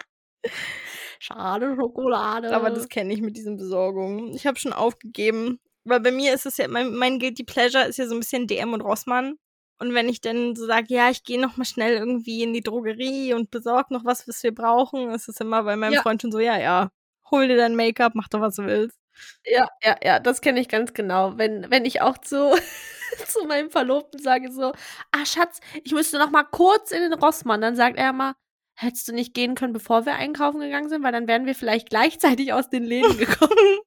Schade 1.18 1.74
Schokolade. 1.76 2.54
Aber 2.54 2.70
das 2.70 2.88
kenne 2.88 3.12
ich 3.12 3.20
mit 3.20 3.36
diesen 3.36 3.56
Besorgungen. 3.56 4.34
Ich 4.34 4.46
habe 4.46 4.58
schon 4.58 4.72
aufgegeben. 4.72 5.60
Weil 5.84 6.00
bei 6.00 6.12
mir 6.12 6.34
ist 6.34 6.44
es 6.44 6.58
ja, 6.58 6.68
mein, 6.68 6.94
mein 6.94 7.18
Guilty 7.18 7.44
Pleasure 7.44 7.84
ist 7.86 7.96
ja 7.96 8.06
so 8.06 8.14
ein 8.14 8.20
bisschen 8.20 8.46
DM 8.46 8.74
und 8.74 8.82
Rossmann. 8.82 9.38
Und 9.78 9.94
wenn 9.94 10.08
ich 10.08 10.20
dann 10.20 10.56
so 10.56 10.66
sage, 10.66 10.86
ja, 10.88 11.08
ich 11.08 11.22
gehe 11.22 11.40
noch 11.40 11.56
mal 11.56 11.64
schnell 11.64 11.96
irgendwie 11.96 12.42
in 12.42 12.52
die 12.52 12.62
Drogerie 12.62 13.32
und 13.32 13.50
besorge 13.50 13.94
noch 13.94 14.04
was, 14.04 14.26
was 14.26 14.42
wir 14.42 14.54
brauchen, 14.54 15.10
ist 15.10 15.28
es 15.28 15.40
immer 15.40 15.62
bei 15.62 15.76
meinem 15.76 15.94
Ja. 15.94 16.02
Freund 16.02 16.20
schon 16.20 16.32
so, 16.32 16.40
ja, 16.40 16.58
ja, 16.58 16.90
hol 17.30 17.46
dir 17.48 17.56
dein 17.56 17.76
Make-up, 17.76 18.14
mach 18.14 18.28
doch, 18.28 18.40
was 18.40 18.56
du 18.56 18.64
willst. 18.64 18.98
Ja, 19.46 19.68
ja, 19.82 19.96
ja, 20.02 20.20
das 20.20 20.40
kenne 20.40 20.60
ich 20.60 20.68
ganz 20.68 20.92
genau. 20.94 21.38
Wenn, 21.38 21.70
wenn 21.70 21.84
ich 21.84 22.02
auch 22.02 22.18
zu, 22.18 22.50
zu 23.26 23.44
meinem 23.46 23.70
Verlobten 23.70 24.20
sage 24.20 24.50
so, 24.52 24.72
ah 25.12 25.24
Schatz, 25.24 25.60
ich 25.84 25.92
müsste 25.92 26.18
noch 26.18 26.30
mal 26.30 26.44
kurz 26.44 26.90
in 26.90 27.00
den 27.00 27.14
Rossmann, 27.14 27.60
dann 27.60 27.76
sagt 27.76 27.96
er 27.96 28.10
immer, 28.10 28.34
hättest 28.78 29.08
du 29.08 29.12
nicht 29.12 29.34
gehen 29.34 29.54
können, 29.54 29.72
bevor 29.72 30.06
wir 30.06 30.14
einkaufen 30.14 30.60
gegangen 30.60 30.88
sind, 30.88 31.02
weil 31.02 31.12
dann 31.12 31.26
wären 31.26 31.46
wir 31.46 31.54
vielleicht 31.54 31.90
gleichzeitig 31.90 32.52
aus 32.52 32.70
den 32.70 32.84
Läden 32.84 33.16
gekommen. 33.18 33.80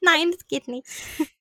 Nein, 0.00 0.30
das 0.32 0.46
geht 0.46 0.68
nicht. 0.68 0.86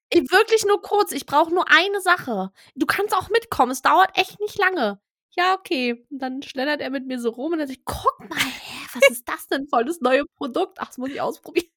ich, 0.10 0.32
wirklich 0.32 0.66
nur 0.66 0.82
kurz, 0.82 1.12
ich 1.12 1.26
brauche 1.26 1.54
nur 1.54 1.70
eine 1.70 2.02
Sache. 2.02 2.52
Du 2.76 2.86
kannst 2.86 3.16
auch 3.16 3.30
mitkommen, 3.30 3.72
es 3.72 3.82
dauert 3.82 4.18
echt 4.18 4.40
nicht 4.40 4.58
lange. 4.58 5.00
Ja, 5.36 5.56
okay. 5.56 6.06
Und 6.10 6.20
dann 6.20 6.42
schlendert 6.42 6.82
er 6.82 6.90
mit 6.90 7.06
mir 7.06 7.20
so 7.20 7.30
rum 7.30 7.54
und 7.54 7.60
dann 7.60 7.68
sagt, 7.68 7.86
guck 7.86 8.20
mal, 8.20 8.40
hä, 8.40 8.88
was 8.94 9.10
ist 9.10 9.28
das 9.28 9.48
denn 9.48 9.68
voll 9.68 9.86
das 9.86 10.02
neue 10.02 10.26
Produkt? 10.38 10.78
Ach, 10.80 10.88
das 10.88 10.98
muss 10.98 11.10
ich 11.10 11.22
ausprobieren. 11.22 11.70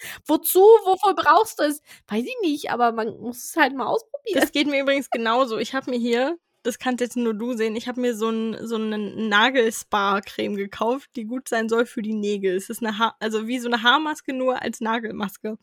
Wozu? 0.26 0.60
Wofür 0.60 1.14
brauchst 1.14 1.60
du 1.60 1.64
es? 1.64 1.82
Weiß 2.08 2.24
ich 2.24 2.36
nicht, 2.42 2.70
aber 2.70 2.92
man 2.92 3.18
muss 3.18 3.44
es 3.44 3.56
halt 3.56 3.74
mal 3.74 3.86
ausprobieren. 3.86 4.40
Das 4.40 4.52
geht 4.52 4.66
mir 4.66 4.80
übrigens 4.80 5.10
genauso. 5.10 5.58
Ich 5.58 5.74
habe 5.74 5.90
mir 5.90 5.98
hier, 5.98 6.38
das 6.62 6.78
kannst 6.78 7.00
jetzt 7.00 7.16
nur 7.16 7.32
du 7.32 7.54
sehen, 7.54 7.74
ich 7.74 7.88
habe 7.88 8.00
mir 8.00 8.14
so, 8.14 8.28
ein, 8.28 8.66
so 8.66 8.76
eine 8.76 8.98
Nagelspa-Creme 8.98 10.56
gekauft, 10.56 11.10
die 11.16 11.24
gut 11.24 11.48
sein 11.48 11.68
soll 11.68 11.86
für 11.86 12.02
die 12.02 12.14
Nägel. 12.14 12.54
Es 12.54 12.68
ist 12.68 12.82
eine 12.82 12.98
ha 12.98 13.14
also 13.18 13.46
wie 13.46 13.58
so 13.58 13.68
eine 13.68 13.82
Haarmaske, 13.82 14.34
nur 14.34 14.60
als 14.60 14.80
Nagelmaske. 14.80 15.56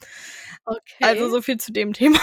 Okay. 0.65 1.03
Also 1.03 1.29
so 1.29 1.41
viel 1.41 1.57
zu 1.57 1.71
dem 1.71 1.93
Thema. 1.97 2.19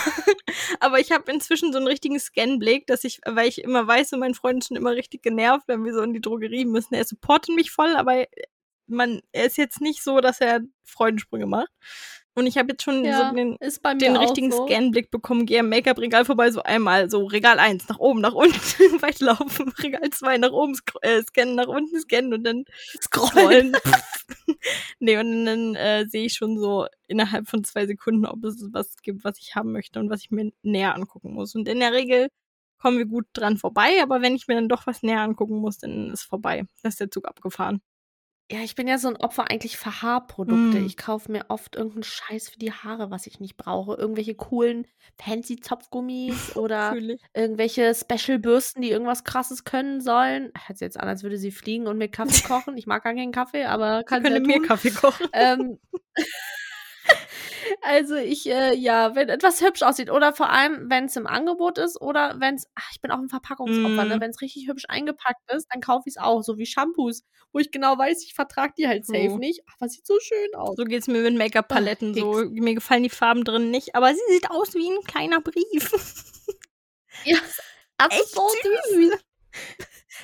Aber 0.81 0.99
ich 0.99 1.13
habe 1.13 1.31
inzwischen 1.31 1.73
so 1.73 1.79
einen 1.79 1.87
richtigen 1.87 2.19
Scanblick, 2.19 2.87
dass 2.87 3.05
ich, 3.05 3.21
weil 3.25 3.49
ich 3.49 3.63
immer 3.63 3.87
weiß, 3.87 4.13
und 4.13 4.21
mein 4.21 4.35
Freund 4.35 4.63
ist 4.63 4.69
schon 4.69 4.77
immer 4.77 4.93
richtig 4.93 5.23
genervt, 5.23 5.69
wenn 5.69 5.85
wir 5.85 5.95
so 5.95 6.03
in 6.03 6.13
die 6.13 6.21
Drogerie 6.21 6.65
müssen. 6.65 6.95
Er 6.95 7.05
supportet 7.05 7.55
mich 7.55 7.71
voll, 7.71 7.95
aber 7.97 8.27
man, 8.87 9.21
er 9.33 9.47
ist 9.47 9.57
jetzt 9.57 9.81
nicht 9.81 10.03
so, 10.03 10.21
dass 10.21 10.41
er 10.41 10.61
Freudensprünge 10.85 11.47
macht. 11.47 11.71
Und 12.37 12.47
ich 12.47 12.59
habe 12.59 12.73
jetzt 12.73 12.83
schon 12.83 13.05
ja, 13.05 13.29
so 13.31 13.35
den, 13.37 13.57
den 13.99 14.16
richtigen 14.16 14.51
so. 14.51 14.66
Scanblick 14.66 15.12
bekommen, 15.12 15.47
gehe 15.47 15.61
am 15.61 15.68
Make-up-Regal 15.68 16.25
vorbei, 16.25 16.51
so 16.51 16.62
einmal, 16.64 17.09
so 17.09 17.25
Regal 17.27 17.61
1, 17.61 17.88
nach 17.88 18.01
oben, 18.01 18.20
nach 18.20 18.35
unten, 18.35 18.57
weiterlaufen, 19.03 19.68
Regal 19.79 20.11
2, 20.11 20.38
nach 20.38 20.51
oben, 20.51 20.75
sc- 20.75 20.99
äh, 21.03 21.23
scannen, 21.23 21.55
nach 21.55 21.68
unten, 21.68 22.01
scannen 22.01 22.35
und 22.35 22.44
dann 22.44 22.64
scrollen. 23.01 23.77
Nee, 24.99 25.18
und 25.18 25.44
dann 25.44 25.75
äh, 25.75 26.07
sehe 26.09 26.25
ich 26.25 26.35
schon 26.35 26.59
so 26.59 26.87
innerhalb 27.07 27.49
von 27.49 27.64
zwei 27.64 27.87
Sekunden, 27.87 28.25
ob 28.25 28.42
es 28.44 28.57
was 28.73 28.97
gibt, 29.03 29.23
was 29.25 29.38
ich 29.38 29.55
haben 29.55 29.73
möchte 29.73 30.01
und 30.01 30.09
was 30.09 30.23
ich 30.23 30.31
mir 30.31 30.53
näher 30.62 30.94
angucken 30.94 31.35
muss. 31.35 31.55
Und 31.55 31.68
in 31.68 31.81
der 31.81 31.92
Regel 31.92 32.29
kommen 32.79 32.99
wir 32.99 33.05
gut 33.05 33.27
dran 33.35 33.59
vorbei, 33.59 34.03
aber 34.03 34.23
wenn 34.23 34.35
ich 34.35 34.47
mir 34.49 34.55
dann 34.55 34.68
doch 34.68 34.87
was 34.87 35.03
näher 35.03 35.20
angucken 35.20 35.57
muss, 35.59 35.79
dann 35.79 36.11
ist 36.11 36.23
vorbei. 36.23 36.64
Dann 36.83 36.88
ist 36.90 37.01
der 37.01 37.11
Zug 37.11 37.27
abgefahren. 37.27 37.83
Ja, 38.55 38.61
ich 38.61 38.77
bin 38.77 38.87
ja 38.87 38.99
so 38.99 39.09
ein 39.09 39.17
Opfer 39.17 39.51
eigentlich 39.51 39.77
für 39.77 40.01
Haarprodukte. 40.01 40.79
Mm. 40.79 40.87
Ich 40.87 40.97
kaufe 40.97 41.33
mir 41.33 41.47
oft 41.49 41.75
irgendeinen 41.75 42.05
Scheiß 42.05 42.51
für 42.51 42.59
die 42.61 42.71
Haare, 42.71 43.11
was 43.11 43.27
ich 43.27 43.40
nicht 43.40 43.57
brauche. 43.57 43.95
Irgendwelche 43.97 44.37
coolen 44.37 44.87
fancy 45.21 45.59
Zopfgummis 45.59 46.55
oder 46.57 46.95
irgendwelche 47.35 47.93
Special-Bürsten, 47.93 48.81
die 48.81 48.93
irgendwas 48.93 49.25
Krasses 49.25 49.64
können 49.64 50.01
sollen. 50.01 50.53
Hört 50.67 50.79
sich 50.79 50.87
jetzt 50.87 51.01
an, 51.01 51.09
als 51.09 51.25
würde 51.25 51.37
sie 51.37 51.51
fliegen 51.51 51.88
und 51.88 51.99
mir 51.99 52.07
Kaffee 52.07 52.43
kochen. 52.47 52.77
Ich 52.77 52.87
mag 52.87 53.03
gar 53.03 53.14
keinen 53.14 53.33
Kaffee, 53.33 53.64
aber 53.64 54.05
kann 54.05 54.23
sie 54.23 54.31
ja 54.31 54.37
könnte 54.37 54.47
mir. 54.47 54.62
Kaffee 54.62 54.93
kochen. 54.93 55.27
Ähm, 55.33 55.81
also 57.83 58.14
ich, 58.16 58.49
äh, 58.49 58.75
ja, 58.75 59.14
wenn 59.14 59.29
etwas 59.29 59.61
hübsch 59.61 59.83
aussieht 59.83 60.11
oder 60.11 60.33
vor 60.33 60.51
allem, 60.51 60.90
wenn 60.90 61.07
es 61.07 61.16
im 61.16 61.27
Angebot 61.27 61.79
ist 61.79 62.01
oder 62.01 62.37
wenn 62.38 62.55
es, 62.57 62.68
ich 62.92 63.01
bin 63.01 63.11
auch 63.11 63.18
ein 63.18 63.29
Verpackungsopfer, 63.29 64.05
ne? 64.05 64.16
Mm. 64.16 64.20
wenn 64.20 64.31
es 64.31 64.40
richtig 64.40 64.68
hübsch 64.68 64.85
eingepackt 64.88 65.51
ist, 65.53 65.66
dann 65.73 65.81
kaufe 65.81 66.09
ich 66.09 66.16
es 66.16 66.23
auch, 66.23 66.42
so 66.42 66.59
wie 66.59 66.66
Shampoos, 66.66 67.23
wo 67.53 67.59
ich 67.59 67.70
genau 67.70 67.97
weiß, 67.99 68.23
ich 68.25 68.35
vertrage 68.35 68.75
die 68.77 68.88
halt 68.88 69.07
safe 69.07 69.31
So. 69.31 69.38
nicht, 69.38 69.61
aber 69.79 69.88
sieht 69.88 70.07
so 70.07 70.18
schön 70.20 70.55
aus. 70.55 70.77
So 70.77 70.85
geht's 70.85 71.07
mir 71.07 71.23
mit 71.23 71.37
Make-up-Paletten. 71.37 72.14
So, 72.14 72.44
mir 72.51 72.75
gefallen 72.75 73.03
die 73.03 73.11
Farben 73.11 73.44
drin 73.44 73.70
nicht, 73.70 73.94
aber 73.94 74.12
sie 74.12 74.20
sieht 74.31 74.51
aus 74.51 74.75
wie 74.75 74.90
ein 74.90 75.03
kleiner 75.05 75.40
Brief. 75.40 75.92
Ja, 77.25 77.38
das 77.99 78.12
Echt 78.12 78.23
ist 78.25 78.35
so 78.35 78.49
süß. 78.92 79.18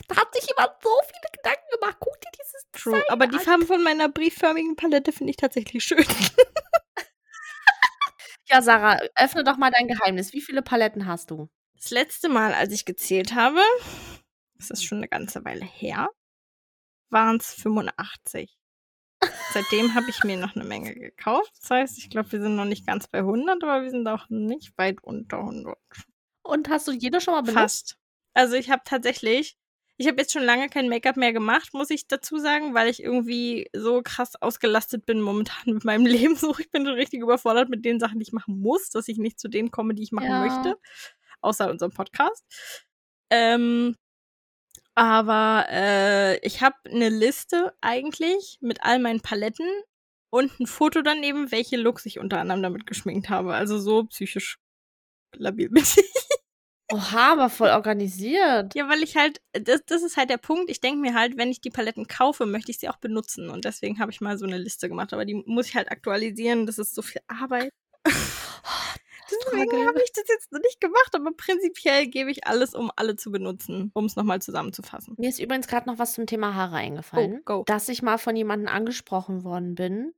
Da 0.09 0.17
hat 0.17 0.35
sich 0.35 0.47
jemand 0.49 0.73
so 0.83 0.91
viele 1.07 1.31
Gedanken 1.37 1.67
gemacht. 1.73 1.97
Guck 2.01 2.21
dir 2.21 2.31
dieses 2.39 2.67
True. 2.73 2.95
Design 2.95 3.11
Aber 3.11 3.27
die. 3.27 3.39
Farben 3.39 3.67
von 3.67 3.83
meiner 3.83 4.09
briefförmigen 4.09 4.77
Palette 4.77 5.13
finde 5.13 5.31
ich 5.31 5.37
tatsächlich 5.37 5.85
schön. 5.85 6.05
Ja, 8.51 8.63
Sarah, 8.63 8.99
öffne 9.15 9.45
doch 9.45 9.57
mal 9.57 9.71
dein 9.71 9.87
Geheimnis. 9.87 10.33
Wie 10.33 10.41
viele 10.41 10.61
Paletten 10.61 11.07
hast 11.07 11.31
du? 11.31 11.49
Das 11.77 11.91
letzte 11.91 12.29
Mal, 12.29 12.53
als 12.53 12.73
ich 12.73 12.85
gezählt 12.85 13.37
habe, 13.37 13.61
das 14.55 14.71
ist 14.71 14.85
schon 14.85 14.99
eine 14.99 15.09
ganze 15.09 15.45
Weile 15.45 15.65
her, 15.65 16.11
waren 17.11 17.37
es 17.37 17.55
85. 17.55 18.59
Seitdem 19.53 19.95
habe 19.95 20.11
ich 20.11 20.25
mir 20.25 20.37
noch 20.37 20.57
eine 20.57 20.65
Menge 20.65 20.95
gekauft. 20.95 21.53
Das 21.61 21.71
heißt, 21.71 21.99
ich 21.99 22.11
glaube, 22.11 22.33
wir 22.33 22.41
sind 22.41 22.57
noch 22.57 22.65
nicht 22.65 22.87
ganz 22.87 23.07
bei 23.07 23.19
100, 23.19 23.63
aber 23.63 23.83
wir 23.83 23.91
sind 23.91 24.09
auch 24.09 24.29
nicht 24.31 24.77
weit 24.77 25.01
unter 25.03 25.39
100. 25.39 25.79
Und 26.43 26.69
hast 26.69 26.89
du 26.89 26.93
jede 26.93 27.21
schon 27.21 27.35
mal 27.35 27.43
benutzt? 27.43 27.91
Fast. 27.91 27.99
Also 28.35 28.57
ich 28.57 28.71
habe 28.71 28.83
tatsächlich, 28.85 29.59
ich 30.01 30.07
habe 30.09 30.17
jetzt 30.17 30.33
schon 30.33 30.45
lange 30.45 30.71
kein 30.71 30.89
Make-up 30.89 31.19
mehr 31.19 31.35
gemacht, 31.35 31.75
muss 31.75 31.91
ich 31.91 32.09
dazu 32.09 32.39
sagen, 32.39 32.73
weil 32.73 32.89
ich 32.89 33.03
irgendwie 33.03 33.69
so 33.75 34.01
krass 34.03 34.35
ausgelastet 34.41 35.05
bin 35.05 35.21
momentan 35.21 35.75
mit 35.75 35.85
meinem 35.85 36.07
Leben. 36.07 36.37
So, 36.37 36.57
ich 36.59 36.71
bin 36.71 36.87
schon 36.87 36.95
richtig 36.95 37.21
überfordert 37.21 37.69
mit 37.69 37.85
den 37.85 38.01
Sachen, 38.01 38.19
die 38.19 38.23
ich 38.23 38.33
machen 38.33 38.61
muss, 38.61 38.89
dass 38.89 39.09
ich 39.09 39.19
nicht 39.19 39.39
zu 39.39 39.49
denen 39.49 39.71
komme, 39.71 39.95
die 39.95 40.03
ich 40.03 40.11
machen 40.13 40.31
Ja. 40.31 40.41
möchte. 40.41 40.79
Außer 41.43 41.71
unserem 41.71 41.93
Podcast. 41.93 42.43
Ähm, 43.29 43.95
aber 44.95 45.67
äh, 45.69 46.39
ich 46.47 46.63
habe 46.63 46.77
eine 46.87 47.11
Liste 47.11 47.75
eigentlich 47.83 48.57
mit 48.63 48.83
all 48.83 49.01
meinen 49.01 49.21
Paletten 49.21 49.69
und 50.31 50.59
ein 50.61 50.67
Foto 50.67 51.03
daneben, 51.03 51.51
welche 51.53 51.77
Looks 51.77 52.07
ich 52.07 52.19
unter 52.19 52.41
anderem 52.41 52.63
damit 52.63 52.87
geschminkt 52.87 53.29
habe. 53.29 53.53
Also 53.55 53.79
so 53.79 54.05
psychisch 54.05 54.59
labil 55.37 55.69
bin 55.69 55.83
ich. 55.83 55.97
Oha, 56.93 57.33
aber 57.33 57.51
voll 57.51 57.69
organisiert. 57.71 58.75
Ja, 58.75 58.89
weil 58.89 59.03
ich 59.03 59.17
halt, 59.17 59.41
das, 59.53 59.83
das 59.87 60.03
ist 60.03 60.17
halt 60.17 60.29
der 60.31 60.39
Punkt. 60.39 60.71
Ich 60.71 60.81
denke 60.81 61.01
mir 61.01 61.15
halt, 61.15 61.37
wenn 61.37 61.51
ich 61.51 61.61
die 61.61 61.71
Paletten 61.71 62.07
kaufe, 62.09 62.47
möchte 62.47 62.71
ich 62.73 62.79
sie 62.79 62.89
auch 62.89 62.97
benutzen. 62.97 63.49
Und 63.51 63.65
deswegen 63.65 63.99
habe 64.01 64.11
ich 64.11 64.21
mal 64.21 64.37
so 64.39 64.47
eine 64.47 64.59
Liste 64.59 64.89
gemacht. 64.89 65.13
Aber 65.13 65.25
die 65.25 65.43
muss 65.47 65.67
ich 65.69 65.77
halt 65.77 65.91
aktualisieren. 65.91 66.67
Das 66.67 66.79
ist 66.79 66.95
so 66.95 67.03
viel 67.03 67.21
Arbeit. 67.29 67.73
Deswegen 69.33 69.87
habe 69.87 70.01
ich 70.03 70.11
das 70.13 70.25
jetzt 70.29 70.51
noch 70.51 70.61
nicht 70.61 70.81
gemacht. 70.81 71.15
Aber 71.15 71.31
prinzipiell 71.37 72.09
gebe 72.09 72.31
ich 72.31 72.47
alles, 72.47 72.75
um 72.75 72.91
alle 72.97 73.15
zu 73.17 73.31
benutzen. 73.31 73.91
Um 73.95 74.07
es 74.07 74.17
nochmal 74.17 74.43
zusammenzufassen. 74.43 75.15
Mir 75.19 75.29
ist 75.29 75.39
übrigens 75.39 75.69
gerade 75.69 75.89
noch 75.89 75.99
was 75.99 76.15
zum 76.15 76.27
Thema 76.27 76.55
Haare 76.55 76.75
Oh, 76.75 76.79
eingefallen. 76.79 77.43
go. 77.45 77.63
Dass 77.67 77.89
ich 77.89 78.03
mal 78.03 78.19
von 78.19 78.35
jemandem 78.35 78.69
angesprochen 78.69 79.45
worden 79.45 79.77
bin. 79.77 80.13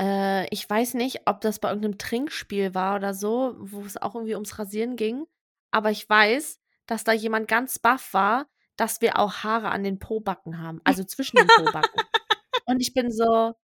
Äh, 0.00 0.52
ich 0.52 0.68
weiß 0.68 0.94
nicht, 0.94 1.22
ob 1.26 1.40
das 1.40 1.60
bei 1.60 1.68
irgendeinem 1.68 1.98
Trinkspiel 1.98 2.74
war 2.74 2.96
oder 2.96 3.14
so, 3.14 3.54
wo 3.58 3.82
es 3.82 3.96
auch 3.96 4.14
irgendwie 4.16 4.34
ums 4.34 4.58
Rasieren 4.58 4.96
ging. 4.96 5.24
Aber 5.70 5.90
ich 5.90 6.08
weiß, 6.08 6.60
dass 6.86 7.04
da 7.04 7.12
jemand 7.12 7.48
ganz 7.48 7.78
baff 7.78 8.14
war, 8.14 8.46
dass 8.76 9.00
wir 9.00 9.18
auch 9.18 9.44
Haare 9.44 9.70
an 9.70 9.82
den 9.82 9.98
Pobacken 9.98 10.58
haben. 10.58 10.80
Also 10.84 11.04
zwischen 11.04 11.36
den 11.36 11.48
Pobacken. 11.48 12.02
Und 12.66 12.80
ich 12.80 12.94
bin 12.94 13.10
so, 13.10 13.54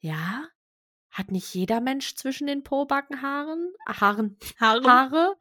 ja, 0.00 0.46
hat 1.10 1.30
nicht 1.30 1.52
jeder 1.54 1.80
Mensch 1.80 2.14
zwischen 2.14 2.46
den 2.46 2.62
Pobacken 2.62 3.22
Haaren? 3.22 3.72
Haaren. 3.86 4.38
Haare. 4.58 4.84
Haare? 4.84 5.36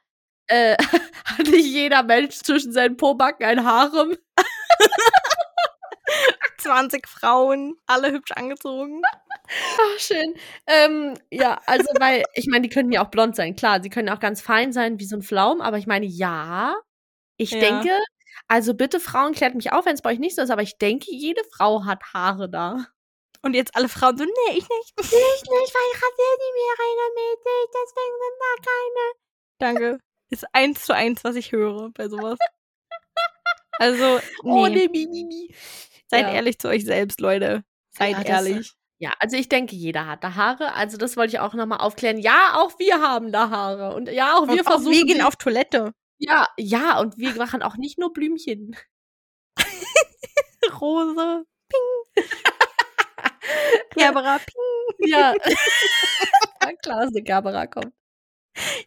Äh, 0.48 0.78
hat 1.26 1.48
nicht 1.48 1.68
jeder 1.68 2.04
Mensch 2.04 2.38
zwischen 2.38 2.72
seinen 2.72 2.98
Pobacken 2.98 3.46
ein 3.46 3.64
Harem? 3.64 4.18
20 6.60 7.08
Frauen, 7.08 7.76
alle 7.88 8.12
hübsch 8.12 8.32
angezogen. 8.32 9.02
Ach, 9.06 9.50
schön. 10.00 10.36
Ähm, 10.68 11.16
ja, 11.32 11.60
also, 11.66 11.88
weil, 12.00 12.24
ich 12.34 12.48
meine, 12.48 12.64
die 12.68 12.70
könnten 12.74 12.92
ja 12.92 13.04
auch 13.06 13.10
blond 13.12 13.36
sein, 13.36 13.56
klar. 13.56 13.82
Sie 13.82 13.90
können 13.90 14.10
auch 14.10 14.20
ganz 14.20 14.42
fein 14.42 14.72
sein, 14.74 15.00
wie 15.00 15.06
so 15.06 15.16
ein 15.16 15.24
Pflaum, 15.24 15.62
aber 15.62 15.78
ich 15.78 15.88
meine, 15.88 16.06
ja, 16.06 16.76
ich 17.38 17.52
Ja. 17.52 17.60
denke, 17.60 17.98
also 18.48 18.74
bitte 18.74 19.00
Frauen, 19.00 19.34
klärt 19.34 19.56
mich 19.56 19.72
auf, 19.72 19.86
wenn 19.86 19.96
es 19.96 20.02
bei 20.02 20.12
euch 20.12 20.20
nicht 20.20 20.36
so 20.36 20.42
ist, 20.42 20.50
aber 20.52 20.62
ich 20.62 20.78
denke, 20.78 21.08
jede 21.12 21.42
Frau 21.52 21.86
hat 21.86 22.02
Haare 22.14 22.50
da. 22.50 22.86
Und 23.42 23.54
jetzt 23.56 23.76
alle 23.76 23.88
Frauen 23.90 24.18
so, 24.18 24.24
nee, 24.26 24.58
ich 24.58 24.68
nicht. 24.70 24.94
Ich 25.00 25.42
nicht, 25.42 25.74
weil 25.74 25.90
ich 25.94 25.96
rasiere 25.96 26.38
die 26.38 26.54
mir 26.54 26.74
regelmäßig, 26.86 27.72
deswegen 27.74 28.16
sind 28.20 28.38
da 28.40 28.52
keine. 28.70 29.14
Danke. 29.60 30.00
Ist 30.30 30.46
eins 30.54 30.86
zu 30.86 30.94
eins, 30.94 31.24
was 31.24 31.36
ich 31.36 31.52
höre 31.52 31.90
bei 31.92 32.08
sowas. 32.10 32.38
Also, 33.82 34.20
nee. 34.44 34.52
Oh, 34.52 34.68
nee, 34.68 34.90
mi, 34.90 35.08
mi, 35.08 35.24
mi. 35.24 35.56
Seid 36.10 36.26
Ja. 36.28 36.34
ehrlich 36.34 36.60
zu 36.60 36.68
euch 36.70 36.86
selbst, 36.86 37.22
Leute. 37.22 37.64
Seid 37.92 38.12
Ja, 38.28 38.36
ehrlich. 38.36 38.74
Ja, 39.00 39.14
also 39.20 39.38
ich 39.38 39.48
denke, 39.50 39.76
jeder 39.76 40.08
hat 40.08 40.24
da 40.24 40.36
Haare. 40.36 40.74
Also 40.74 40.98
das 40.98 41.16
wollte 41.18 41.34
ich 41.36 41.40
auch 41.40 41.54
nochmal 41.54 41.80
aufklären. 41.80 42.18
Ja, 42.18 42.56
auch 42.58 42.78
wir 42.80 43.02
haben 43.02 43.32
da 43.32 43.50
Haare. 43.50 43.96
Und 43.96 44.10
ja, 44.10 44.36
auch 44.38 44.48
wir 44.48 44.54
Und 44.54 44.68
auch 44.68 44.72
versuchen. 44.74 44.92
wir 44.94 45.06
gehen 45.06 45.22
auf 45.22 45.36
Toilette. 45.38 45.94
ja, 46.18 46.48
ja, 46.58 47.00
und 47.00 47.18
wir 47.18 47.34
machen 47.36 47.62
auch 47.64 47.78
nicht 47.78 47.98
nur 48.00 48.12
Blümchen. 48.14 48.76
Rose. 50.82 51.46
Ping. 51.70 52.16
Gerbera. 53.96 54.40
Ping. 54.40 55.10
Ja. 55.10 55.34
ja 56.64 56.74
klar, 56.84 57.02
dass 57.02 57.10
eine 57.12 57.24
Gerbera 57.24 57.68
kommt. 57.68 57.94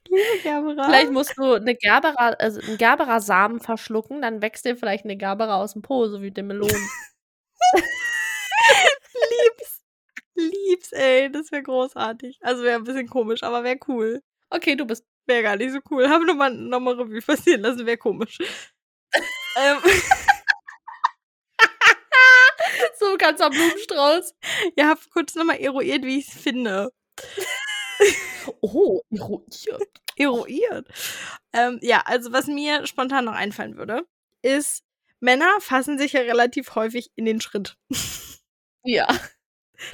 Liebe 0.08 0.42
Gerbera. 0.42 0.84
Vielleicht 0.86 1.12
musst 1.12 1.34
du 1.38 1.54
eine 1.54 1.74
Gerbera, 1.76 2.30
also 2.38 2.60
einen 2.60 2.78
Gerbera-Samen 2.78 3.60
verschlucken, 3.60 4.22
dann 4.22 4.42
wächst 4.42 4.64
dir 4.66 4.76
vielleicht 4.76 5.04
eine 5.04 5.16
Gerbera 5.16 5.56
aus 5.62 5.72
dem 5.74 5.82
Po, 5.82 6.06
so 6.08 6.22
wie 6.22 6.30
den 6.30 6.48
Melonen. 6.48 6.92
Lieb's. 9.30 9.82
Lieb's, 10.34 10.92
ey. 10.92 11.30
Das 11.30 11.52
wäre 11.52 11.62
großartig. 11.62 12.38
Also 12.42 12.62
wäre 12.62 12.76
ein 12.76 12.84
bisschen 12.84 13.08
komisch, 13.08 13.42
aber 13.42 13.64
wäre 13.64 13.78
cool. 13.88 14.22
Okay, 14.50 14.76
du 14.76 14.84
bist. 14.86 15.04
Wäre 15.26 15.42
gar 15.44 15.56
nicht 15.56 15.72
so 15.72 15.78
cool. 15.90 16.08
Haben 16.08 16.26
wir 16.26 16.34
mal 16.34 16.52
nochmal 16.52 16.94
Revue 16.94 17.20
passieren 17.22 17.60
lassen, 17.60 17.86
wäre 17.86 17.96
komisch. 17.96 18.38
ähm, 19.56 19.78
So 22.98 23.16
ganz 23.16 23.40
am 23.40 23.52
Blumenstrauß. 23.52 24.34
ihr 24.76 24.88
habt 24.88 25.10
kurz 25.10 25.34
nochmal 25.34 25.58
eruiert, 25.58 26.04
wie 26.04 26.18
ich 26.18 26.28
es 26.28 26.40
finde. 26.40 26.90
Oh, 28.60 29.00
eruiert. 29.10 30.00
Eruiert. 30.16 30.88
Ähm, 31.52 31.78
ja, 31.80 32.02
also 32.06 32.32
was 32.32 32.48
mir 32.48 32.84
spontan 32.88 33.26
noch 33.26 33.34
einfallen 33.34 33.76
würde, 33.76 34.04
ist, 34.42 34.82
Männer 35.22 35.60
fassen 35.60 35.98
sich 35.98 36.12
ja 36.12 36.20
relativ 36.20 36.74
häufig 36.74 37.10
in 37.14 37.24
den 37.24 37.40
Schritt. 37.40 37.76
Ja. 38.84 39.06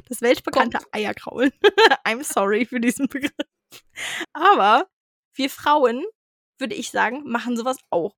Das 0.08 0.22
weltbekannte 0.22 0.78
Eierkraulen. 0.92 1.52
I'm 2.04 2.24
sorry 2.24 2.64
für 2.66 2.80
diesen 2.80 3.08
Begriff. 3.08 3.32
Aber 4.32 4.88
wir 5.34 5.50
Frauen, 5.50 6.04
würde 6.58 6.74
ich 6.74 6.90
sagen, 6.90 7.22
machen 7.24 7.56
sowas 7.56 7.76
auch. 7.90 8.16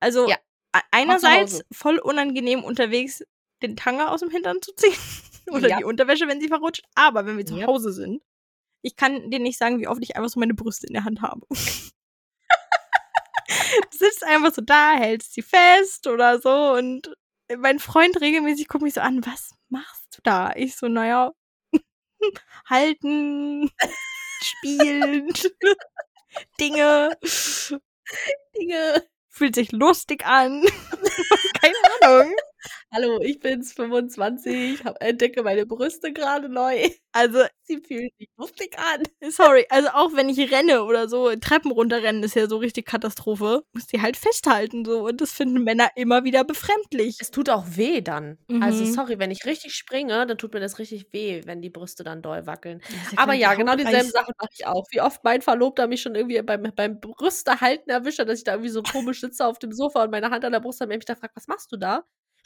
Also 0.00 0.28
Ja. 0.28 0.36
a- 0.72 0.82
einerseits 0.90 1.62
voll 1.72 1.98
unangenehm 1.98 2.62
unterwegs 2.64 3.24
den 3.62 3.76
Tanger 3.76 4.10
aus 4.12 4.20
dem 4.20 4.30
Hintern 4.30 4.60
zu 4.60 4.72
ziehen. 4.74 4.94
Oder 5.50 5.68
Ja. 5.68 5.78
die 5.78 5.84
Unterwäsche, 5.84 6.28
wenn 6.28 6.40
sie 6.40 6.48
verrutscht. 6.48 6.82
Aber 6.94 7.24
wenn 7.24 7.38
wir 7.38 7.46
zu 7.46 7.56
Ja. 7.56 7.66
Hause 7.66 7.92
sind, 7.92 8.22
ich 8.82 8.94
kann 8.96 9.30
dir 9.30 9.38
nicht 9.38 9.58
sagen, 9.58 9.80
wie 9.80 9.88
oft 9.88 10.02
ich 10.02 10.16
einfach 10.16 10.28
so 10.28 10.38
meine 10.38 10.54
Brüste 10.54 10.86
in 10.86 10.92
der 10.92 11.04
Hand 11.04 11.22
habe. 11.22 11.46
Du 13.90 13.98
sitzt 13.98 14.24
einfach 14.24 14.52
so 14.54 14.62
da, 14.62 14.94
hältst 14.96 15.34
sie 15.34 15.42
fest 15.42 16.06
oder 16.06 16.40
so 16.40 16.72
und 16.74 17.14
mein 17.58 17.78
Freund 17.78 18.20
regelmäßig 18.20 18.68
guckt 18.68 18.82
mich 18.82 18.94
so 18.94 19.00
an, 19.00 19.24
was 19.24 19.50
machst 19.68 20.16
du 20.16 20.20
da? 20.24 20.52
Ich 20.54 20.76
so, 20.76 20.88
naja, 20.88 21.32
halten, 22.68 23.70
spielen, 24.42 25.32
Dinge, 26.60 27.16
Dinge. 28.56 29.06
fühlt 29.28 29.54
sich 29.54 29.72
lustig 29.72 30.26
an. 30.26 30.62
Keine 31.60 31.74
Ahnung. 32.06 32.32
Hallo, 32.92 33.20
ich 33.20 33.38
bin's 33.40 33.72
25, 33.74 34.84
hab, 34.84 35.00
entdecke 35.02 35.42
meine 35.42 35.66
Brüste 35.66 36.12
gerade 36.12 36.48
neu. 36.48 36.88
Also, 37.12 37.38
Sie 37.62 37.78
fühlen 37.78 38.10
sich 38.18 38.28
lustig 38.36 38.76
an. 38.78 39.02
sorry, 39.30 39.64
also 39.70 39.88
auch 39.94 40.12
wenn 40.14 40.28
ich 40.28 40.52
renne 40.52 40.84
oder 40.84 41.08
so, 41.08 41.34
Treppen 41.36 41.70
runterrennen 41.70 42.22
ist 42.22 42.34
ja 42.36 42.46
so 42.46 42.58
richtig 42.58 42.84
Katastrophe. 42.84 43.62
Muss 43.72 43.86
die 43.86 44.02
halt 44.02 44.18
festhalten 44.18 44.84
so 44.84 45.06
und 45.06 45.22
das 45.22 45.32
finden 45.32 45.64
Männer 45.64 45.88
immer 45.96 46.24
wieder 46.24 46.44
befremdlich. 46.44 47.16
Es 47.18 47.30
tut 47.30 47.48
auch 47.48 47.64
weh 47.68 48.02
dann. 48.02 48.36
Also 48.60 48.84
Mhm. 48.84 48.92
sorry, 48.92 49.18
wenn 49.18 49.30
ich 49.30 49.46
richtig 49.46 49.72
springe, 49.74 50.26
dann 50.26 50.36
tut 50.36 50.52
mir 50.52 50.60
das 50.60 50.78
richtig 50.78 51.06
weh, 51.12 51.40
wenn 51.46 51.62
die 51.62 51.70
Brüste 51.70 52.04
dann 52.04 52.20
doll 52.20 52.46
wackeln. 52.46 52.82
Ja, 52.90 52.98
Aber 53.16 53.32
ja, 53.32 53.54
genau 53.54 53.76
dieselben. 53.76 54.10
Sachen 54.10 54.34
mache 54.38 54.50
ich 54.52 54.66
auch. 54.66 54.84
Wie 54.90 55.00
oft 55.00 55.24
mein 55.24 55.40
Verlobter 55.40 55.86
mich 55.86 56.02
schon 56.02 56.14
irgendwie 56.16 56.42
beim, 56.42 56.70
beim 56.76 57.00
Brüstehalten 57.00 57.88
erwischt 57.90 58.18
hat, 58.18 58.28
dass 58.28 58.38
ich 58.40 58.44
da 58.44 58.52
irgendwie 58.52 58.68
so 58.70 58.82
komisch 58.82 59.20
sitze 59.22 59.46
auf 59.46 59.58
dem 59.58 59.72
Sofa 59.72 60.02
und 60.04 60.10
meine 60.10 60.28
Hand 60.28 60.44
an 60.44 60.52
der 60.52 60.60
Brust 60.60 60.80
habe, 60.82 60.88
und 60.88 60.92
er 60.92 60.98
mich 60.98 61.06
da 61.06 61.14
fragt, 61.14 61.34
was 61.34 61.48
machst 61.48 61.72
du 61.72 61.78
da? 61.78 61.95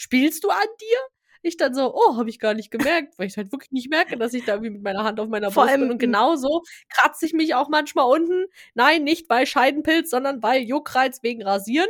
Spielst 0.00 0.44
du 0.44 0.48
an 0.48 0.66
dir? 0.80 0.98
Ich 1.42 1.58
dann 1.58 1.74
so, 1.74 1.94
oh, 1.94 2.16
habe 2.16 2.30
ich 2.30 2.38
gar 2.38 2.54
nicht 2.54 2.70
gemerkt, 2.70 3.18
weil 3.18 3.26
ich 3.26 3.36
halt 3.36 3.52
wirklich 3.52 3.70
nicht 3.70 3.90
merke, 3.90 4.16
dass 4.16 4.32
ich 4.32 4.46
da 4.46 4.54
irgendwie 4.54 4.70
mit 4.70 4.82
meiner 4.82 5.04
Hand 5.04 5.20
auf 5.20 5.28
meiner 5.28 5.50
Vor 5.50 5.64
Brust 5.64 5.74
bin. 5.74 5.82
allem, 5.82 5.90
Und 5.92 5.98
genauso 5.98 6.62
kratze 6.88 7.26
ich 7.26 7.34
mich 7.34 7.54
auch 7.54 7.68
manchmal 7.68 8.06
unten. 8.06 8.46
Nein, 8.72 9.04
nicht 9.04 9.28
bei 9.28 9.44
Scheidenpilz, 9.44 10.08
sondern 10.08 10.40
bei 10.40 10.58
Juckreiz 10.58 11.22
wegen 11.22 11.42
Rasieren. 11.42 11.88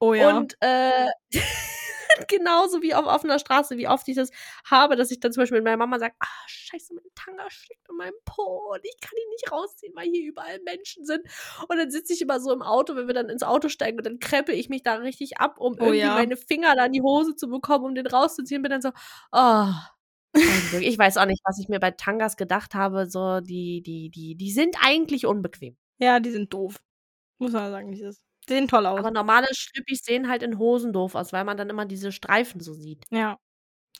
Oh 0.00 0.12
ja. 0.12 0.36
Und 0.36 0.56
äh, 0.60 1.06
genauso 2.28 2.82
wie 2.82 2.94
auf 2.94 3.06
offener 3.06 3.38
Straße, 3.38 3.76
wie 3.76 3.88
oft 3.88 4.06
ich 4.08 4.16
das 4.16 4.30
habe, 4.64 4.96
dass 4.96 5.10
ich 5.10 5.20
dann 5.20 5.32
zum 5.32 5.42
Beispiel 5.42 5.58
mit 5.58 5.64
meiner 5.64 5.76
Mama 5.76 5.98
sage, 5.98 6.14
ah, 6.20 6.26
scheiße, 6.46 6.94
mein 6.94 7.04
Tanga 7.14 7.50
steckt 7.50 7.88
in 7.88 7.96
meinem 7.96 8.14
Po 8.24 8.72
und 8.72 8.80
ich 8.84 8.96
kann 9.00 9.16
ihn 9.16 9.30
nicht 9.30 9.50
rausziehen, 9.52 9.94
weil 9.94 10.08
hier 10.08 10.26
überall 10.28 10.60
Menschen 10.64 11.04
sind. 11.04 11.22
Und 11.68 11.76
dann 11.78 11.90
sitze 11.90 12.12
ich 12.12 12.22
immer 12.22 12.40
so 12.40 12.52
im 12.52 12.62
Auto, 12.62 12.96
wenn 12.96 13.06
wir 13.06 13.14
dann 13.14 13.28
ins 13.28 13.42
Auto 13.42 13.68
steigen 13.68 13.98
und 13.98 14.06
dann 14.06 14.18
kreppe 14.18 14.52
ich 14.52 14.68
mich 14.68 14.82
da 14.82 14.94
richtig 14.94 15.38
ab, 15.38 15.58
um 15.58 15.74
Oh 15.74 15.84
irgendwie 15.84 15.98
ja. 15.98 16.14
meine 16.14 16.36
Finger 16.36 16.74
da 16.76 16.86
in 16.86 16.92
die 16.92 17.02
Hose 17.02 17.36
zu 17.36 17.48
bekommen, 17.48 17.84
um 17.84 17.94
den 17.94 18.06
rauszuziehen. 18.06 18.62
Bin 18.62 18.70
dann 18.70 18.82
so, 18.82 18.90
oh. 19.32 19.68
Ich 20.80 20.98
weiß 20.98 21.16
auch 21.18 21.26
nicht, 21.26 21.42
was 21.44 21.60
ich 21.60 21.68
mir 21.68 21.78
bei 21.78 21.92
Tangas 21.92 22.36
gedacht 22.36 22.74
habe. 22.74 23.08
So, 23.08 23.40
die, 23.40 23.82
die, 23.82 24.10
die, 24.10 24.34
die 24.34 24.50
sind 24.50 24.76
eigentlich 24.80 25.26
unbequem. 25.26 25.76
ja, 25.98 26.18
die 26.20 26.30
sind 26.30 26.52
doof. 26.52 26.80
Muss 27.38 27.52
man 27.52 27.70
sagen, 27.70 27.90
wie 27.90 27.94
es 27.94 28.16
ist. 28.16 28.22
Sehen 28.48 28.68
toll 28.68 28.86
aus. 28.86 28.98
Aber 28.98 29.10
normale 29.10 29.48
Schlippis 29.52 30.00
sehen 30.04 30.28
halt 30.28 30.42
in 30.42 30.58
Hosen 30.58 30.92
doof 30.92 31.14
aus, 31.14 31.32
weil 31.32 31.44
man 31.44 31.56
dann 31.56 31.70
immer 31.70 31.86
diese 31.86 32.12
Streifen 32.12 32.60
so 32.60 32.74
sieht, 32.74 33.04
ja. 33.10 33.38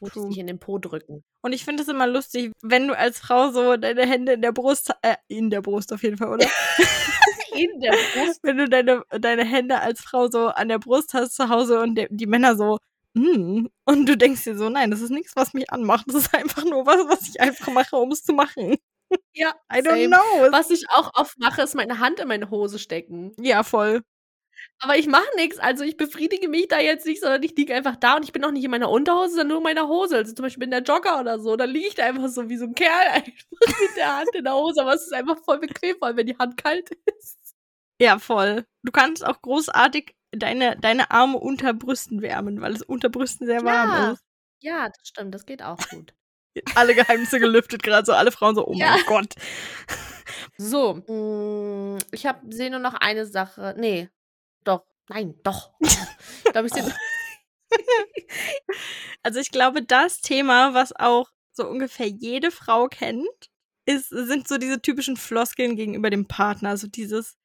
wo 0.01 0.09
die 0.09 0.21
sich 0.29 0.39
in 0.39 0.47
den 0.47 0.59
Po 0.59 0.79
drücken. 0.79 1.25
Und 1.43 1.53
ich 1.53 1.65
finde 1.65 1.83
es 1.83 1.89
immer 1.89 2.07
lustig, 2.07 2.53
wenn 2.63 2.89
du 2.89 2.97
als 2.97 3.19
Frau 3.19 3.51
so 3.51 3.77
deine 3.77 4.07
Hände 4.07 4.33
in 4.33 4.43
der 4.43 4.53
Brust, 4.53 4.93
äh, 5.03 5.17
in 5.29 5.51
der 5.51 5.63
Brust 5.63 5.93
auf 5.93 6.03
jeden 6.03 6.17
Fall, 6.17 6.29
oder? 6.29 6.47
In 7.57 7.79
der 7.79 7.93
Brust. 7.93 8.41
wenn 8.43 8.59
du 8.59 8.69
deine, 8.69 9.05
deine 9.11 9.45
Hände 9.45 9.79
als 9.79 10.01
Frau 10.01 10.29
so 10.29 10.49
an 10.49 10.69
der 10.69 10.81
Brust 10.81 11.15
hast 11.15 11.37
zu 11.37 11.49
Hause 11.49 11.81
und 11.81 11.95
der, 11.95 12.09
die 12.11 12.27
Männer 12.27 12.57
so, 12.57 12.79
mm, 13.13 13.67
und 13.85 14.07
du 14.07 14.17
denkst 14.17 14.43
dir 14.43 14.57
so, 14.57 14.69
nein, 14.69 14.91
das 14.91 15.01
ist 15.01 15.11
nichts, 15.11 15.37
was 15.37 15.55
mich 15.55 15.71
anmacht. 15.71 16.05
Das 16.09 16.17
ist 16.17 16.35
einfach 16.35 16.65
nur 16.65 16.85
was, 16.85 17.09
was 17.09 17.29
ich 17.29 17.41
einfach 17.41 17.73
mache, 17.73 17.95
um 17.95 18.11
es 18.11 18.25
zu 18.25 18.33
machen. 18.33 18.77
Ja, 19.33 19.55
I 19.73 19.79
don't 19.79 19.91
same. 19.91 20.09
know. 20.09 20.53
Was 20.53 20.71
ich 20.71 20.85
auch 20.91 21.13
oft 21.15 21.39
mache, 21.39 21.63
ist 21.63 21.75
meine 21.75 21.99
Hand 21.99 22.21
in 22.21 22.29
meine 22.29 22.51
Hose 22.51 22.79
stecken. 22.79 23.33
Ja, 23.39 23.63
voll. 23.63 24.03
Aber 24.81 24.97
ich 24.97 25.07
mache 25.07 25.27
nichts. 25.37 25.59
Also 25.59 25.85
ich 25.85 25.97
befriedige 25.97 26.49
mich 26.49 26.69
da 26.69 26.79
jetzt 26.81 27.07
nicht, 27.07 27.21
sondern 27.21 27.43
ich 27.43 27.57
liege 27.57 27.75
einfach 27.75 27.97
da 27.97 28.17
und 28.17 28.25
ich 28.25 28.33
bin 28.33 28.45
auch 28.45 28.51
nicht 28.51 28.65
in 28.65 28.71
meiner 28.71 28.91
Unterhose, 28.91 29.31
sondern 29.31 29.49
nur 29.49 29.57
in 29.59 29.63
meiner 29.63 29.89
Hose. 29.89 30.17
Also 30.17 30.35
zum 30.35 30.43
Beispiel 30.45 30.65
in 30.65 30.71
der 30.71 30.83
Jogger 30.83 31.21
oder 31.21 31.39
so. 31.39 31.57
Da 31.57 31.65
liege 31.65 31.89
ich 31.89 31.95
da 31.95 32.05
einfach 32.05 32.29
so 32.29 32.49
wie 32.49 32.57
so 32.57 32.65
ein 32.67 32.75
Kerl 32.75 32.91
einfach 33.13 33.81
mit 33.81 33.97
der 33.97 34.17
Hand 34.17 34.35
in 34.35 34.45
der 34.45 34.55
Hose. 34.55 34.81
Aber 34.83 34.95
es 34.95 35.03
ist 35.03 35.13
einfach 35.15 35.39
voll 35.45 35.59
bequem, 35.61 35.97
vor 35.99 36.09
allem 36.09 36.17
wenn 36.19 36.27
die 36.27 36.37
Hand 36.39 36.57
kalt 36.57 36.91
ist. 37.19 37.39
Ja, 38.01 38.19
voll. 38.19 38.65
Du 38.83 38.91
kannst 38.93 39.25
auch 39.25 39.41
großartig 39.41 40.15
deine, 40.33 40.77
deine 40.81 41.11
Arme 41.13 41.39
unter 41.39 41.73
Brüsten 41.73 42.21
wärmen, 42.23 42.61
weil 42.61 42.73
es 42.75 42.83
unter 42.83 43.09
Brüsten 43.09 43.47
sehr 43.47 43.63
warm 43.65 43.91
Ja. 43.91 44.11
ist. 44.13 44.23
Ja, 44.61 44.89
das 44.89 45.09
stimmt. 45.09 45.35
Das 45.35 45.47
geht 45.47 45.63
auch 45.63 45.79
gut. 45.91 46.13
Alle 46.75 46.95
Geheimnisse 46.95 47.39
gelüftet 47.41 47.83
gerade, 47.83 48.05
so 48.07 48.13
alle 48.13 48.31
Frauen 48.33 48.55
so, 48.55 48.67
oh 48.67 48.75
Ja. 48.75 48.91
mein 48.97 49.05
Gott. 49.07 49.35
So, 50.57 50.95
mm, 50.95 51.99
ich 52.13 52.27
habe 52.27 52.41
sehe 52.53 52.71
nur 52.71 52.79
noch 52.81 52.95
eine 52.95 53.27
Sache. 53.27 53.75
Nee, 53.77 54.09
doch. 54.65 54.85
Nein, 55.09 55.39
doch. 55.43 55.75
ich 55.81 56.45
glaube, 56.53 56.69
ich 56.69 56.85
Also 59.23 59.41
ich 59.41 59.51
glaube, 59.51 59.83
das 59.83 60.21
Thema, 60.21 60.75
was 60.75 60.93
auch 60.93 61.31
so 61.53 61.67
ungefähr 61.69 62.07
jede 62.07 62.51
Frau 62.51 62.89
kennt, 62.89 63.51
ist, 63.87 64.09
sind 64.09 64.49
so 64.49 64.59
diese 64.59 64.81
typischen 64.81 65.17
Floskeln 65.17 65.77
gegenüber 65.77 66.11
dem 66.11 66.27
Partner. 66.27 66.71
Also 66.71 66.87
dieses, 66.87 67.37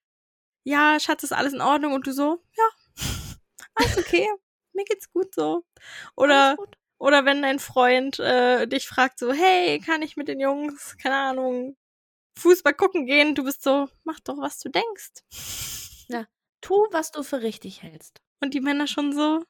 ja, 0.64 1.00
Schatz, 1.00 1.24
ist 1.24 1.34
alles 1.34 1.54
in 1.54 1.62
Ordnung? 1.62 1.94
Und 1.94 2.08
du 2.08 2.14
so, 2.14 2.44
ja, 2.58 2.70
alles 3.76 3.98
okay, 3.98 4.28
mir 4.74 4.86
geht's 4.86 5.12
gut 5.12 5.36
so. 5.36 5.66
Oder, 6.16 6.56
gut. 6.56 6.78
oder 6.98 7.26
wenn 7.26 7.42
dein 7.42 7.60
Freund 7.60 8.20
äh, 8.20 8.68
dich 8.68 8.88
fragt 8.88 9.20
so, 9.20 9.34
hey, 9.34 9.80
kann 9.80 10.02
ich 10.02 10.18
mit 10.18 10.28
den 10.28 10.40
Jungs, 10.40 10.98
keine 10.98 11.16
Ahnung, 11.16 11.78
Fußball 12.38 12.74
gucken 12.74 13.06
gehen? 13.06 13.36
Du 13.36 13.44
bist 13.44 13.64
so, 13.64 13.90
mach 14.04 14.20
doch, 14.22 14.38
was 14.38 14.60
du 14.60 14.70
denkst. 14.70 15.24
Tu, 16.62 16.74
was 16.92 17.12
du 17.12 17.24
für 17.24 17.42
richtig 17.42 17.84
hältst. 17.84 18.22
Und 18.42 18.54
die 18.54 18.62
Männer 18.62 18.88
schon 18.88 19.14
so. 19.14 19.44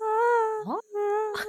ah, 0.00 0.70
ah. 0.70 1.42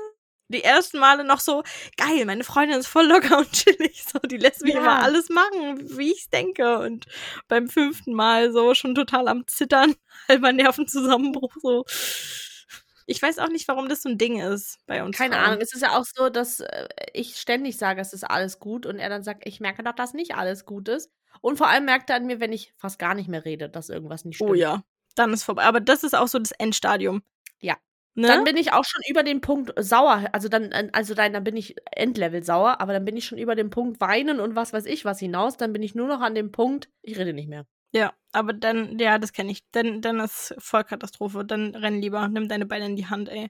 Die 0.50 0.64
ersten 0.64 1.00
Male 1.00 1.26
noch 1.26 1.42
so, 1.42 1.62
geil, 1.98 2.24
meine 2.26 2.46
Freundin 2.46 2.80
ist 2.80 2.88
voll 2.88 3.06
locker 3.08 3.40
und 3.40 3.52
chillig. 3.52 4.04
So, 4.06 4.20
die 4.20 4.38
lässt 4.38 4.62
mich 4.62 4.76
Ja. 4.76 4.80
immer 4.80 5.04
alles 5.04 5.28
machen, 5.30 5.98
wie 5.98 6.12
ich's 6.14 6.30
denke. 6.30 6.80
Und 6.80 7.06
beim 7.50 7.68
fünften 7.68 8.14
Mal 8.14 8.54
so 8.54 8.74
schon 8.74 8.96
total 8.96 9.28
am 9.28 9.46
Zittern, 9.48 9.96
halber 10.30 10.54
Nervenzusammenbruch. 10.54 11.54
So. 11.62 11.84
Ich 13.08 13.22
weiß 13.22 13.40
auch 13.40 13.50
nicht, 13.50 13.68
warum 13.68 13.90
das 13.90 14.02
so 14.04 14.10
ein 14.10 14.18
Ding 14.18 14.40
ist 14.40 14.80
bei 14.86 15.04
uns. 15.04 15.18
Keine 15.18 15.36
Frauen. 15.36 15.46
Ahnung. 15.46 15.62
Es 15.62 15.74
ist 15.74 15.82
ja 15.82 15.98
auch 15.98 16.06
so, 16.06 16.30
dass 16.30 16.60
äh, 16.62 16.88
ich 17.14 17.38
ständig 17.38 17.78
sage, 17.78 18.00
es 18.02 18.14
ist 18.14 18.24
alles 18.24 18.60
gut 18.60 18.86
und 18.86 19.00
er 19.00 19.10
dann 19.10 19.24
sagt, 19.24 19.44
ich 19.46 19.60
merke 19.60 19.84
doch, 19.84 19.94
dass 19.96 20.14
nicht 20.14 20.36
alles 20.36 20.66
gut 20.66 20.88
ist. 20.90 21.10
Und 21.42 21.58
vor 21.58 21.68
allem 21.68 21.86
merkt 21.86 22.10
er 22.10 22.16
an 22.18 22.26
mir, 22.26 22.40
wenn 22.40 22.52
ich 22.54 22.74
fast 22.78 23.00
gar 23.00 23.16
nicht 23.16 23.28
mehr 23.30 23.44
rede, 23.46 23.70
dass 23.70 23.90
irgendwas 23.90 24.24
nicht 24.26 24.38
stimmt. 24.38 24.50
Oh 24.52 24.54
ja, 24.54 24.82
dann 25.20 25.34
ist 25.34 25.44
vorbei. 25.44 25.64
Aber 25.64 25.80
das 25.80 26.04
ist 26.04 26.16
auch 26.16 26.28
so 26.28 26.40
das 26.40 26.52
Endstadium. 26.52 27.22
Ja. 27.60 27.76
Ne? 28.16 28.28
Dann 28.28 28.44
bin 28.44 28.58
ich 28.58 28.74
auch 28.74 28.84
schon 28.84 29.02
über 29.10 29.24
den 29.24 29.42
Punkt 29.42 29.74
sauer. 29.78 30.26
Also 30.32 30.50
dann, 30.50 30.72
äh, 30.72 30.90
also 30.94 31.14
dann, 31.14 31.34
dann 31.34 31.44
bin 31.44 31.56
ich 31.56 31.76
Endlevel 31.92 32.44
sauer, 32.44 32.82
aber 32.82 32.94
dann 32.94 33.06
bin 33.06 33.16
ich 33.16 33.26
schon 33.26 33.38
über 33.38 33.56
den 33.56 33.70
Punkt 33.70 34.02
weinen 34.02 34.40
und 34.40 34.56
was 34.56 34.74
weiß 34.74 34.86
ich 34.86 35.06
was 35.06 35.20
hinaus. 35.20 35.58
Dann 35.58 35.74
bin 35.74 35.84
ich 35.84 35.94
nur 35.96 36.08
noch 36.08 36.22
an 36.22 36.34
dem 36.34 36.52
Punkt, 36.52 36.90
ich 37.02 37.18
rede 37.18 37.34
nicht 37.34 37.48
mehr. 37.48 37.66
Ja, 37.94 38.14
aber 38.32 38.54
dann, 38.54 39.00
ja, 39.00 39.18
das 39.18 39.34
kenne 39.34 39.52
ich. 39.52 39.62
Dann, 39.72 40.02
dann 40.02 40.20
ist 40.20 40.56
Vollkatastrophe. 40.58 41.46
Dann 41.46 41.76
renn 41.76 42.02
lieber, 42.02 42.28
nimm 42.28 42.48
deine 42.50 42.66
Beine 42.66 42.88
in 42.88 42.96
die 42.96 43.08
Hand, 43.08 43.30
ey. 43.30 43.50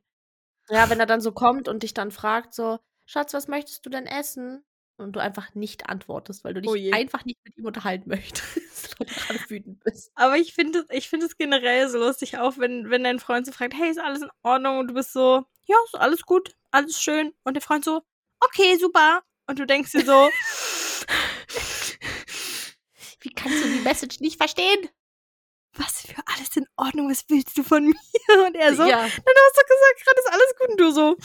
Ja, 0.70 0.89
wenn 0.89 0.99
er 0.99 1.05
dann 1.05 1.22
so 1.22 1.32
kommt 1.32 1.68
und 1.68 1.84
dich 1.84 1.93
dann 1.93 2.11
fragt, 2.11 2.53
so, 2.53 2.80
Schatz, 3.05 3.34
was 3.34 3.47
möchtest 3.47 3.86
du 3.86 3.89
denn 3.89 4.05
essen? 4.05 4.63
Und 4.98 5.14
du 5.14 5.20
einfach 5.20 5.54
nicht 5.54 5.89
antwortest, 5.89 6.43
weil 6.43 6.56
du 6.56 6.62
dich 6.62 6.72
Oh 6.72 6.95
einfach 6.95 7.24
nicht 7.24 7.38
mit 7.43 7.56
ihm 7.56 7.66
unterhalten 7.66 8.10
möchtest, 8.10 8.43
weil 9.00 9.08
du 9.08 9.14
gerade 9.14 9.39
wütend 9.50 9.84
bist. 9.84 10.12
Aber 10.16 10.38
ich 10.38 10.54
finde 10.54 10.80
es 10.80 10.86
ich 10.89 11.08
find 11.08 11.22
es 11.24 11.38
generell 11.38 11.88
so 11.89 12.00
lustig, 12.00 12.39
auch 12.39 12.58
wenn, 12.58 12.89
wenn 12.89 13.04
dein 13.04 13.20
Freund 13.20 13.45
so 13.45 13.52
fragt, 13.52 13.76
hey, 13.76 13.91
ist 13.91 14.00
alles 14.00 14.24
in 14.24 14.32
Ordnung? 14.41 14.80
Und 14.80 14.88
du 14.88 14.95
bist 14.95 15.14
so, 15.14 15.45
ja, 15.66 15.76
ist 15.86 15.95
alles 15.95 16.24
gut, 16.24 16.56
alles 16.72 17.00
schön. 17.00 17.34
Und 17.43 17.54
der 17.54 17.62
Freund 17.62 17.86
so, 17.86 18.02
okay, 18.39 18.76
super. 18.78 19.22
Und 19.45 19.60
du 19.60 19.68
denkst 19.68 19.91
dir 19.91 20.04
so, 20.06 20.30
Wie 23.20 23.30
kannst 23.30 23.64
du 23.64 23.68
die 23.68 23.80
Message 23.80 24.20
nicht 24.20 24.38
verstehen? 24.38 24.89
was 25.80 26.02
für 26.02 26.22
alles 26.26 26.56
in 26.56 26.66
Ordnung, 26.76 27.10
was 27.10 27.24
willst 27.28 27.58
du 27.58 27.64
von 27.64 27.86
mir? 27.88 28.45
Und 28.45 28.56
er 28.56 28.76
so, 28.76 28.84
ja, 28.84 28.98
dann 28.98 29.08
hast 29.08 29.58
du 29.58 29.62
gesagt, 29.62 30.04
gerade 30.04 30.20
ist 30.20 30.32
alles 30.32 30.56
gut. 30.58 30.70
Und 30.70 30.80
du 30.80 30.91
so, 30.91 31.16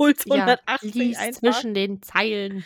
Puls 0.00 0.24
ja, 0.26 0.34
180 0.34 0.94
lies 0.94 1.18
einfach. 1.18 1.40
zwischen 1.40 1.74
den 1.74 2.00
Zeilen. 2.02 2.64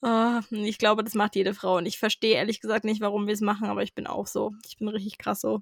Ah, 0.00 0.40
ich 0.50 0.78
glaube, 0.78 1.04
das 1.04 1.14
macht 1.14 1.36
jede 1.36 1.54
Frau. 1.54 1.76
Und 1.76 1.86
ich 1.86 1.98
verstehe 1.98 2.34
ehrlich 2.34 2.60
gesagt 2.60 2.84
nicht, 2.84 3.00
warum 3.00 3.26
wir 3.26 3.34
es 3.34 3.40
machen, 3.40 3.68
aber 3.68 3.82
ich 3.82 3.94
bin 3.94 4.06
auch 4.06 4.26
so. 4.26 4.52
Ich 4.66 4.76
bin 4.78 4.88
richtig 4.88 5.18
krass 5.18 5.40
so. 5.40 5.60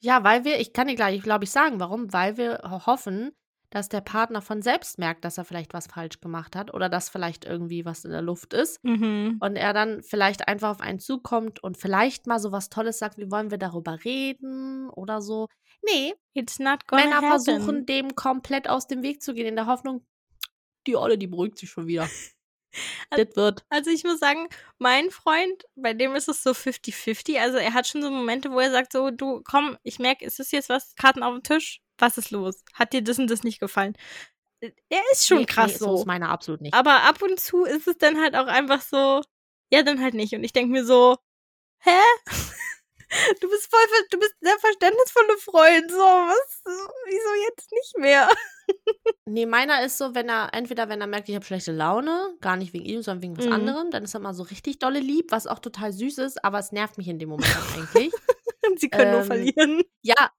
Ja, 0.00 0.24
weil 0.24 0.44
wir, 0.44 0.58
ich 0.58 0.72
kann 0.72 0.88
dir 0.88 0.96
gleich, 0.96 1.22
glaube 1.22 1.44
ich, 1.44 1.50
sagen, 1.50 1.78
warum. 1.78 2.12
Weil 2.12 2.36
wir 2.36 2.60
ho- 2.68 2.86
hoffen, 2.86 3.30
dass 3.70 3.88
der 3.88 4.00
Partner 4.00 4.42
von 4.42 4.62
selbst 4.62 4.98
merkt, 4.98 5.24
dass 5.24 5.38
er 5.38 5.44
vielleicht 5.44 5.74
was 5.74 5.86
falsch 5.86 6.20
gemacht 6.20 6.56
hat 6.56 6.74
oder 6.74 6.88
dass 6.88 7.08
vielleicht 7.08 7.44
irgendwie 7.44 7.84
was 7.84 8.04
in 8.04 8.10
der 8.10 8.20
Luft 8.20 8.52
ist. 8.52 8.82
Mhm. 8.82 9.36
Und 9.40 9.54
er 9.56 9.72
dann 9.72 10.02
vielleicht 10.02 10.48
einfach 10.48 10.70
auf 10.70 10.80
einen 10.80 10.98
zukommt 10.98 11.62
und 11.62 11.78
vielleicht 11.78 12.26
mal 12.26 12.40
so 12.40 12.50
was 12.50 12.68
Tolles 12.68 12.98
sagt, 12.98 13.16
wie 13.18 13.30
wollen 13.30 13.52
wir 13.52 13.58
darüber 13.58 14.02
reden 14.04 14.90
oder 14.90 15.22
so. 15.22 15.46
Nee, 15.84 16.14
It's 16.34 16.58
not 16.58 16.86
gonna 16.88 17.04
Männer 17.04 17.16
happen. 17.16 17.28
versuchen, 17.44 17.86
dem 17.86 18.14
komplett 18.16 18.68
aus 18.68 18.88
dem 18.88 19.02
Weg 19.04 19.22
zu 19.22 19.34
gehen, 19.34 19.46
in 19.46 19.56
der 19.56 19.66
Hoffnung, 19.66 20.04
die 20.86 20.96
Olle, 20.96 21.18
die 21.18 21.26
beruhigt 21.26 21.58
sich 21.58 21.70
schon 21.70 21.86
wieder. 21.86 22.08
das 23.10 23.36
wird. 23.36 23.64
Also 23.68 23.90
ich 23.90 24.04
muss 24.04 24.18
sagen, 24.18 24.48
mein 24.78 25.10
Freund, 25.10 25.64
bei 25.74 25.94
dem 25.94 26.14
ist 26.14 26.28
es 26.28 26.42
so 26.42 26.50
50-50. 26.50 27.38
Also 27.40 27.58
er 27.58 27.74
hat 27.74 27.86
schon 27.86 28.02
so 28.02 28.10
Momente, 28.10 28.50
wo 28.50 28.60
er 28.60 28.70
sagt 28.70 28.92
so, 28.92 29.10
du, 29.10 29.42
komm, 29.44 29.76
ich 29.82 29.98
merke, 29.98 30.24
ist 30.24 30.38
das 30.38 30.50
jetzt 30.50 30.68
was, 30.68 30.94
Karten 30.94 31.22
auf 31.22 31.34
dem 31.34 31.42
Tisch? 31.42 31.80
Was 31.98 32.18
ist 32.18 32.30
los? 32.30 32.64
Hat 32.74 32.92
dir 32.92 33.02
das 33.02 33.18
und 33.18 33.28
das 33.28 33.42
nicht 33.44 33.60
gefallen? 33.60 33.96
Er 34.60 35.02
ist 35.12 35.26
schon 35.26 35.38
Nee, 35.38 35.46
krass 35.46 35.72
nee, 35.72 35.78
so. 35.78 35.96
ist 35.96 36.06
meiner 36.06 36.30
absolut 36.30 36.60
nicht. 36.60 36.74
Aber 36.74 37.02
ab 37.02 37.20
und 37.20 37.40
zu 37.40 37.64
ist 37.64 37.88
es 37.88 37.98
dann 37.98 38.20
halt 38.20 38.36
auch 38.36 38.46
einfach 38.46 38.80
so, 38.80 39.22
ja, 39.72 39.82
dann 39.82 40.00
halt 40.00 40.14
nicht. 40.14 40.34
Und 40.34 40.44
ich 40.44 40.52
denke 40.52 40.72
mir 40.72 40.84
so, 40.84 41.16
hä? 41.80 41.90
Du 43.42 43.48
bist 43.50 43.68
voll, 43.70 43.80
du 44.10 44.18
bist 44.18 44.34
sehr 44.40 44.58
verständnisvolle 44.58 45.36
Freund. 45.36 45.90
So, 45.90 45.98
was? 45.98 46.62
Wieso 46.64 47.34
jetzt 47.46 47.70
nicht 47.70 47.98
mehr? 47.98 48.26
Nee, 49.24 49.46
meiner 49.46 49.84
ist 49.84 49.98
so, 49.98 50.14
wenn 50.14 50.28
er, 50.28 50.50
entweder 50.52 50.88
wenn 50.88 51.00
er 51.00 51.06
merkt, 51.06 51.28
ich 51.28 51.34
habe 51.34 51.44
schlechte 51.44 51.72
Laune, 51.72 52.34
gar 52.40 52.56
nicht 52.56 52.72
wegen 52.72 52.84
ihm, 52.84 53.02
sondern 53.02 53.22
wegen 53.22 53.38
was 53.38 53.46
Mhm. 53.46 53.52
anderem, 53.52 53.90
dann 53.90 54.02
ist 54.04 54.14
er 54.14 54.20
mal 54.20 54.34
so 54.34 54.42
richtig 54.42 54.78
dolle 54.80 54.98
lieb, 55.00 55.30
was 55.30 55.46
auch 55.46 55.60
total 55.60 55.92
süß 55.92 56.18
ist, 56.18 56.44
aber 56.44 56.58
es 56.58 56.72
nervt 56.72 56.98
mich 56.98 57.08
in 57.08 57.18
dem 57.18 57.28
Moment 57.28 57.54
eigentlich. 57.74 58.12
Sie 58.76 58.88
können 58.90 59.12
nur 59.12 59.20
Ähm, 59.20 59.26
verlieren. 59.26 59.82
Ja, 60.02 60.30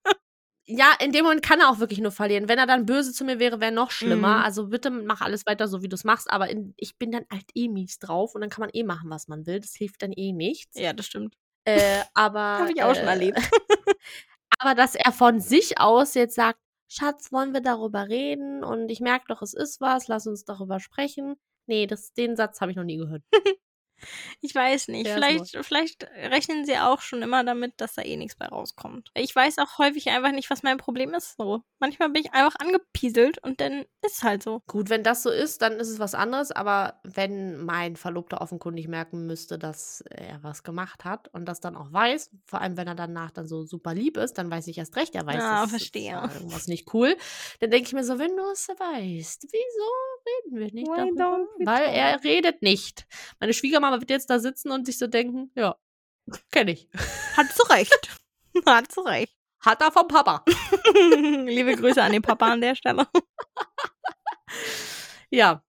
ja, 0.65 0.93
in 1.01 1.11
dem 1.11 1.23
Moment 1.23 1.43
kann 1.43 1.59
er 1.59 1.69
auch 1.69 1.79
wirklich 1.79 1.99
nur 1.99 2.11
verlieren. 2.11 2.47
Wenn 2.47 2.57
er 2.57 2.65
dann 2.65 2.85
böse 2.85 3.11
zu 3.11 3.25
mir 3.25 3.37
wäre, 3.39 3.59
wäre 3.59 3.71
noch 3.73 3.91
schlimmer. 3.91 4.37
Mhm. 4.37 4.43
Also 4.43 4.67
bitte 4.67 4.89
mach 4.91 5.21
alles 5.21 5.45
weiter 5.45 5.67
so, 5.67 5.81
wie 5.81 5.89
du 5.89 5.95
es 5.95 6.03
machst. 6.05 6.29
Aber 6.31 6.49
in, 6.49 6.73
ich 6.77 6.97
bin 6.97 7.11
dann 7.11 7.25
halt 7.31 7.45
eh 7.53 7.67
mies 7.67 7.99
drauf 7.99 8.33
und 8.35 8.41
dann 8.41 8.49
kann 8.49 8.61
man 8.61 8.69
eh 8.73 8.83
machen, 8.83 9.09
was 9.09 9.27
man 9.27 9.45
will. 9.45 9.59
Das 9.59 9.73
hilft 9.73 10.01
dann 10.01 10.13
eh 10.13 10.31
nichts. 10.31 10.77
Ja, 10.77 10.93
das 10.93 11.05
stimmt. 11.05 11.35
Äh, 11.65 12.03
aber. 12.13 12.39
Habe 12.59 12.71
ich 12.73 12.81
auch 12.83 12.95
schon 12.95 13.05
äh, 13.05 13.09
erlebt. 13.09 13.39
Aber 14.59 14.75
dass 14.75 14.95
er 14.95 15.11
von 15.11 15.41
sich 15.41 15.79
aus 15.79 16.13
jetzt 16.13 16.35
sagt, 16.35 16.59
Schatz, 16.95 17.31
wollen 17.31 17.53
wir 17.53 17.61
darüber 17.61 18.07
reden? 18.07 18.63
Und 18.63 18.89
ich 18.89 18.99
merke 18.99 19.25
doch, 19.29 19.41
es 19.41 19.55
ist 19.55 19.81
was, 19.81 20.07
lass 20.07 20.27
uns 20.27 20.45
darüber 20.45 20.79
sprechen. 20.79 21.35
Nee, 21.65 21.87
das, 21.87 22.13
den 22.13 22.35
Satz 22.35 22.61
habe 22.61 22.69
ich 22.71 22.77
noch 22.77 22.83
nie 22.83 22.97
gehört. 22.97 23.23
Ich 24.41 24.53
weiß 24.53 24.87
nicht. 24.89 25.07
Ist 25.07 25.13
Vielleicht, 25.13 25.57
vielleicht 25.65 26.03
rechnen 26.03 26.65
sie 26.65 26.77
auch 26.77 27.01
schon 27.01 27.21
immer 27.21 27.43
damit, 27.43 27.73
dass 27.77 27.93
da 27.95 28.01
eh 28.01 28.17
nichts 28.17 28.35
bei 28.35 28.45
rauskommt. 28.47 29.11
Ich 29.15 29.35
weiß 29.35 29.57
auch 29.59 29.77
häufig 29.77 30.09
einfach 30.09 30.31
nicht, 30.31 30.49
was 30.49 30.63
mein 30.63 30.77
Problem 30.77 31.13
ist. 31.13 31.35
So. 31.37 31.61
Manchmal 31.79 32.09
bin 32.09 32.23
ich 32.23 32.33
einfach 32.33 32.55
angepieselt 32.59 33.37
und 33.43 33.61
dann 33.61 33.81
ist 34.01 34.17
es 34.17 34.23
halt 34.23 34.43
so. 34.43 34.61
Gut, 34.67 34.89
wenn 34.89 35.03
das 35.03 35.23
so 35.23 35.29
ist, 35.29 35.61
dann 35.61 35.73
ist 35.73 35.89
es 35.89 35.99
was 35.99 36.15
anderes. 36.15 36.51
Aber 36.51 36.99
wenn 37.03 37.63
mein 37.63 37.95
Verlobter 37.95 38.41
offenkundig 38.41 38.87
merken 38.87 39.25
müsste, 39.27 39.57
dass 39.59 40.01
er 40.09 40.41
was 40.43 40.63
gemacht 40.63 41.05
hat 41.05 41.27
und 41.33 41.45
das 41.45 41.59
dann 41.59 41.75
auch 41.75 41.91
weiß, 41.91 42.31
vor 42.45 42.61
allem 42.61 42.77
wenn 42.77 42.87
er 42.87 42.95
danach 42.95 43.31
dann 43.31 43.47
so 43.47 43.63
super 43.63 43.93
lieb 43.93 44.17
ist, 44.17 44.37
dann 44.37 44.49
weiß 44.51 44.67
ich 44.67 44.77
erst 44.77 44.95
recht, 44.95 45.15
er 45.15 45.25
weiß, 45.25 45.41
Ah, 45.43 45.61
das 45.61 45.69
verstehe. 45.71 46.21
ist 46.25 46.35
irgendwas 46.35 46.67
nicht 46.67 46.93
cool. 46.93 47.15
Dann 47.59 47.71
denke 47.71 47.87
ich 47.87 47.93
mir 47.93 48.03
so, 48.03 48.19
wenn 48.19 48.35
du 48.35 48.43
es 48.51 48.67
weißt, 48.67 49.47
wieso 49.51 49.83
reden 50.47 50.59
wir 50.59 50.73
nicht 50.73 50.87
Why 50.87 51.11
darüber? 51.17 51.47
Weil 51.59 51.89
er 51.93 52.23
redet 52.23 52.61
nicht. 52.61 53.05
Meine 53.39 53.53
Schwiegermama 53.53 53.92
wird 53.99 54.09
jetzt 54.09 54.29
da 54.29 54.39
sitzen 54.39 54.71
und 54.71 54.85
sich 54.85 54.97
so 54.97 55.07
denken, 55.07 55.51
ja, 55.55 55.75
kenne 56.51 56.71
ich. 56.71 56.89
Hat 57.37 57.51
zu 57.51 57.63
Recht. 57.63 58.09
Hat 58.65 58.91
zu 58.91 59.01
Recht. 59.01 59.35
Hat 59.59 59.81
er 59.81 59.91
vom 59.91 60.07
Papa. 60.07 60.43
Liebe 61.45 61.75
Grüße 61.75 62.01
an 62.01 62.11
den 62.11 62.21
Papa 62.21 62.51
an 62.51 62.61
der 62.61 62.75
Stelle. 62.75 63.07
Ja. 65.29 65.63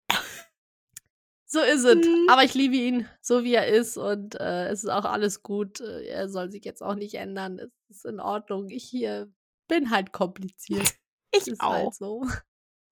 So 1.46 1.60
ist 1.60 1.84
es. 1.84 2.06
Mhm. 2.06 2.26
Aber 2.28 2.44
ich 2.44 2.52
liebe 2.52 2.76
ihn, 2.76 3.08
so 3.22 3.44
wie 3.44 3.54
er 3.54 3.66
ist. 3.66 3.96
Und 3.96 4.34
äh, 4.38 4.68
es 4.68 4.84
ist 4.84 4.90
auch 4.90 5.06
alles 5.06 5.42
gut. 5.42 5.80
Äh, 5.80 6.06
Er 6.08 6.28
soll 6.28 6.50
sich 6.50 6.64
jetzt 6.66 6.82
auch 6.82 6.94
nicht 6.94 7.14
ändern. 7.14 7.58
Es 7.88 7.96
ist 7.96 8.04
in 8.04 8.20
Ordnung. 8.20 8.68
Ich 8.68 8.84
hier 8.84 9.32
bin 9.66 9.90
halt 9.90 10.12
kompliziert. 10.12 10.92
Ich 11.32 11.46
ist 11.48 11.60
auch. 11.62 11.72
halt 11.72 11.94
so. 11.94 12.26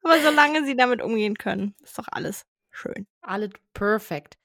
Aber 0.02 0.18
solange 0.22 0.64
sie 0.64 0.74
damit 0.74 1.02
umgehen 1.02 1.36
können, 1.36 1.74
ist 1.82 1.98
doch 1.98 2.08
alles 2.10 2.46
schön. 2.70 3.06
Alles 3.20 3.50
perfekt. 3.74 4.38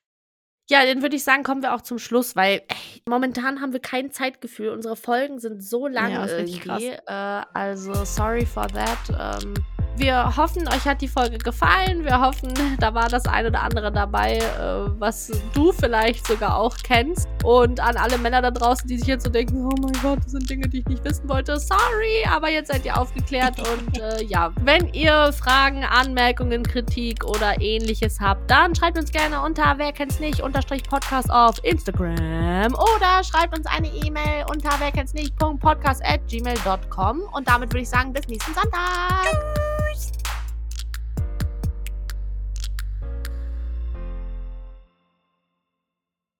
Ja, 0.70 0.86
dann 0.86 1.02
würde 1.02 1.16
ich 1.16 1.24
sagen, 1.24 1.44
kommen 1.44 1.62
wir 1.62 1.74
auch 1.74 1.82
zum 1.82 1.98
Schluss, 1.98 2.36
weil 2.36 2.62
ey, 2.68 3.02
momentan 3.08 3.62
haben 3.62 3.72
wir 3.72 3.80
kein 3.80 4.12
Zeitgefühl. 4.12 4.70
Unsere 4.70 4.98
Folgen 4.98 5.40
sind 5.40 5.64
so 5.64 5.88
lang 5.88 6.12
Ja, 6.12 6.28
irgendwie. 6.28 6.90
Äh, 6.90 7.42
also 7.54 8.04
sorry 8.04 8.46
for 8.46 8.68
that. 8.68 9.44
Ähm, 9.44 9.54
wir 9.98 10.38
hoffen, 10.38 10.68
euch 10.68 10.86
hat 10.86 11.02
die 11.02 11.08
Folge 11.08 11.38
gefallen. 11.38 12.04
Wir 12.04 12.22
hoffen, 12.22 12.54
da 12.80 12.94
war 12.94 13.10
das 13.10 13.26
ein 13.26 13.46
oder 13.46 13.62
andere 13.62 13.92
dabei, 13.92 14.38
äh, 14.38 15.00
was 15.00 15.32
du 15.54 15.72
vielleicht 15.72 16.28
sogar 16.28 16.58
auch 16.58 16.76
kennst. 16.84 17.28
Und 17.44 17.80
an 17.80 17.98
alle 17.98 18.18
Männer 18.18 18.42
da 18.42 18.52
draußen, 18.52 18.88
die 18.88 18.98
sich 18.98 19.08
jetzt 19.08 19.24
so 19.26 19.30
denken, 19.30 19.66
oh 19.66 19.76
mein 19.82 19.94
Gott, 20.02 20.20
das 20.24 20.32
sind 20.32 20.50
Dinge, 20.50 20.68
die 20.68 20.80
ich 20.80 20.86
nicht 20.86 21.04
wissen 21.04 21.28
wollte. 21.30 21.60
Sorry, 21.60 22.26
aber 22.30 22.50
jetzt 22.50 22.72
seid 22.72 22.86
ihr 22.86 22.98
aufgeklärt. 22.98 23.56
und 23.60 24.00
äh, 24.00 24.24
ja, 24.24 24.52
wenn 24.62 24.94
ihr 24.94 25.34
Fragen, 25.34 25.84
Anmerkungen, 25.84 26.64
Kritik 26.64 27.26
oder 27.26 27.60
ähnliches 27.62 28.20
habt, 28.20 28.50
dann 28.50 28.76
schreibt 28.76 28.98
uns 28.98 29.12
gerne 29.12 29.42
unter 29.42 29.76
wer 29.78 29.92
kennt's 29.92 30.20
nicht 30.20 30.42
unterstrich 30.42 30.84
Podcast 30.84 31.32
auf 31.32 31.64
Instagram 31.64 32.74
oder 32.74 33.24
schreibt 33.24 33.58
uns 33.58 33.66
eine 33.68 33.88
E-Mail 33.88 34.46
unter 34.50 34.70
wer 34.80 34.92
kennt's 34.92 35.14
nicht 35.14 35.38
podcast 35.38 36.04
at 36.06 36.28
gmail.com 36.28 37.22
und 37.34 37.48
damit 37.48 37.70
würde 37.70 37.82
ich 37.82 37.90
sagen, 37.90 38.14
bis 38.14 38.28
nächsten 38.28 38.54
Sonntag. 38.54 39.87
Cheers. 39.98 40.37